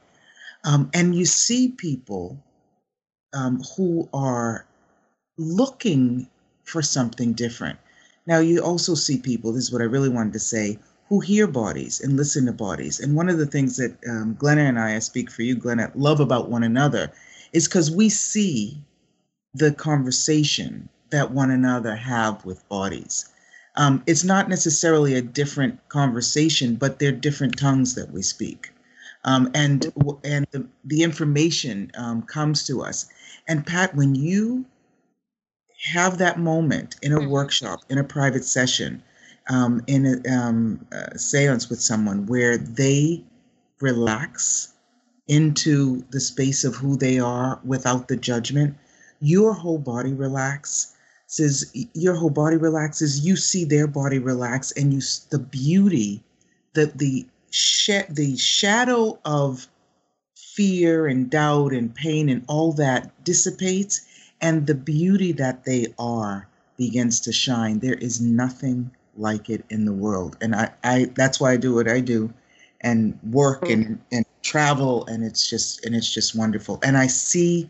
Um, 0.64 0.90
and 0.94 1.16
you 1.16 1.26
see 1.26 1.70
people 1.70 2.38
um, 3.34 3.62
who 3.76 4.10
are 4.14 4.66
looking 5.38 6.28
for 6.64 6.82
something 6.82 7.34
different. 7.34 7.80
Now, 8.28 8.40
you 8.40 8.62
also 8.62 8.94
see 8.94 9.18
people, 9.18 9.54
this 9.54 9.64
is 9.64 9.72
what 9.72 9.82
I 9.82 9.86
really 9.86 10.10
wanted 10.10 10.34
to 10.34 10.40
say, 10.40 10.78
who 11.08 11.22
hear 11.22 11.48
bodies 11.48 12.02
and 12.02 12.18
listen 12.18 12.46
to 12.46 12.52
bodies. 12.52 13.00
And 13.00 13.16
one 13.16 13.30
of 13.30 13.38
the 13.38 13.46
things 13.46 13.78
that 13.78 13.96
um, 14.08 14.36
Glenna 14.38 14.64
and 14.64 14.78
I, 14.78 14.98
I 14.98 15.00
speak 15.00 15.32
for 15.32 15.44
you, 15.44 15.56
Glenna, 15.56 15.92
love 15.96 16.20
about 16.20 16.50
one 16.50 16.64
another 16.64 17.12
is 17.54 17.68
because 17.68 17.90
we 17.90 18.10
see 18.10 18.78
the 19.54 19.72
conversation 19.72 20.90
that 21.10 21.32
one 21.32 21.52
another 21.52 21.96
have 21.96 22.44
with 22.44 22.68
bodies. 22.68 23.30
Um, 23.78 24.04
it's 24.06 24.26
not 24.26 24.50
necessarily 24.50 25.16
a 25.16 25.22
different 25.22 25.88
conversation, 25.88 26.76
but 26.76 27.00
they're 27.00 27.14
different 27.14 27.58
tongues 27.58 27.96
that 27.96 28.12
we 28.12 28.22
speak. 28.22 28.72
Um, 29.24 29.50
and 29.54 29.92
and 30.24 30.46
the, 30.52 30.68
the 30.84 31.04
information 31.04 31.92
um, 31.98 32.24
comes 32.24 32.66
to 32.68 32.82
us. 32.82 33.08
And 33.48 33.66
Pat, 33.66 33.96
when 33.96 34.16
you 34.16 34.66
have 35.84 36.18
that 36.18 36.40
moment 36.40 36.96
in 37.02 37.14
a 37.14 37.28
workshop, 37.28 37.82
in 37.90 37.98
a 37.98 38.04
private 38.04 38.44
session, 38.44 39.02
um, 39.50 39.82
in 39.88 40.06
a 40.06 40.30
um, 40.30 40.86
uh, 40.92 41.16
seance 41.16 41.70
with 41.70 41.80
someone 41.80 42.26
where 42.26 42.58
they 42.58 43.24
relax 43.80 44.74
into 45.28 46.04
the 46.10 46.20
space 46.20 46.64
of 46.64 46.76
who 46.76 46.98
they 46.98 47.20
are 47.20 47.60
without 47.64 48.08
the 48.08 48.18
judgment, 48.18 48.76
your 49.20 49.54
whole 49.54 49.78
body 49.78 50.14
relaxes. 50.14 50.94
Says 51.30 51.70
your 51.94 52.16
whole 52.16 52.30
body 52.30 52.56
relaxes. 52.56 53.26
You 53.26 53.36
see 53.36 53.66
their 53.66 53.86
body 53.86 54.18
relax, 54.18 54.72
and 54.72 54.94
you 54.94 55.02
the 55.30 55.40
beauty, 55.40 56.24
that 56.74 56.98
the 56.98 57.28
sh- 57.52 58.08
the 58.08 58.38
shadow 58.38 59.20
of 59.26 59.68
fear 60.58 61.06
and 61.06 61.30
doubt 61.30 61.74
and 61.74 61.94
pain 61.94 62.30
and 62.30 62.46
all 62.48 62.72
that 62.74 63.12
dissipates 63.26 64.07
and 64.42 64.68
the 64.68 64.76
beauty 64.76 65.32
that 65.34 65.66
they 65.66 65.94
are 65.98 66.48
begins 66.78 67.20
to 67.22 67.32
shine. 67.32 67.80
There 67.80 67.96
is 67.96 68.22
nothing 68.22 68.92
like 69.16 69.50
it 69.50 69.66
in 69.70 69.86
the 69.86 69.94
world. 69.94 70.38
And 70.42 70.56
i, 70.56 70.72
I 70.84 71.06
that's 71.16 71.40
why 71.40 71.52
i 71.54 71.58
do 71.58 71.74
what 71.74 71.90
i 71.90 72.00
do 72.00 72.32
and 72.82 73.18
work 73.24 73.68
and, 73.68 73.88
mm. 73.88 74.00
and 74.12 74.26
travel 74.44 75.06
and 75.08 75.24
it's 75.24 75.50
just 75.50 75.86
and 75.86 75.96
it's 75.96 76.14
just 76.14 76.36
wonderful. 76.36 76.80
And 76.84 76.98
i 76.98 77.08
see 77.08 77.70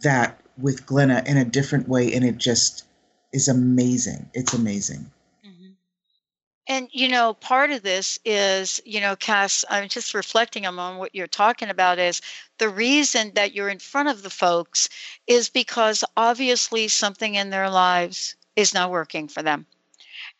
that 0.00 0.40
with 0.58 0.86
glenna 0.86 1.22
in 1.26 1.36
a 1.36 1.44
different 1.44 1.88
way 1.88 2.12
and 2.12 2.24
it 2.24 2.38
just 2.38 2.84
is 3.32 3.48
amazing. 3.48 4.28
It's 4.34 4.54
amazing 4.54 5.10
And 6.68 6.88
you 6.92 7.08
know, 7.08 7.34
part 7.34 7.70
of 7.70 7.82
this 7.82 8.18
is, 8.24 8.80
you 8.84 9.00
know, 9.00 9.14
Kass, 9.14 9.64
I'm 9.70 9.88
just 9.88 10.14
reflecting 10.14 10.66
on 10.66 10.98
what 10.98 11.14
you're 11.14 11.28
talking 11.28 11.68
about 11.68 11.98
is 11.98 12.20
the 12.58 12.68
reason 12.68 13.32
that 13.34 13.54
you're 13.54 13.68
in 13.68 13.78
front 13.78 14.08
of 14.08 14.22
the 14.22 14.30
folks 14.30 14.88
is 15.26 15.48
because 15.48 16.02
obviously 16.16 16.88
something 16.88 17.36
in 17.36 17.50
their 17.50 17.70
lives 17.70 18.34
is 18.56 18.74
not 18.74 18.90
working 18.90 19.28
for 19.28 19.42
them. 19.42 19.66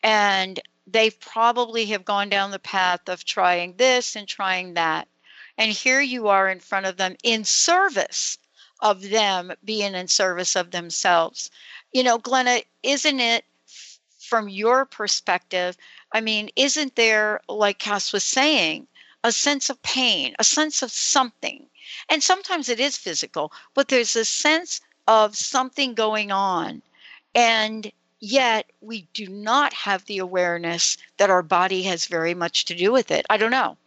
And 0.03 0.59
they 0.85 1.11
probably 1.11 1.85
have 1.87 2.03
gone 2.05 2.29
down 2.29 2.51
the 2.51 2.59
path 2.59 3.07
of 3.07 3.23
trying 3.23 3.77
this 3.77 4.15
and 4.15 4.27
trying 4.27 4.73
that. 4.73 5.07
And 5.57 5.71
here 5.71 6.01
you 6.01 6.27
are 6.27 6.49
in 6.49 6.59
front 6.59 6.85
of 6.85 6.97
them 6.97 7.15
in 7.23 7.45
service 7.45 8.37
of 8.81 9.09
them 9.09 9.53
being 9.63 9.95
in 9.95 10.07
service 10.07 10.55
of 10.55 10.71
themselves. 10.71 11.49
You 11.93 12.03
know, 12.03 12.17
Glenna, 12.17 12.61
isn't 12.83 13.19
it 13.19 13.45
from 14.27 14.49
your 14.49 14.85
perspective? 14.85 15.77
I 16.11 16.21
mean, 16.21 16.49
isn't 16.55 16.95
there, 16.95 17.41
like 17.47 17.79
Kass 17.79 18.13
was 18.13 18.23
saying, 18.23 18.87
a 19.23 19.31
sense 19.31 19.69
of 19.69 19.81
pain, 19.81 20.35
a 20.37 20.43
sense 20.43 20.81
of 20.81 20.91
something? 20.91 21.65
And 22.09 22.21
sometimes 22.21 22.69
it 22.69 22.79
is 22.79 22.97
physical, 22.97 23.51
but 23.73 23.87
there's 23.87 24.15
a 24.15 24.25
sense 24.25 24.81
of 25.07 25.35
something 25.35 25.93
going 25.93 26.31
on. 26.31 26.81
And 27.33 27.91
yet 28.19 28.69
we 28.81 29.07
do 29.13 29.27
not 29.27 29.73
have 29.73 30.05
the 30.05 30.17
awareness 30.17 30.97
that 31.17 31.29
our 31.29 31.43
body 31.43 31.83
has 31.83 32.05
very 32.05 32.33
much 32.33 32.65
to 32.65 32.75
do 32.75 32.91
with 32.91 33.11
it. 33.11 33.25
I 33.29 33.37
don't 33.37 33.51
know. 33.51 33.77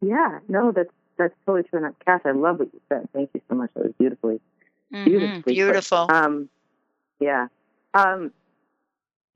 Yeah, 0.00 0.40
no, 0.48 0.72
that's 0.72 0.90
that's 1.16 1.34
totally 1.46 1.62
true. 1.62 1.84
And 1.84 1.94
Kass, 2.04 2.22
I 2.24 2.32
love 2.32 2.58
what 2.58 2.72
you 2.72 2.80
said. 2.88 3.08
Thank 3.12 3.30
you 3.34 3.40
so 3.48 3.54
much. 3.54 3.70
That 3.74 3.84
was 3.84 3.92
beautifully, 3.98 4.40
Mhm, 4.92 5.04
beautifully 5.04 5.42
put. 5.42 5.54
Beautiful. 5.54 6.06
Um, 6.10 6.48
yeah. 7.20 7.48
Um, 7.94 8.32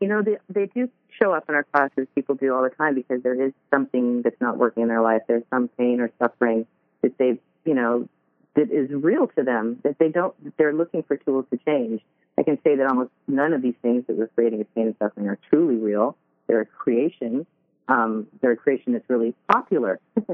you 0.01 0.09
know, 0.09 0.23
they 0.23 0.37
they 0.49 0.67
do 0.67 0.89
show 1.19 1.33
up 1.33 1.49
in 1.49 1.55
our 1.55 1.65
classes. 1.65 2.07
People 2.15 2.35
do 2.35 2.55
all 2.55 2.63
the 2.63 2.71
time 2.71 2.95
because 2.95 3.23
there 3.23 3.41
is 3.41 3.53
something 3.73 4.23
that's 4.23 4.41
not 4.41 4.57
working 4.57 4.85
in 4.85 4.89
their 4.89 5.03
life. 5.03 5.23
There's 5.27 5.45
some 5.51 5.69
pain 5.69 6.01
or 6.01 6.11
suffering 6.19 6.67
that 7.03 7.19
they've, 7.19 7.39
you 7.65 7.75
know, 7.75 8.09
that 8.55 8.71
is 8.71 8.91
real 8.91 9.29
to 9.37 9.43
them 9.43 9.81
that 9.85 9.99
they 9.99 10.09
don't. 10.09 10.35
They're 10.57 10.73
looking 10.73 11.03
for 11.03 11.17
tools 11.17 11.47
to 11.51 11.59
change. 11.59 12.01
I 12.39 12.45
can 12.45 12.59
say 12.63 12.77
that 12.77 12.87
almost 12.87 13.11
none 13.27 13.53
of 13.53 13.63
these 13.63 13.75
things 13.83 14.05
that 14.07 14.17
we're 14.17 14.29
creating 14.29 14.61
as 14.61 14.67
pain 14.75 14.87
and 14.87 14.97
suffering 14.99 15.29
are 15.29 15.39
truly 15.51 15.77
real. 15.77 16.17
They're 16.47 16.61
a 16.61 16.67
creation. 16.67 17.47
Um, 17.89 18.29
they're 18.41 18.53
a 18.53 18.57
creation 18.57 18.93
that's 18.93 19.09
really 19.09 19.35
popular 19.51 19.99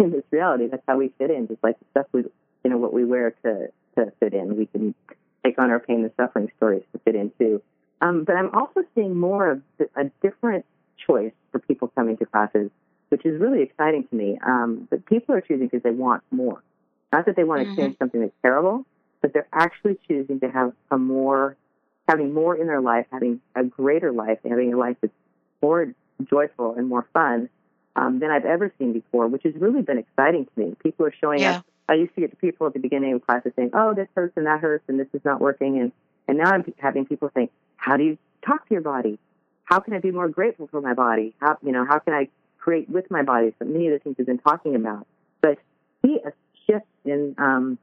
in 0.00 0.10
this 0.10 0.24
reality. 0.30 0.68
That's 0.68 0.82
how 0.86 0.96
we 0.96 1.10
fit 1.18 1.30
in, 1.30 1.48
just 1.48 1.62
like 1.62 1.78
the 1.78 1.84
stuff 1.90 2.06
we, 2.12 2.24
you 2.64 2.70
know, 2.70 2.78
what 2.78 2.92
we 2.92 3.04
wear 3.04 3.32
to 3.44 3.68
to 3.96 4.12
fit 4.20 4.32
in. 4.32 4.56
We 4.56 4.66
can 4.66 4.94
take 5.44 5.58
on 5.58 5.70
our 5.70 5.80
pain 5.80 6.02
and 6.02 6.10
suffering 6.16 6.50
stories 6.56 6.84
to 6.92 6.98
fit 7.00 7.14
in 7.14 7.32
too. 7.38 7.62
Um, 8.00 8.24
but 8.24 8.36
I'm 8.36 8.50
also 8.54 8.82
seeing 8.94 9.16
more 9.16 9.50
of 9.50 9.62
a 9.96 10.04
different 10.22 10.64
choice 11.06 11.32
for 11.52 11.58
people 11.58 11.88
coming 11.88 12.16
to 12.18 12.26
classes, 12.26 12.70
which 13.08 13.24
is 13.26 13.40
really 13.40 13.62
exciting 13.62 14.06
to 14.08 14.14
me. 14.14 14.38
Um, 14.44 14.86
but 14.90 15.04
people 15.06 15.34
are 15.34 15.40
choosing 15.40 15.66
because 15.66 15.82
they 15.82 15.90
want 15.90 16.22
more. 16.30 16.62
Not 17.12 17.26
that 17.26 17.36
they 17.36 17.44
want 17.44 17.62
to 17.62 17.72
Mhm. 17.72 17.76
change 17.76 17.98
something 17.98 18.20
that's 18.20 18.32
terrible, 18.42 18.86
but 19.20 19.32
they're 19.32 19.48
actually 19.52 19.98
choosing 20.08 20.40
to 20.40 20.50
have 20.50 20.72
a 20.90 20.98
more, 20.98 21.56
having 22.08 22.32
more 22.32 22.56
in 22.56 22.66
their 22.66 22.80
life, 22.80 23.06
having 23.10 23.40
a 23.54 23.64
greater 23.64 24.12
life, 24.12 24.38
having 24.48 24.72
a 24.72 24.76
life 24.76 24.96
that's 25.00 25.12
more 25.62 25.92
joyful 26.24 26.74
and 26.74 26.88
more 26.88 27.02
fun 27.12 27.48
um, 27.96 28.18
than 28.20 28.30
I've 28.30 28.44
ever 28.44 28.72
seen 28.78 28.92
before, 28.92 29.26
which 29.26 29.42
has 29.42 29.54
really 29.56 29.82
been 29.82 29.98
exciting 29.98 30.46
to 30.46 30.50
me. 30.56 30.76
People 30.82 31.06
are 31.06 31.12
showing 31.12 31.42
Yeah. 31.42 31.56
up. 31.58 31.66
I 31.88 31.94
used 31.94 32.14
to 32.14 32.20
get 32.20 32.30
the 32.30 32.36
people 32.36 32.68
at 32.68 32.72
the 32.72 32.78
beginning 32.78 33.12
of 33.14 33.26
classes 33.26 33.52
saying, 33.56 33.70
"Oh, 33.74 33.94
this 33.94 34.08
hurts 34.14 34.36
and 34.36 34.46
that 34.46 34.60
hurts 34.60 34.84
and 34.88 34.98
this 34.98 35.08
is 35.12 35.24
not 35.24 35.40
working," 35.40 35.78
and 35.80 35.92
and 36.28 36.38
now 36.38 36.50
I'm 36.52 36.64
having 36.78 37.04
people 37.04 37.30
saying, 37.34 37.50
"How 37.80 37.96
do 37.96 38.04
you 38.04 38.18
talk 38.46 38.68
to 38.68 38.74
your 38.74 38.82
body? 38.82 39.18
How 39.64 39.80
can 39.80 39.94
I 39.94 39.98
be 39.98 40.10
more 40.10 40.28
grateful 40.28 40.68
for 40.68 40.80
my 40.80 40.94
body? 40.94 41.34
How 41.40 41.56
you 41.62 41.72
know 41.72 41.84
how 41.84 41.98
can 41.98 42.12
I 42.12 42.28
create 42.58 42.88
with 42.88 43.10
my 43.10 43.22
body?" 43.22 43.54
So 43.58 43.64
many 43.64 43.86
of 43.88 43.94
the 43.94 43.98
things 43.98 44.16
we've 44.18 44.26
been 44.26 44.38
talking 44.38 44.74
about, 44.76 45.06
but 45.40 45.58
see 46.04 46.18
a 46.24 46.32
shift 46.66 46.86
in 47.04 47.34
um, 47.38 47.78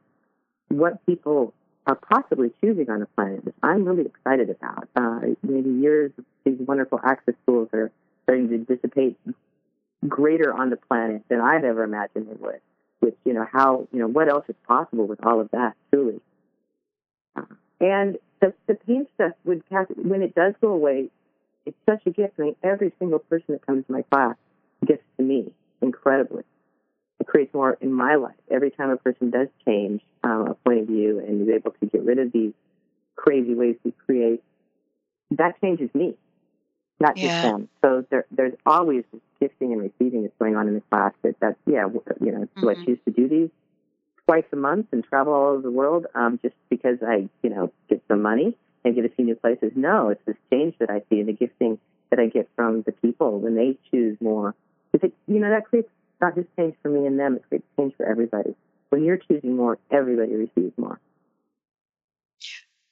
what 0.69 1.05
people 1.05 1.53
are 1.87 1.95
possibly 1.95 2.51
choosing 2.61 2.89
on 2.89 2.99
the 2.99 3.05
planet, 3.05 3.45
which 3.45 3.55
I'm 3.63 3.85
really 3.85 4.05
excited 4.05 4.49
about. 4.49 4.89
Uh, 4.95 5.19
maybe 5.41 5.69
years 5.69 6.11
of 6.17 6.25
these 6.43 6.59
wonderful 6.59 6.99
access 7.03 7.35
tools 7.45 7.69
are 7.73 7.91
starting 8.23 8.49
to 8.49 8.57
dissipate 8.57 9.17
greater 10.07 10.53
on 10.53 10.69
the 10.69 10.75
planet 10.75 11.23
than 11.29 11.39
I've 11.41 11.63
ever 11.63 11.83
imagined 11.83 12.27
they 12.29 12.35
would. 12.35 12.59
Which 12.99 13.15
you 13.23 13.33
know 13.33 13.47
how 13.51 13.87
you 13.91 13.99
know 13.99 14.07
what 14.07 14.27
else 14.29 14.45
is 14.49 14.55
possible 14.67 15.07
with 15.07 15.25
all 15.25 15.39
of 15.39 15.49
that 15.51 15.75
truly. 15.91 16.19
Uh, 17.35 17.43
and 17.79 18.17
the 18.41 18.53
the 18.67 18.75
pain 18.75 19.07
stuff 19.15 19.33
would 19.45 19.63
when 19.95 20.21
it 20.21 20.35
does 20.35 20.53
go 20.61 20.69
away, 20.69 21.09
it's 21.65 21.77
such 21.85 22.01
a 22.05 22.11
gift. 22.11 22.35
I 22.39 22.43
mean, 22.43 22.55
every 22.63 22.91
single 22.99 23.19
person 23.19 23.45
that 23.49 23.65
comes 23.65 23.85
to 23.87 23.91
my 23.91 24.03
class 24.03 24.35
gifts 24.85 25.03
to 25.17 25.23
me 25.23 25.51
incredibly. 25.81 26.43
It 27.19 27.27
creates 27.27 27.53
more 27.53 27.77
in 27.81 27.91
my 27.91 28.15
life. 28.15 28.35
Every 28.49 28.71
time 28.71 28.89
a 28.89 28.97
person 28.97 29.31
does 29.31 29.47
change 29.65 30.01
um, 30.23 30.47
a 30.47 30.53
point 30.53 30.81
of 30.81 30.87
view 30.87 31.19
and 31.19 31.41
is 31.41 31.53
able 31.53 31.71
to 31.71 31.85
get 31.87 32.03
rid 32.03 32.19
of 32.19 32.31
these 32.31 32.53
crazy 33.15 33.55
ways 33.55 33.75
we 33.83 33.91
create, 34.05 34.43
that 35.31 35.59
changes 35.59 35.89
me, 35.95 36.15
not 36.99 37.19
just 37.19 37.41
them. 37.41 37.69
So 37.81 38.05
there, 38.09 38.25
there's 38.31 38.53
always 38.65 39.03
this 39.11 39.21
gifting 39.39 39.73
and 39.73 39.81
receiving 39.81 40.23
that's 40.23 40.35
going 40.39 40.55
on 40.55 40.67
in 40.67 40.75
the 40.75 40.83
class. 40.91 41.13
That 41.23 41.35
that's 41.39 41.57
yeah, 41.65 41.87
you 42.21 42.31
know, 42.31 42.47
do 42.61 42.69
I 42.69 42.75
choose 42.75 42.99
to 43.05 43.11
do 43.11 43.27
these 43.27 43.49
twice 44.27 44.45
a 44.51 44.55
month 44.57 44.87
and 44.91 45.03
travel 45.03 45.33
all 45.33 45.47
over 45.53 45.61
the 45.61 45.71
world 45.71 46.05
um, 46.15 46.39
just 46.43 46.55
because 46.69 46.97
I 47.05 47.29
you 47.43 47.49
know 47.49 47.71
get 47.89 48.01
some 48.07 48.21
money 48.21 48.55
and 48.83 48.95
get 48.95 49.03
to 49.03 49.11
see 49.17 49.23
new 49.23 49.35
places? 49.35 49.71
No, 49.75 50.09
it's 50.09 50.21
this 50.25 50.37
change 50.51 50.75
that 50.79 50.89
I 50.89 51.01
see 51.09 51.19
and 51.19 51.27
the 51.29 51.33
gifting 51.33 51.79
that 52.09 52.19
I 52.19 52.27
get 52.27 52.49
from 52.55 52.83
the 52.83 52.91
people 52.91 53.39
when 53.39 53.55
they 53.55 53.77
choose 53.91 54.17
more. 54.21 54.55
Because 54.91 55.09
it, 55.09 55.15
you 55.31 55.39
know 55.39 55.49
that 55.49 55.65
creates 55.65 55.89
not 56.21 56.35
just 56.35 56.47
change 56.57 56.75
for 56.81 56.89
me 56.89 57.05
and 57.07 57.19
them; 57.19 57.35
it 57.37 57.43
creates 57.49 57.65
change 57.77 57.95
for 57.95 58.05
everybody. 58.05 58.55
When 58.89 59.03
you're 59.03 59.17
choosing 59.17 59.55
more, 59.55 59.77
everybody 59.91 60.33
receives 60.35 60.77
more. 60.77 60.99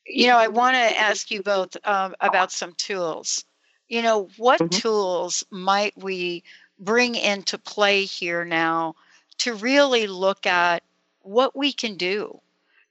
You 0.05 0.27
know, 0.27 0.37
I 0.37 0.47
want 0.47 0.75
to 0.75 0.99
ask 0.99 1.31
you 1.31 1.41
both 1.41 1.75
um, 1.85 2.15
about 2.19 2.51
some 2.51 2.73
tools. 2.73 3.43
You 3.87 4.01
know, 4.01 4.29
what 4.37 4.61
Mhm. 4.61 4.69
tools 4.71 5.43
might 5.51 5.93
we 5.97 6.43
bring 6.79 7.15
into 7.15 7.57
play 7.57 8.05
here 8.05 8.45
now 8.45 8.95
to 9.39 9.53
really 9.53 10.07
look 10.07 10.45
at 10.45 10.83
what 11.25 11.55
we 11.55 11.73
can 11.73 11.95
do? 11.97 12.39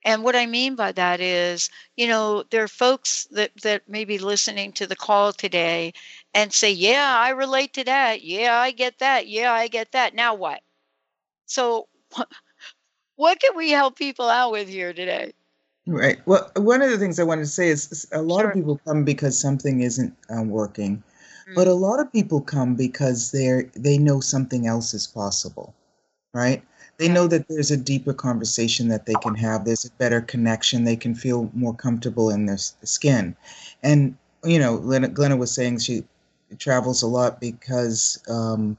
And 0.04 0.22
what 0.22 0.36
I 0.36 0.44
mean 0.44 0.74
by 0.76 0.92
that 0.92 1.20
is, 1.20 1.70
you 1.96 2.06
know, 2.08 2.42
there 2.50 2.62
are 2.62 2.68
folks 2.68 3.26
that, 3.30 3.52
that 3.62 3.88
may 3.88 4.04
be 4.04 4.18
listening 4.18 4.72
to 4.72 4.86
the 4.86 4.96
call 4.96 5.32
today 5.32 5.94
and 6.34 6.52
say, 6.52 6.70
Yeah, 6.70 7.16
I 7.18 7.30
relate 7.30 7.72
to 7.74 7.84
that. 7.84 8.22
Yeah, 8.22 8.56
I 8.58 8.70
get 8.72 8.98
that. 8.98 9.28
Yeah, 9.28 9.52
I 9.52 9.68
get 9.68 9.92
that. 9.92 10.14
Now 10.14 10.34
what? 10.34 10.60
So, 11.46 11.88
what 13.16 13.40
can 13.40 13.56
we 13.56 13.70
help 13.70 13.96
people 13.96 14.28
out 14.28 14.52
with 14.52 14.68
here 14.68 14.92
today? 14.92 15.32
Right. 15.86 16.18
Well, 16.26 16.50
one 16.56 16.82
of 16.82 16.90
the 16.90 16.98
things 16.98 17.18
I 17.18 17.24
wanted 17.24 17.42
to 17.42 17.48
say 17.48 17.68
is 17.68 18.06
a 18.12 18.22
lot 18.22 18.40
Sure. 18.40 18.48
of 18.50 18.54
people 18.54 18.80
come 18.86 19.04
because 19.04 19.38
something 19.38 19.80
isn't 19.80 20.14
um, 20.30 20.48
working, 20.50 21.02
Mm. 21.46 21.54
but 21.54 21.66
a 21.68 21.74
lot 21.74 22.00
of 22.00 22.10
people 22.10 22.40
come 22.40 22.74
because 22.74 23.30
they're 23.30 23.64
they 23.74 23.98
know 23.98 24.20
something 24.20 24.66
else 24.66 24.94
is 24.94 25.06
possible, 25.06 25.74
right? 26.32 26.62
They 26.98 27.08
know 27.08 27.26
that 27.26 27.48
there's 27.48 27.70
a 27.70 27.76
deeper 27.76 28.12
conversation 28.12 28.88
that 28.88 29.06
they 29.06 29.14
can 29.14 29.34
have. 29.34 29.64
There's 29.64 29.84
a 29.84 29.90
better 29.92 30.20
connection. 30.20 30.84
They 30.84 30.96
can 30.96 31.14
feel 31.14 31.50
more 31.54 31.74
comfortable 31.74 32.30
in 32.30 32.46
their 32.46 32.58
skin, 32.58 33.36
and 33.82 34.16
you 34.44 34.58
know, 34.58 34.78
Glenna, 34.78 35.08
Glenna 35.08 35.36
was 35.36 35.52
saying 35.52 35.78
she 35.78 36.04
travels 36.58 37.02
a 37.02 37.06
lot 37.06 37.40
because 37.40 38.22
um, 38.28 38.78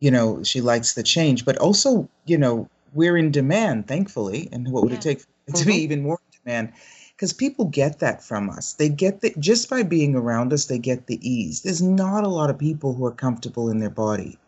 you 0.00 0.10
know 0.10 0.42
she 0.42 0.60
likes 0.60 0.94
the 0.94 1.02
change, 1.02 1.44
but 1.44 1.58
also 1.58 2.08
you 2.26 2.38
know 2.38 2.68
we're 2.94 3.16
in 3.16 3.30
demand, 3.30 3.86
thankfully. 3.88 4.48
And 4.52 4.68
what 4.72 4.82
would 4.84 4.92
it 4.92 5.00
take 5.00 5.22
to 5.54 5.64
be 5.64 5.74
Mhm. 5.74 5.78
even 5.78 6.02
more 6.02 6.18
in 6.26 6.38
demand? 6.44 6.72
Because 7.16 7.32
people 7.34 7.66
get 7.66 7.98
that 8.00 8.22
from 8.24 8.48
us. 8.50 8.72
They 8.72 8.88
get 8.88 9.20
that 9.20 9.38
just 9.38 9.68
by 9.68 9.82
being 9.82 10.16
around 10.16 10.52
us. 10.52 10.64
They 10.64 10.78
get 10.78 11.06
the 11.06 11.20
ease. 11.28 11.60
There's 11.60 11.82
not 11.82 12.24
a 12.24 12.28
lot 12.28 12.50
of 12.50 12.58
people 12.58 12.94
who 12.94 13.04
are 13.04 13.12
comfortable 13.12 13.68
in 13.68 13.78
their 13.78 13.90
body. 13.90 14.38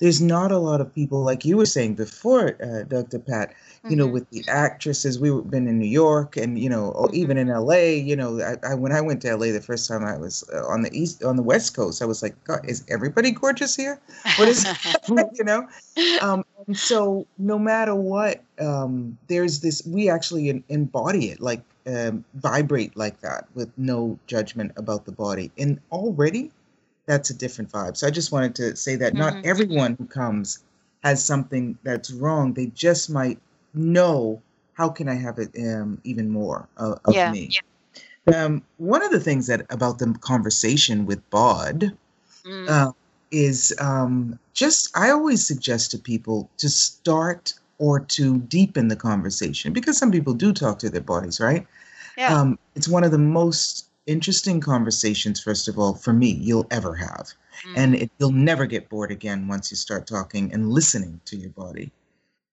There's 0.00 0.20
not 0.20 0.50
a 0.50 0.58
lot 0.58 0.80
of 0.80 0.94
people 0.94 1.22
like 1.22 1.44
you 1.44 1.56
were 1.58 1.66
saying 1.66 1.94
before, 1.94 2.56
uh, 2.62 2.84
Dr. 2.84 3.18
Pat. 3.18 3.52
You 3.88 3.96
know, 3.96 4.06
Mhm. 4.08 4.12
with 4.12 4.30
the 4.30 4.44
actresses, 4.48 5.18
we've 5.18 5.48
been 5.50 5.66
in 5.66 5.78
New 5.78 5.88
York, 5.88 6.36
and 6.36 6.58
you 6.58 6.68
know, 6.68 6.88
or 6.92 7.08
even 7.14 7.36
in 7.38 7.48
LA. 7.48 7.96
You 7.96 8.16
know, 8.16 8.40
I, 8.40 8.56
I 8.72 8.74
when 8.74 8.92
I 8.92 9.00
went 9.00 9.22
to 9.22 9.28
LA 9.28 9.52
the 9.52 9.60
first 9.60 9.88
time, 9.88 10.04
I 10.04 10.16
was 10.18 10.44
uh, 10.52 10.66
on 10.66 10.82
the 10.82 10.90
east, 10.92 11.22
on 11.24 11.36
the 11.36 11.42
West 11.42 11.74
Coast. 11.74 12.02
I 12.02 12.06
was 12.06 12.22
like, 12.22 12.34
God, 12.44 12.60
is 12.68 12.84
everybody 12.88 13.30
gorgeous 13.30 13.76
here? 13.76 13.98
What 14.36 14.48
is, 14.48 14.66
you 15.08 15.44
know? 15.44 15.66
Um, 16.20 16.44
and 16.66 16.76
so, 16.78 17.26
no 17.38 17.58
matter 17.58 17.94
what, 17.94 18.42
um, 18.60 19.16
there's 19.28 19.60
this. 19.60 19.82
We 19.86 20.08
actually 20.10 20.62
embody 20.68 21.30
it, 21.30 21.40
like 21.40 21.62
um, 21.86 22.24
vibrate 22.34 22.96
like 22.96 23.20
that, 23.20 23.46
with 23.54 23.70
no 23.76 24.18
judgment 24.26 24.72
about 24.76 25.04
the 25.04 25.12
body, 25.12 25.50
and 25.58 25.80
already 25.90 26.52
that's 27.10 27.28
a 27.30 27.34
different 27.34 27.72
vibe. 27.72 27.96
So 27.96 28.06
I 28.06 28.10
just 28.10 28.30
wanted 28.30 28.54
to 28.54 28.76
say 28.76 28.94
that 28.94 29.14
Mhm. 29.14 29.18
not 29.18 29.38
everyone 29.42 29.96
who 29.98 30.06
comes 30.06 30.62
has 31.02 31.24
something 31.24 31.76
that's 31.82 32.12
wrong. 32.12 32.52
They 32.52 32.66
just 32.66 33.10
might 33.10 33.40
know 33.74 34.40
how 34.74 34.90
can 34.90 35.08
I 35.08 35.14
have 35.14 35.40
it 35.40 35.50
um, 35.58 36.00
even 36.04 36.30
more 36.30 36.68
of, 36.76 37.00
of 37.04 37.16
Yeah. 37.16 37.32
me. 37.32 37.50
Um, 38.32 38.62
one 38.76 39.02
of 39.02 39.10
the 39.10 39.18
things 39.18 39.48
that 39.48 39.66
about 39.70 39.98
the 39.98 40.14
conversation 40.20 41.04
with 41.04 41.28
Bod 41.30 41.96
Mm. 42.46 42.68
uh, 42.68 42.92
is 43.32 43.74
um, 43.80 44.38
just 44.54 44.96
I 44.96 45.10
always 45.10 45.44
suggest 45.44 45.90
to 45.90 45.98
people 45.98 46.48
to 46.58 46.68
start 46.68 47.54
or 47.78 47.98
to 48.00 48.38
deepen 48.38 48.86
the 48.86 48.96
conversation 48.96 49.72
because 49.72 49.98
some 49.98 50.12
people 50.12 50.32
do 50.34 50.52
talk 50.52 50.78
to 50.78 50.90
their 50.90 51.00
bodies, 51.00 51.40
right? 51.40 51.66
Yeah. 52.16 52.40
Um, 52.40 52.58
it's 52.76 52.86
one 52.88 53.02
of 53.02 53.10
the 53.10 53.18
most 53.18 53.89
interesting 54.10 54.60
conversations, 54.60 55.40
first 55.40 55.68
of 55.68 55.78
all, 55.78 55.94
for 55.94 56.12
me, 56.12 56.30
you'll 56.30 56.66
ever 56.70 56.96
have. 56.96 57.32
And 57.76 57.94
Mm. 57.94 58.02
it, 58.02 58.10
you'll 58.18 58.32
never 58.32 58.66
get 58.66 58.88
bored 58.88 59.12
again 59.12 59.48
once 59.48 59.70
you 59.70 59.76
start 59.76 60.06
talking 60.06 60.52
and 60.52 60.70
listening 60.70 61.20
to 61.26 61.36
your 61.36 61.50
body. 61.50 61.92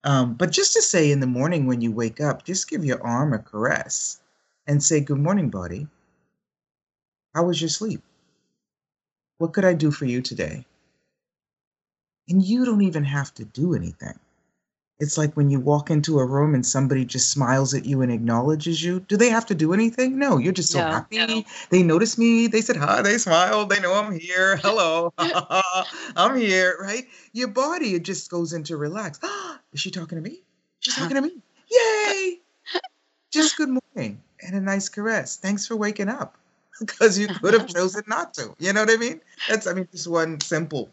Um, 0.04 0.36
but 0.36 0.52
just 0.52 0.74
to 0.74 0.82
say 0.82 1.12
in 1.12 1.20
the 1.20 1.28
morning 1.28 1.66
when 1.66 1.82
you 1.82 1.92
wake 1.92 2.22
up, 2.22 2.46
just 2.46 2.70
give 2.70 2.86
your 2.86 3.04
arm 3.04 3.34
a 3.34 3.40
caress 3.40 4.22
and 4.68 4.84
say, 4.84 5.00
Good 5.02 5.20
morning, 5.20 5.50
body. 5.50 5.88
How 7.36 7.46
was 7.46 7.62
your 7.62 7.70
sleep? 7.70 8.04
What 9.40 9.54
could 9.54 9.66
I 9.66 9.74
do 9.74 9.92
for 9.92 10.06
you 10.06 10.22
today? 10.22 10.66
And 12.30 12.44
you 12.44 12.66
don't 12.66 12.84
even 12.84 13.04
have 13.04 13.34
to 13.36 13.46
do 13.46 13.74
anything. 13.74 14.20
It's 15.00 15.18
like 15.18 15.36
when 15.36 15.52
you 15.52 15.60
walk 15.60 15.92
into 15.92 16.18
a 16.18 16.26
room 16.26 16.56
and 16.56 16.66
somebody 16.66 17.06
just 17.06 17.30
smiles 17.30 17.76
at 17.76 17.86
you 17.86 18.02
and 18.02 18.12
acknowledges 18.12 18.84
you. 18.84 19.00
Do 19.02 19.16
they 19.16 19.30
have 19.30 19.46
to 19.48 19.56
do 19.56 19.72
anything? 19.74 20.18
No, 20.18 20.40
you're 20.40 20.54
just 20.54 20.72
so 20.72 20.80
No, 20.80 20.86
happy. 20.86 21.46
They 21.70 21.84
notice 21.84 22.18
me. 22.18 22.48
They 22.48 22.62
said 22.62 22.78
hi. 22.78 23.04
They 23.04 23.20
smiled. 23.20 23.70
They 23.70 23.80
know 23.80 23.94
I'm 23.94 24.18
here. 24.20 24.58
Hello. 24.64 25.14
I'm 26.16 26.36
here, 26.36 26.78
right? 26.82 27.06
Your 27.32 27.50
body, 27.50 27.94
it 27.94 28.04
just 28.04 28.32
goes 28.32 28.54
into 28.54 28.76
relax. 28.76 29.20
Is 29.74 29.82
she 29.82 29.92
talking 29.92 30.18
to 30.18 30.22
me? 30.22 30.42
She's 30.80 30.96
talking 30.96 31.16
to 31.16 31.22
me. 31.22 31.34
Yay. 31.70 32.40
Just 33.32 33.56
good 33.56 33.70
morning 33.70 34.24
and 34.42 34.56
a 34.56 34.62
nice 34.62 34.90
caress. 34.90 35.38
Thanks 35.38 35.68
for 35.68 35.76
waking 35.76 36.10
up 36.10 36.38
because 36.80 37.20
you 37.20 37.28
could 37.28 37.54
have 37.54 37.68
chosen 37.68 38.02
not 38.08 38.34
to. 38.36 38.56
You 38.58 38.74
know 38.74 38.82
what 38.82 38.90
I 38.90 38.98
mean? 38.98 39.22
That's, 39.48 39.68
I 39.68 39.74
mean, 39.74 39.88
just 39.92 40.08
one 40.08 40.40
simple 40.40 40.90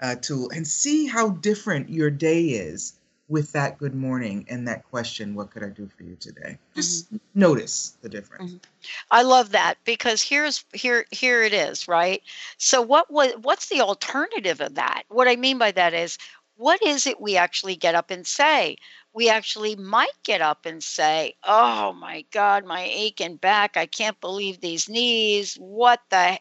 uh, 0.00 0.14
tool 0.14 0.50
and 0.50 0.64
see 0.64 1.06
how 1.06 1.30
different 1.30 1.88
your 1.90 2.10
day 2.10 2.44
is 2.44 2.92
with 3.28 3.52
that 3.52 3.78
good 3.78 3.94
morning 3.94 4.46
and 4.48 4.66
that 4.66 4.88
question, 4.88 5.34
what 5.34 5.50
could 5.50 5.62
I 5.62 5.68
do 5.68 5.86
for 5.86 6.02
you 6.02 6.16
today? 6.16 6.58
Just 6.74 7.06
mm-hmm. 7.06 7.16
notice 7.34 7.96
the 8.00 8.08
difference. 8.08 8.52
Mm-hmm. 8.52 8.86
I 9.10 9.22
love 9.22 9.50
that 9.50 9.76
because 9.84 10.22
here's 10.22 10.64
here 10.72 11.04
here 11.10 11.42
it 11.42 11.52
is, 11.52 11.86
right? 11.88 12.22
So 12.56 12.80
what 12.80 13.10
was 13.10 13.32
what's 13.42 13.68
the 13.68 13.82
alternative 13.82 14.60
of 14.60 14.76
that? 14.76 15.02
What 15.08 15.28
I 15.28 15.36
mean 15.36 15.58
by 15.58 15.72
that 15.72 15.92
is 15.92 16.18
what 16.56 16.82
is 16.82 17.06
it 17.06 17.20
we 17.20 17.36
actually 17.36 17.76
get 17.76 17.94
up 17.94 18.10
and 18.10 18.26
say? 18.26 18.76
We 19.12 19.28
actually 19.28 19.76
might 19.76 20.08
get 20.24 20.40
up 20.40 20.64
and 20.64 20.82
say, 20.82 21.34
"Oh 21.44 21.92
my 21.92 22.24
god, 22.30 22.64
my 22.64 22.82
aching 22.82 23.36
back. 23.36 23.76
I 23.76 23.86
can't 23.86 24.20
believe 24.20 24.60
these 24.60 24.88
knees. 24.88 25.54
What 25.56 26.00
the 26.10 26.38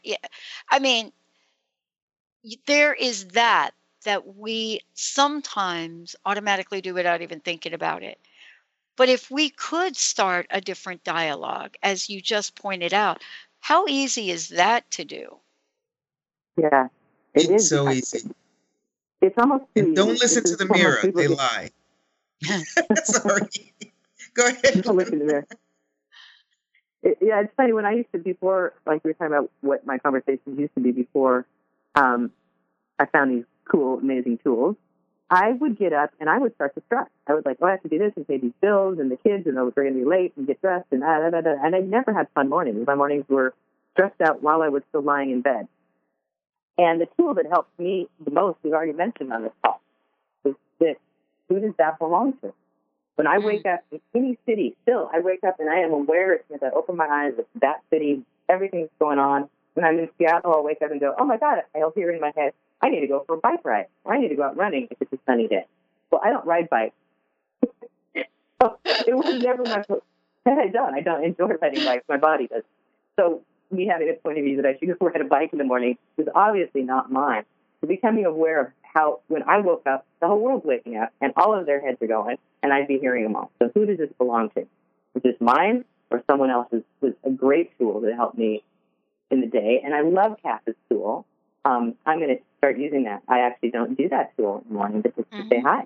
I 0.70 0.80
mean, 0.80 1.12
there 2.66 2.94
is 2.94 3.28
that 3.30 3.72
that 4.08 4.38
we 4.38 4.80
sometimes 4.94 6.16
automatically 6.26 6.80
do 6.80 6.94
without 6.94 7.22
even 7.22 7.42
thinking 7.42 7.74
about 7.74 8.04
it. 8.04 8.18
But 8.96 9.10
if 9.10 9.30
we 9.30 9.50
could 9.50 9.98
start 9.98 10.48
a 10.50 10.62
different 10.62 11.04
dialogue, 11.04 11.76
as 11.84 12.10
you 12.10 12.22
just 12.22 12.56
pointed 12.56 12.94
out, 12.94 13.22
how 13.60 13.86
easy 13.88 14.32
is 14.32 14.48
that 14.50 14.90
to 14.92 15.04
do? 15.04 15.38
Yeah, 16.56 16.88
it 17.34 17.50
It's 17.50 17.64
is. 17.64 17.70
so 17.70 17.90
easy. 17.90 18.32
It's 19.22 19.38
almost 19.38 19.66
too 19.76 19.84
And 19.84 19.96
don't 19.96 20.12
easy. 20.12 20.20
listen 20.20 20.44
This 20.44 20.52
to 20.54 20.58
the 20.66 20.74
mirror. 20.74 21.00
They 21.04 21.12
get- 21.12 21.38
lie. 21.38 21.70
Sorry. 23.04 23.74
Go 24.36 24.48
ahead. 24.48 24.84
Don't 24.84 24.96
listen 24.96 25.20
to 25.20 25.26
the 25.26 25.26
mirror. 25.26 25.48
It, 27.04 27.18
yeah, 27.22 27.42
it's 27.42 27.54
funny 27.58 27.74
when 27.74 27.86
I 27.86 27.92
used 27.92 28.12
to 28.14 28.20
before, 28.20 28.74
like 28.86 29.04
we 29.04 29.10
were 29.10 29.14
talking 29.16 29.34
about 29.36 29.52
what 29.60 29.86
my 29.86 29.98
conversations 29.98 30.58
used 30.58 30.74
to 30.76 30.80
be 30.80 30.94
before 30.94 31.46
um, 31.96 32.32
I 33.00 33.06
found 33.06 33.32
these 33.32 33.46
cool, 33.70 34.00
amazing 34.00 34.40
tools. 34.44 34.76
I 35.30 35.52
would 35.52 35.78
get 35.78 35.92
up 35.92 36.12
and 36.20 36.30
I 36.30 36.38
would 36.38 36.56
start 36.56 36.74
to 36.76 36.82
stress. 36.86 37.10
I 37.28 37.34
was 37.34 37.44
like, 37.46 37.58
oh, 37.62 37.66
I 37.66 37.72
have 37.72 37.84
to 37.84 37.90
do 37.90 37.98
this 38.00 38.14
and 38.16 38.26
pay 38.26 38.38
these 38.38 38.54
bills 38.62 38.98
and 39.00 39.12
the 39.12 39.18
kids 39.18 39.46
and 39.46 39.58
they're 39.58 39.70
going 39.72 39.94
to 39.94 40.00
be 40.00 40.06
late 40.06 40.34
and 40.38 40.48
get 40.48 40.62
dressed 40.62 40.88
and 40.92 41.02
da, 41.02 41.30
da, 41.30 41.42
da. 41.42 41.56
And 41.62 41.76
I 41.76 41.80
never 41.80 42.14
had 42.14 42.28
fun 42.34 42.48
mornings. 42.50 42.88
My 42.88 42.96
mornings 42.96 43.26
were 43.28 43.54
stressed 43.94 44.22
out 44.22 44.42
while 44.42 44.62
I 44.62 44.70
was 44.70 44.84
still 44.90 45.02
lying 45.02 45.32
in 45.32 45.42
bed. 45.42 45.68
And 46.78 47.02
the 47.02 47.08
tool 47.18 47.34
that 47.34 47.46
helped 47.48 47.78
me 47.80 48.08
the 48.24 48.32
most, 48.32 48.60
we've 48.64 48.74
already 48.74 48.94
mentioned 48.94 49.34
on 49.34 49.44
this 49.44 49.52
call, 49.64 49.82
is 50.46 50.56
this. 50.80 50.96
Who 51.50 51.60
does 51.60 51.74
that 51.78 51.98
belong 52.00 52.34
to? 52.44 52.54
When 53.16 53.26
I 53.26 53.40
wake 53.40 53.66
up 53.66 53.80
in 53.92 54.00
any 54.14 54.38
city, 54.46 54.76
still, 54.84 55.10
I 55.12 55.22
wake 55.22 55.44
up 55.44 55.60
and 55.60 55.70
I 55.70 55.80
am 55.80 55.92
aware 55.92 56.36
as 56.36 56.42
soon 56.48 56.58
as 56.58 56.64
I 56.64 56.76
open 56.76 56.96
my 56.96 57.08
eyes 57.08 57.34
of 57.40 57.46
that 57.62 57.82
city, 57.90 58.22
everything's 58.48 58.92
going 59.00 59.18
on. 59.18 59.50
When 59.74 59.86
I'm 59.86 59.98
in 59.98 60.10
Seattle, 60.20 60.54
I'll 60.54 60.64
wake 60.64 60.84
up 60.84 60.92
and 60.92 61.00
go, 61.00 61.16
oh 61.18 61.26
my 61.26 61.38
God, 61.38 61.64
I'll 61.76 61.92
hear 61.96 62.12
in 62.12 62.22
my 62.22 62.32
head, 62.36 62.54
I 62.82 62.90
need 62.90 63.02
to 63.02 63.08
go 63.08 63.24
for 63.26 63.36
a 63.36 63.40
bike 63.40 63.64
ride, 63.64 63.88
or 64.04 64.14
I 64.14 64.20
need 64.20 64.30
to 64.30 64.36
go 64.36 64.44
out 64.44 64.58
running 64.58 64.88
if 64.92 65.02
it's 65.02 65.14
a 65.14 65.18
sunny 65.26 65.48
day. 65.48 65.66
Well, 66.12 66.22
I 66.24 66.30
don't 66.30 66.46
ride 66.46 66.70
bikes. 66.70 66.96
it 68.16 69.16
was 69.16 69.42
never 69.42 69.64
my. 69.64 69.84
I 70.46 70.68
don't. 70.68 70.94
I 70.94 71.02
don't 71.02 71.24
enjoy 71.24 71.54
riding 71.62 71.84
bikes. 71.84 72.06
My 72.08 72.18
body 72.18 72.48
does. 72.48 72.64
So 73.18 73.42
me 73.72 73.88
having 73.88 74.10
a 74.10 74.14
point 74.14 74.38
of 74.38 74.46
view 74.46 74.62
that 74.62 74.66
I 74.66 74.78
should 74.78 74.88
go 74.98 75.06
ride 75.08 75.22
a 75.22 75.26
bike 75.26 75.50
in 75.52 75.58
the 75.58 75.66
morning 75.66 75.98
was 76.16 76.28
obviously 76.34 76.84
not 76.84 77.12
mine. 77.12 77.44
So 77.82 77.88
becoming 77.88 78.26
aware 78.26 78.62
of 78.62 78.68
how 78.82 79.20
when 79.28 79.44
I 79.44 79.60
woke 79.60 79.86
up, 79.86 80.06
the 80.22 80.28
whole 80.28 80.40
world's 80.40 80.66
waking 80.66 80.98
up, 80.98 81.12
and 81.22 81.34
all 81.36 81.54
of 81.54 81.66
their 81.66 81.82
heads 81.82 82.02
are 82.02 82.08
going, 82.08 82.38
and 82.64 82.74
I'd 82.74 82.88
be 82.88 82.98
hearing 83.00 83.24
them 83.24 83.36
all. 83.36 83.52
So 83.60 83.70
who 83.74 83.86
does 83.86 83.98
this 83.98 84.10
belong 84.18 84.50
to? 84.52 84.62
Is 84.62 85.24
this 85.24 85.36
mine 85.40 85.86
or 86.10 86.24
someone 86.28 86.50
else's? 86.50 86.84
Was 87.02 87.14
a 87.24 87.30
great 87.30 87.78
tool 87.78 88.02
to 88.02 88.16
help 88.16 88.38
me 88.38 88.64
in 89.30 89.42
the 89.42 89.48
day, 89.48 89.82
and 89.84 89.94
I 89.94 90.02
love 90.02 90.38
Kass's 90.42 90.76
tool. 90.90 91.26
Um, 91.68 91.96
I'm 92.06 92.20
going 92.20 92.36
to 92.38 92.42
start 92.60 92.78
using 92.78 93.04
that. 93.04 93.24
I 93.28 93.40
actually 93.40 93.72
don't 93.72 93.98
do 93.98 94.08
that 94.10 94.36
tool 94.38 94.62
in 94.64 94.70
the 94.70 94.74
morning, 94.74 95.02
but 95.02 95.16
just 95.16 95.30
to 95.32 95.46
say 95.50 95.60
hi. 95.60 95.86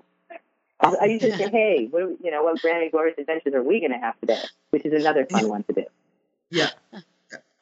I, 0.80 0.94
I 1.02 1.04
usually 1.06 1.32
say, 1.36 1.48
"Hey, 1.52 1.88
what 1.90 2.02
are- 2.02 2.16
you 2.22 2.30
know, 2.30 2.44
what 2.44 2.60
Granny 2.62 2.88
Glorious 2.88 3.16
adventures 3.18 3.54
are 3.54 3.62
we 3.62 3.80
going 3.80 3.92
to 3.92 3.98
have 3.98 4.18
today?" 4.20 4.42
Which 4.70 4.84
is 4.84 4.92
another 4.92 5.26
fun 5.26 5.48
one 5.48 5.64
to 5.64 5.72
do. 5.72 5.84
Yeah. 6.50 6.70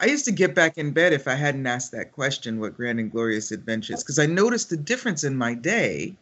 I 0.00 0.06
used 0.06 0.24
to 0.26 0.32
get 0.32 0.54
back 0.54 0.78
in 0.78 0.92
bed 0.92 1.12
if 1.12 1.28
I 1.28 1.34
hadn't 1.34 1.66
asked 1.66 1.92
that 1.92 2.12
question, 2.12 2.58
what 2.58 2.76
grand 2.76 2.98
and 3.00 3.10
glorious 3.12 3.52
adventures, 3.52 4.02
because 4.02 4.18
I 4.18 4.26
noticed 4.26 4.70
the 4.70 4.76
difference 4.76 5.24
in 5.24 5.36
my 5.36 5.54
day 5.54 6.14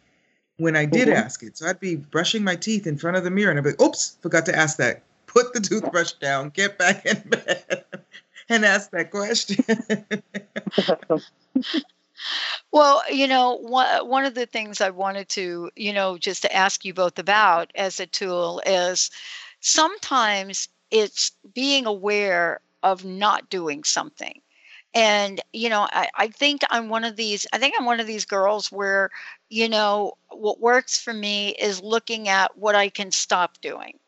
when 0.56 0.74
I 0.76 0.84
did 0.84 1.08
Mhm. 1.08 1.14
ask 1.14 1.42
it. 1.44 1.56
So 1.56 1.66
I'd 1.66 1.78
be 1.78 1.94
brushing 1.96 2.42
my 2.42 2.56
teeth 2.56 2.86
in 2.86 2.98
front 2.98 3.16
of 3.16 3.22
the 3.24 3.30
mirror 3.30 3.50
and 3.50 3.58
I'd 3.58 3.62
be 3.64 3.70
like, 3.70 3.80
oops, 3.80 4.16
forgot 4.20 4.44
to 4.46 4.56
ask 4.56 4.76
that. 4.78 5.02
Put 5.26 5.52
the 5.52 5.60
toothbrush 5.60 6.12
down, 6.14 6.50
get 6.50 6.76
back 6.78 7.06
in 7.06 7.20
bed 7.28 7.84
and 8.48 8.64
ask 8.64 8.90
that 8.90 9.10
question. 9.10 9.64
Well, 12.72 13.02
you 13.10 13.26
know, 13.26 13.56
one, 13.56 14.08
one 14.08 14.24
of 14.24 14.34
the 14.34 14.46
things 14.46 14.80
I 14.80 14.90
wanted 14.90 15.28
to, 15.30 15.70
you 15.76 15.92
know, 15.92 16.18
just 16.18 16.42
to 16.42 16.54
ask 16.54 16.84
you 16.84 16.92
both 16.92 17.18
about 17.18 17.70
as 17.74 18.00
a 18.00 18.06
tool 18.06 18.60
is 18.66 19.10
sometimes 19.60 20.68
it's 20.90 21.32
being 21.54 21.86
aware 21.86 22.60
of 22.82 23.04
not 23.04 23.50
doing 23.50 23.84
something. 23.84 24.40
And, 24.94 25.40
you 25.52 25.68
know, 25.68 25.86
I, 25.92 26.08
I 26.16 26.28
think 26.28 26.62
I'm 26.70 26.88
one 26.88 27.04
of 27.04 27.16
these, 27.16 27.46
I 27.52 27.58
think 27.58 27.74
I'm 27.78 27.84
one 27.84 28.00
of 28.00 28.06
these 28.06 28.24
girls 28.24 28.72
where, 28.72 29.10
you 29.48 29.68
know, 29.68 30.14
what 30.30 30.60
works 30.60 31.00
for 31.00 31.12
me 31.12 31.50
is 31.50 31.82
looking 31.82 32.28
at 32.28 32.56
what 32.56 32.74
I 32.74 32.88
can 32.88 33.12
stop 33.12 33.60
doing. 33.60 33.98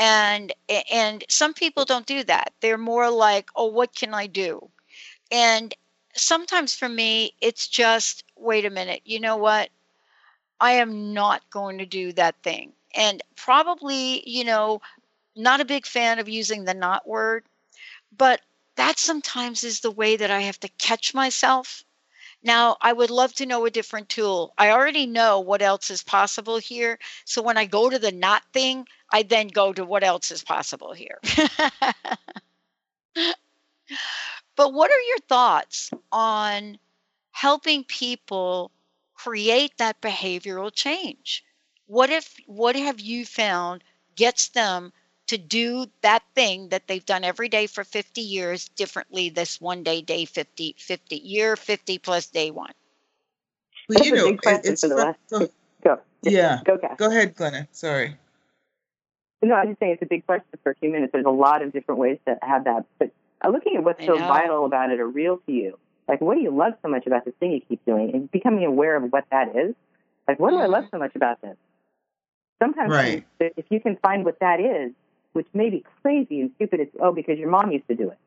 And 0.00 0.52
and 0.90 1.24
some 1.30 1.54
people 1.54 1.84
don't 1.84 2.06
do 2.06 2.24
that. 2.24 2.54
They're 2.60 2.78
more 2.78 3.10
like, 3.10 3.50
"Oh, 3.56 3.66
what 3.66 3.94
can 3.94 4.14
I 4.14 4.26
do?" 4.26 4.70
And 5.32 5.74
sometimes 6.16 6.74
for 6.74 6.88
me, 6.88 7.34
it's 7.40 7.68
just, 7.68 8.24
wait 8.36 8.64
a 8.66 8.70
minute, 8.70 9.02
you 9.04 9.20
know 9.20 9.36
what? 9.36 9.70
I 10.60 10.72
am 10.74 11.12
not 11.14 11.48
going 11.50 11.78
to 11.78 11.86
do 11.86 12.12
that 12.14 12.42
thing. 12.42 12.72
And 12.94 13.22
probably, 13.36 14.28
you 14.28 14.44
know, 14.44 14.80
not 15.36 15.60
a 15.60 15.66
big 15.66 15.86
fan 15.86 16.18
of 16.18 16.28
using 16.28 16.64
the 16.64 16.74
not 16.74 17.06
word, 17.08 17.44
but 18.16 18.40
that 18.76 18.98
sometimes 18.98 19.64
is 19.64 19.80
the 19.80 19.90
way 19.90 20.16
that 20.16 20.30
I 20.30 20.40
have 20.42 20.60
to 20.60 20.68
catch 20.78 21.14
myself. 21.14 21.84
Now, 22.42 22.76
I 22.80 22.92
would 22.92 23.10
love 23.10 23.34
to 23.34 23.46
know 23.46 23.66
a 23.66 23.70
different 23.70 24.08
tool. 24.10 24.54
I 24.58 24.70
already 24.70 25.06
know 25.06 25.40
what 25.40 25.62
else 25.62 25.90
is 25.90 26.02
possible 26.02 26.58
here. 26.58 26.98
So 27.24 27.42
when 27.42 27.58
I 27.58 27.66
go 27.66 27.90
to 27.90 27.98
the 27.98 28.12
not 28.12 28.44
thing, 28.52 28.86
I 29.12 29.22
then 29.22 29.48
go 29.48 29.72
to 29.72 29.84
what 29.84 30.04
else 30.04 30.30
is 30.30 30.42
possible 30.44 30.92
here. 30.92 31.18
But 34.56 34.72
what 34.74 34.90
are 34.90 35.00
your 35.00 35.18
thoughts 35.28 35.90
on 36.12 36.78
helping 37.30 37.82
people 37.84 38.70
create 39.14 39.72
that 39.78 40.00
behavioral 40.02 40.70
change? 40.72 41.44
What 41.86 42.10
if 42.10 42.36
what 42.46 42.76
have 42.76 43.00
you 43.00 43.24
found 43.24 43.82
gets 44.16 44.48
them 44.48 44.92
to 45.28 45.38
do 45.38 45.86
that 46.02 46.22
thing 46.34 46.68
that 46.70 46.86
they've 46.88 47.04
done 47.06 47.24
every 47.24 47.48
day 47.48 47.66
for 47.66 47.84
50 47.84 48.20
years 48.20 48.68
differently 48.68 49.30
this 49.30 49.60
one 49.60 49.82
day 49.82 50.02
day 50.02 50.24
50 50.26 50.74
50 50.78 51.16
year 51.16 51.56
50 51.56 51.98
plus 51.98 52.26
day 52.26 52.50
1? 52.50 52.70
Well, 53.88 53.96
That's 53.98 54.06
you 54.06 54.14
know, 54.14 54.26
it- 54.28 54.64
it's 54.64 54.80
for 54.82 54.88
the 54.88 54.94
fun- 54.96 55.06
last. 55.06 55.18
go, 55.30 55.48
Go. 55.82 56.00
yeah. 56.22 56.60
Go, 56.64 56.78
Go 56.98 57.06
ahead, 57.08 57.34
Glenna. 57.34 57.66
Sorry. 57.72 58.16
No, 59.42 59.54
I'm 59.54 59.68
just 59.68 59.80
saying 59.80 59.92
it's 59.92 60.02
a 60.02 60.06
big 60.06 60.26
question 60.26 60.58
for 60.62 60.72
a 60.72 60.74
few 60.76 60.90
minutes. 60.90 61.12
There's 61.12 61.24
a 61.24 61.30
lot 61.30 61.62
of 61.62 61.72
different 61.72 61.98
ways 61.98 62.18
to 62.26 62.36
have 62.42 62.64
that. 62.64 62.84
But 62.98 63.10
uh, 63.42 63.48
looking 63.48 63.76
at 63.76 63.84
what's 63.84 64.02
I 64.02 64.06
so 64.06 64.14
know. 64.14 64.28
vital 64.28 64.66
about 64.66 64.90
it 64.90 65.00
or 65.00 65.08
real 65.08 65.38
to 65.46 65.52
you, 65.52 65.78
like 66.08 66.20
what 66.20 66.34
do 66.34 66.42
you 66.42 66.50
love 66.50 66.74
so 66.82 66.88
much 66.88 67.06
about 67.06 67.24
this 67.24 67.34
thing 67.40 67.52
you 67.52 67.60
keep 67.60 67.84
doing, 67.86 68.10
and 68.14 68.30
becoming 68.30 68.64
aware 68.64 68.96
of 68.96 69.10
what 69.10 69.24
that 69.30 69.56
is. 69.56 69.74
Like, 70.28 70.38
what 70.38 70.50
do 70.50 70.58
I 70.58 70.66
love 70.66 70.84
so 70.90 70.98
much 70.98 71.16
about 71.16 71.40
this? 71.40 71.56
Sometimes 72.62 72.90
Right. 72.90 73.24
if 73.40 73.52
if 73.56 73.64
you 73.70 73.80
can 73.80 73.96
find 73.96 74.24
what 74.24 74.38
that 74.40 74.60
is, 74.60 74.92
which 75.32 75.46
may 75.54 75.70
be 75.70 75.84
crazy 76.02 76.40
and 76.40 76.50
stupid, 76.56 76.80
it's 76.80 76.96
oh 77.00 77.12
because 77.12 77.38
your 77.38 77.48
mom 77.48 77.72
used 77.72 77.88
to 77.88 77.94
do 77.94 78.10
it, 78.10 78.18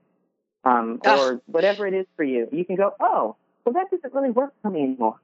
um, 0.64 1.00
or 1.06 1.42
whatever 1.46 1.86
it 1.86 1.94
is 1.94 2.08
for 2.16 2.24
you. 2.24 2.48
You 2.52 2.66
can 2.66 2.76
go, 2.76 2.94
oh, 3.00 3.36
well 3.64 3.74
that 3.74 3.92
doesn't 3.92 4.14
really 4.14 4.32
work 4.32 4.54
for 4.62 4.72
me 4.72 4.82
anymore. 4.84 5.20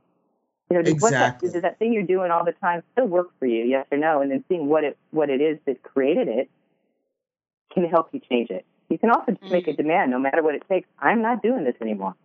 You 0.70 0.78
know, 0.78 0.84
does, 0.84 1.02
what 1.02 1.12
that, 1.12 1.36
Exactly. 1.36 1.50
does 1.50 1.62
that 1.64 1.80
thing 1.80 1.94
you're 1.94 2.04
doing 2.04 2.30
all 2.30 2.46
the 2.46 2.52
time 2.52 2.84
still 2.94 3.08
work 3.08 3.30
for 3.40 3.48
you? 3.48 3.64
Yes 3.66 3.88
or 3.92 3.98
no? 3.98 4.22
And 4.22 4.30
then 4.30 4.44
seeing 4.48 4.68
what 4.68 4.84
it 4.84 4.98
what 5.12 5.30
it 5.30 5.42
is 5.42 5.58
that 5.66 5.82
created 5.82 6.28
it 6.28 6.50
can 7.74 7.86
help 7.86 8.10
you 8.12 8.20
change 8.30 8.50
it. 8.50 8.66
You 8.90 8.98
can 8.98 9.12
also 9.12 9.32
just 9.32 9.52
make 9.52 9.68
a 9.68 9.74
mm. 9.74 9.78
demand, 9.78 10.12
no 10.12 10.20
matter 10.20 10.44
what 10.44 10.56
it 10.56 10.64
takes. 10.70 10.88
I'm 11.00 11.22
not 11.22 11.42
doing 11.42 11.64
this 11.64 11.76
anymore. 11.82 12.16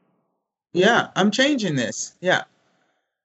Yeah, 0.73 1.09
I'm 1.17 1.31
changing 1.31 1.77
this. 1.77 2.15
Yeah. 2.21 2.43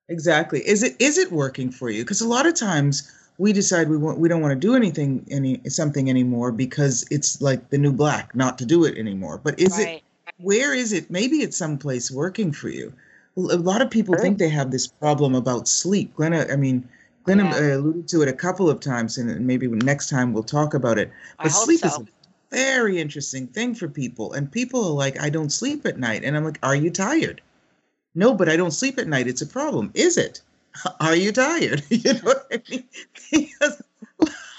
Exactly. 0.08 0.68
Is 0.68 0.84
it 0.84 0.96
is 1.00 1.18
it 1.18 1.32
working 1.32 1.72
for 1.72 1.90
you? 1.90 2.04
Because 2.04 2.22
a 2.22 2.28
lot 2.28 2.48
of 2.48 2.56
times 2.56 3.12
we 3.38 3.54
decide 3.54 3.90
we 3.90 3.98
want 3.98 4.20
we 4.20 4.28
don't 4.28 4.42
want 4.42 4.52
to 4.52 4.68
do 4.68 4.76
anything 4.76 5.26
any 5.30 5.62
something 5.70 6.10
anymore 6.10 6.52
because 6.52 7.06
it's 7.12 7.42
like 7.42 7.70
the 7.70 7.78
new 7.78 7.94
black, 7.94 8.36
not 8.36 8.58
to 8.58 8.66
do 8.66 8.86
it 8.86 8.98
anymore. 8.98 9.40
But 9.42 9.60
is 9.60 9.78
it 9.78 10.02
where 10.38 10.74
is 10.74 10.94
it? 10.94 11.12
Maybe 11.12 11.38
it's 11.38 11.58
someplace 11.58 12.10
working 12.10 12.52
for 12.52 12.70
you. 12.70 12.94
A 13.52 13.58
lot 13.58 13.82
of 13.82 13.90
people 13.90 14.16
Sure. 14.16 14.22
think 14.22 14.38
they 14.38 14.50
have 14.50 14.72
this 14.72 14.88
problem 14.88 15.36
about 15.36 15.68
sleep. 15.68 16.16
Glenna, 16.16 16.48
I 16.52 16.56
mean, 16.56 16.88
Glenna 17.24 17.46
Yeah. 17.46 17.76
uh, 17.76 17.78
alluded 17.80 18.08
to 18.10 18.22
it 18.22 18.28
a 18.28 18.34
couple 18.34 18.70
of 18.70 18.80
times, 18.80 19.18
and 19.18 19.46
maybe 19.46 19.68
next 19.68 20.10
time 20.10 20.34
we'll 20.34 20.44
talk 20.44 20.74
about 20.74 20.98
it. 20.98 21.12
But 21.42 21.50
sleep 21.50 21.84
is 21.86 21.98
a 21.98 22.06
very 22.52 23.00
interesting 23.00 23.48
thing 23.48 23.76
for 23.76 23.88
people, 23.88 24.34
and 24.34 24.52
people 24.52 24.84
are 24.86 24.94
like, 24.94 25.22
"I 25.22 25.30
don't 25.30 25.52
sleep 25.52 25.86
at 25.86 26.00
night," 26.00 26.24
and 26.24 26.36
I'm 26.36 26.44
like, 26.44 26.60
"Are 26.64 26.76
you 26.76 26.90
tired?" 26.90 27.42
No, 28.16 28.34
but 28.34 28.50
I 28.50 28.56
don't 28.56 28.72
sleep 28.72 28.98
at 28.98 29.08
night. 29.08 29.28
It's 29.28 29.42
a 29.42 29.48
problem. 29.48 29.92
Is 29.94 30.18
it? 30.18 30.42
Are 31.00 31.16
you 31.16 31.32
tired? 31.32 31.84
you 31.90 32.14
know 32.14 32.20
what 32.24 32.48
I 32.52 32.62
mean? 32.70 32.84
Because, 33.32 33.82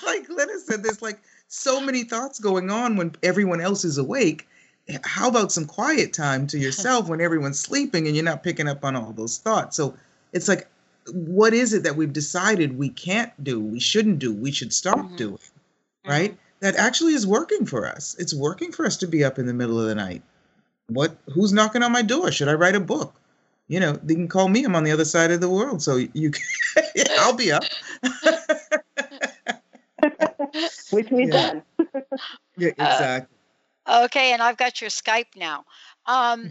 like 0.05 0.27
Glenna 0.27 0.59
said, 0.61 0.83
there's 0.83 1.03
like 1.03 1.21
so 1.49 1.81
many 1.81 2.05
thoughts 2.05 2.39
going 2.39 2.71
on 2.71 2.97
when 2.97 3.15
everyone 3.23 3.61
else 3.61 3.85
is 3.85 3.99
awake. 3.99 4.47
How 5.05 5.29
about 5.29 5.53
some 5.53 5.67
quiet 5.67 6.13
time 6.13 6.47
to 6.49 6.59
yourself 6.59 7.09
when 7.09 7.21
everyone's 7.21 7.59
sleeping 7.61 8.07
and 8.07 8.17
you're 8.17 8.25
not 8.25 8.43
picking 8.43 8.69
up 8.69 8.85
on 8.85 8.97
all 8.97 9.13
those 9.13 9.39
thoughts? 9.39 9.77
So 9.77 9.95
it's 10.33 10.49
like, 10.49 10.69
what 11.13 11.55
is 11.55 11.73
it 11.73 11.83
that 11.85 11.97
we've 11.97 12.13
decided 12.13 12.79
we 12.79 12.91
can't 12.91 13.33
do, 13.43 13.59
we 13.61 13.81
shouldn't 13.81 14.19
do, 14.19 14.33
we 14.33 14.53
should 14.53 14.73
stop 14.73 14.99
Mhm. 14.99 15.17
doing, 15.17 15.39
right? 16.07 16.37
That 16.61 16.77
actually 16.77 17.15
is 17.15 17.27
working 17.27 17.65
for 17.67 17.87
us. 17.87 18.15
It's 18.19 18.35
working 18.35 18.71
for 18.71 18.85
us 18.85 18.97
to 18.99 19.09
be 19.09 19.25
up 19.25 19.39
in 19.39 19.47
the 19.47 19.55
middle 19.55 19.81
of 19.81 19.87
the 19.87 19.95
night. 19.95 20.23
What? 20.89 21.17
Who's 21.33 21.53
knocking 21.53 21.83
on 21.83 21.93
my 21.93 22.03
door? 22.03 22.31
Should 22.33 22.49
I 22.49 22.55
write 22.55 22.75
a 22.75 22.81
book? 22.81 23.15
You 23.69 23.81
know, 23.81 23.93
they 24.03 24.15
can 24.15 24.29
call 24.29 24.49
me. 24.49 24.65
I'm 24.65 24.75
on 24.77 24.85
the 24.85 24.91
other 24.91 25.05
side 25.05 25.31
of 25.31 25.41
the 25.41 25.49
world, 25.49 25.81
so 25.81 25.97
you 25.97 26.33
can. 26.33 26.43
I'll 27.21 27.37
be 27.37 27.53
up. 27.53 27.63
Which 30.91 31.11
we've 31.11 31.29
Yeah. 31.29 31.53
done. 31.53 31.63
Yeah, 32.57 32.69
exactly. 32.77 33.37
Okay, 33.91 34.33
and 34.33 34.43
I've 34.43 34.57
got 34.57 34.81
your 34.81 34.91
Skype 34.91 35.37
now. 35.37 35.65
Um, 36.07 36.51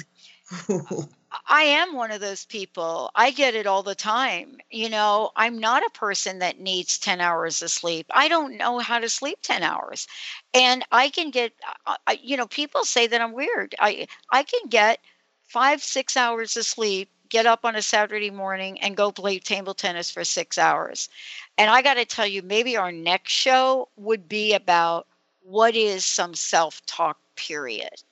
I 1.47 1.63
am 1.63 1.93
one 1.95 2.11
of 2.11 2.21
those 2.21 2.45
people. 2.45 3.11
I 3.15 3.31
get 3.31 3.55
it 3.55 3.67
all 3.67 3.83
the 3.83 3.95
time. 3.95 4.59
You 4.71 4.89
know, 4.89 5.31
I'm 5.35 5.59
not 5.59 5.85
a 5.85 5.89
person 5.91 6.39
that 6.39 6.59
needs 6.59 6.97
10 6.99 7.21
hours 7.21 7.61
of 7.61 7.71
sleep. 7.71 8.07
I 8.11 8.27
don't 8.27 8.57
know 8.57 8.79
how 8.79 8.99
to 8.99 9.09
sleep 9.09 9.39
10 9.41 9.63
hours. 9.63 10.07
And 10.53 10.85
I 10.91 11.09
can 11.09 11.29
get, 11.31 11.53
uh, 11.85 11.97
I- 12.07 12.19
you 12.23 12.37
know, 12.37 12.47
people 12.47 12.83
say 12.85 13.07
that 13.07 13.21
I'm 13.21 13.33
weird. 13.33 13.75
I, 13.79 14.07
I 14.31 14.43
can 14.43 14.69
get 14.69 14.99
five, 15.43 15.83
six 15.83 16.17
hours 16.17 16.57
of 16.57 16.65
sleep, 16.65 17.09
get 17.29 17.45
up 17.45 17.65
on 17.65 17.75
a 17.75 17.81
Saturday 17.81 18.31
morning 18.31 18.79
and 18.81 18.97
go 18.97 19.11
play 19.11 19.39
table 19.39 19.73
tennis 19.75 20.09
for 20.11 20.23
six 20.25 20.57
hours. 20.57 21.09
And 21.57 21.69
I 21.69 21.81
got 21.81 21.95
to 21.95 22.05
tell 22.05 22.27
you, 22.27 22.41
maybe 22.41 22.77
our 22.77 22.91
next 22.91 23.31
show 23.33 23.89
would 23.97 24.27
be 24.29 24.53
about 24.53 25.07
what 25.41 25.75
is 25.75 26.05
some 26.05 26.33
self 26.35 26.85
talk, 26.85 27.17
period 27.39 28.03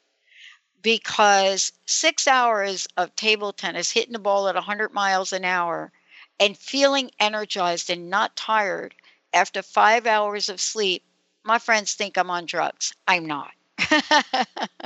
because 0.82 1.74
six 1.86 2.28
hours 2.28 2.88
of 2.96 3.16
table 3.16 3.52
tennis, 3.52 3.92
hitting 3.92 4.14
the 4.14 4.20
ball 4.20 4.48
at 4.48 4.56
100 4.56 4.94
miles 4.94 5.34
an 5.34 5.44
hour, 5.44 5.92
and 6.40 6.58
feeling 6.58 7.12
energized 7.20 7.90
and 7.90 8.10
not 8.10 8.36
tired 8.36 8.96
after 9.34 9.62
five 9.62 10.08
hours 10.08 10.50
of 10.50 10.62
sleep, 10.62 11.04
my 11.44 11.60
friends 11.60 11.94
think 11.94 12.18
I'm 12.18 12.30
on 12.30 12.46
drugs. 12.46 12.94
I'm 13.08 13.26
not. 13.26 13.52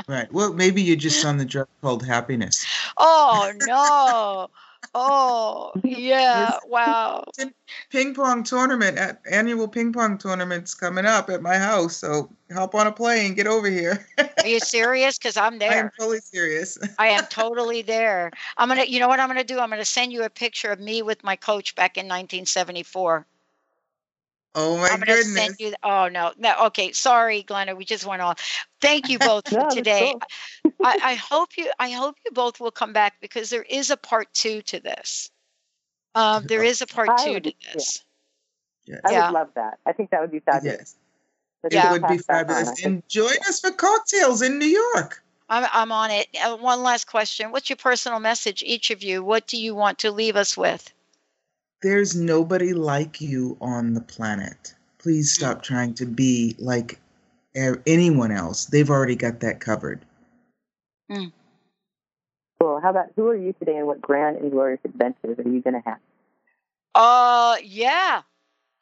right. 0.07 0.31
Well, 0.31 0.53
maybe 0.53 0.81
you're 0.81 0.95
just 0.95 1.25
on 1.25 1.37
the 1.37 1.45
drug 1.45 1.67
called 1.81 2.05
happiness. 2.05 2.65
oh, 2.97 3.51
no. 3.65 4.49
Oh, 4.95 5.71
yeah. 5.83 6.57
Wow. 6.67 7.25
Ping 7.91 8.13
pong 8.13 8.43
tournament 8.43 8.97
at 8.97 9.21
annual 9.29 9.67
ping 9.67 9.91
pong 9.91 10.17
tournaments 10.17 10.73
coming 10.73 11.05
up 11.05 11.29
at 11.29 11.41
my 11.41 11.57
house. 11.57 11.97
So 11.97 12.31
hop 12.53 12.73
on 12.73 12.87
a 12.87 12.91
plane, 12.91 13.33
get 13.33 13.47
over 13.47 13.69
here. 13.69 14.07
Are 14.17 14.47
you 14.47 14.61
serious? 14.61 15.17
Because 15.17 15.35
I'm 15.35 15.59
there. 15.59 15.71
I 15.71 15.75
am 15.75 15.91
totally 15.99 16.21
serious. 16.21 16.77
I 16.97 17.07
am 17.07 17.25
totally 17.29 17.81
there. 17.81 18.31
I'm 18.57 18.69
gonna. 18.69 18.85
You 18.85 18.99
know 18.99 19.09
what 19.09 19.19
I'm 19.19 19.27
gonna 19.27 19.43
do? 19.43 19.59
I'm 19.59 19.69
gonna 19.69 19.83
send 19.83 20.13
you 20.13 20.23
a 20.23 20.29
picture 20.29 20.71
of 20.71 20.79
me 20.79 21.01
with 21.01 21.21
my 21.23 21.35
coach 21.35 21.75
back 21.75 21.97
in 21.97 22.05
1974. 22.05 23.25
Oh 24.55 24.77
my 24.77 24.89
I'm 24.89 24.99
gonna 24.99 25.15
goodness. 25.15 25.35
send 25.35 25.55
you. 25.59 25.73
Oh 25.83 26.07
no, 26.07 26.31
no. 26.37 26.55
Okay, 26.67 26.93
sorry, 26.93 27.43
Glenna. 27.43 27.75
We 27.75 27.83
just 27.85 28.05
went 28.05 28.21
off. 28.21 28.65
Thank 28.79 29.09
you 29.09 29.19
both 29.19 29.47
for 29.49 29.53
No, 29.59 29.63
that's 29.63 29.75
today. 29.75 30.11
cool. 30.11 30.21
I, 30.83 30.95
I 31.03 31.15
hope 31.15 31.49
you. 31.57 31.69
I 31.79 31.91
hope 31.91 32.15
you 32.25 32.31
both 32.31 32.59
will 32.59 32.71
come 32.71 32.93
back 32.93 33.15
because 33.21 33.49
there 33.49 33.65
is 33.69 33.89
a 33.89 33.97
part 33.97 34.33
two 34.33 34.61
to 34.63 34.79
this. 34.79 35.29
Um, 36.15 36.45
there 36.47 36.63
is 36.63 36.81
a 36.81 36.87
part 36.87 37.09
I 37.09 37.23
two 37.25 37.33
would- 37.33 37.43
to 37.45 37.53
yeah. 37.59 37.73
this. 37.73 38.03
Yes. 38.85 38.99
I 39.05 39.11
Yeah. 39.11 39.25
would 39.27 39.33
love 39.33 39.49
that. 39.55 39.79
I 39.85 39.93
think 39.93 40.09
that 40.11 40.21
would 40.21 40.31
be 40.31 40.39
fabulous. 40.39 40.77
Yes. 40.79 40.95
Let's 41.63 41.75
It 41.75 41.77
Yeah. 41.77 41.91
would 41.91 42.01
be 42.01 42.07
pass 42.17 42.25
that 42.25 42.49
on. 42.49 42.51
I 42.51 42.53
fabulous. 42.63 42.85
And 42.85 43.07
join 43.07 43.37
us 43.47 43.59
for 43.59 43.71
cocktails 43.71 44.41
in 44.41 44.57
New 44.59 44.65
York. 44.65 45.23
I'm, 45.49 45.67
I'm 45.71 45.91
on 45.91 46.11
it. 46.11 46.27
Uh, 46.43 46.57
one 46.57 46.81
last 46.81 47.07
question. 47.07 47.51
What's 47.51 47.69
your 47.69 47.77
personal 47.77 48.19
message, 48.19 48.63
each 48.63 48.89
of 48.89 49.03
you? 49.03 49.23
What 49.23 49.47
do 49.47 49.57
you 49.61 49.75
want 49.75 49.99
to 49.99 50.11
leave 50.11 50.35
us 50.35 50.57
with? 50.57 50.91
There's 51.81 52.15
nobody 52.15 52.73
like 52.73 53.19
you 53.21 53.57
on 53.61 53.93
the 53.93 54.01
planet. 54.01 54.73
Please 54.97 55.31
stop 55.33 55.61
trying 55.63 55.93
to 55.95 56.05
be 56.05 56.55
like 56.59 56.99
anyone 57.55 58.31
else. 58.31 58.65
They've 58.65 58.89
already 58.89 59.15
got 59.15 59.39
that 59.41 59.59
covered. 59.59 60.05
Cool. 62.61 62.79
How 62.79 62.91
about 62.91 63.07
who 63.15 63.27
are 63.27 63.35
you 63.35 63.53
today 63.53 63.77
and 63.77 63.87
what 63.87 64.01
grand 64.01 64.37
and 64.37 64.51
glorious 64.51 64.81
adventures 64.85 65.39
are 65.39 65.49
you 65.49 65.61
going 65.61 65.73
to 65.73 65.81
have? 65.83 65.97
Uh, 66.93 67.55
yeah, 67.63 68.21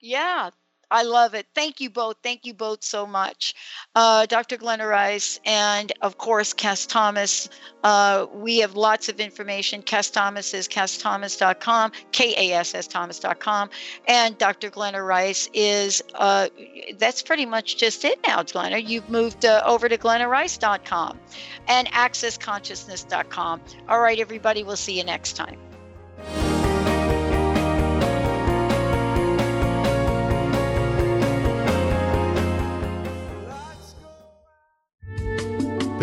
yeah. 0.02 0.50
I 0.92 1.04
love 1.04 1.34
it. 1.34 1.46
Thank 1.54 1.80
you 1.80 1.90
both. 1.90 2.18
Thank 2.24 2.46
you 2.46 2.54
both 2.54 2.84
so 2.84 3.06
much. 3.06 3.54
Uh, 3.96 4.26
Dr. 4.26 4.58
Glenna 4.58 4.88
Rice 4.88 5.40
and, 5.46 5.92
of 6.02 6.18
course, 6.18 6.54
Kass 6.54 6.86
Thomas. 6.86 7.50
Uh, 7.84 8.26
we 8.34 8.58
have 8.60 8.76
lots 8.76 9.08
of 9.10 9.20
information. 9.20 9.82
Kass 9.82 10.10
Thomas 10.10 10.54
is 10.54 10.68
kassthomas.com, 10.68 11.92
K 12.12 12.52
A 12.52 12.56
S 12.58 12.74
S 12.74 12.88
Thomas.com. 12.88 13.70
And 14.08 14.38
Dr. 14.38 14.70
Glenna 14.70 15.04
Rice 15.04 15.50
is, 15.54 16.02
uh, 16.16 16.50
that's 16.98 17.22
pretty 17.22 17.46
much 17.46 17.78
just 17.78 18.04
it 18.04 18.20
now, 18.26 18.44
Glenna. 18.44 18.80
You've 18.80 19.10
moved 19.10 19.46
uh, 19.46 19.62
over 19.66 19.88
to 19.90 19.98
glennarice.com 19.98 21.20
and 21.68 21.88
accessconsciousness.com. 21.90 23.62
All 23.88 24.00
right, 24.00 24.20
everybody, 24.20 24.64
we'll 24.64 24.76
see 24.76 24.98
you 24.98 25.04
next 25.04 25.34
time. 25.34 25.58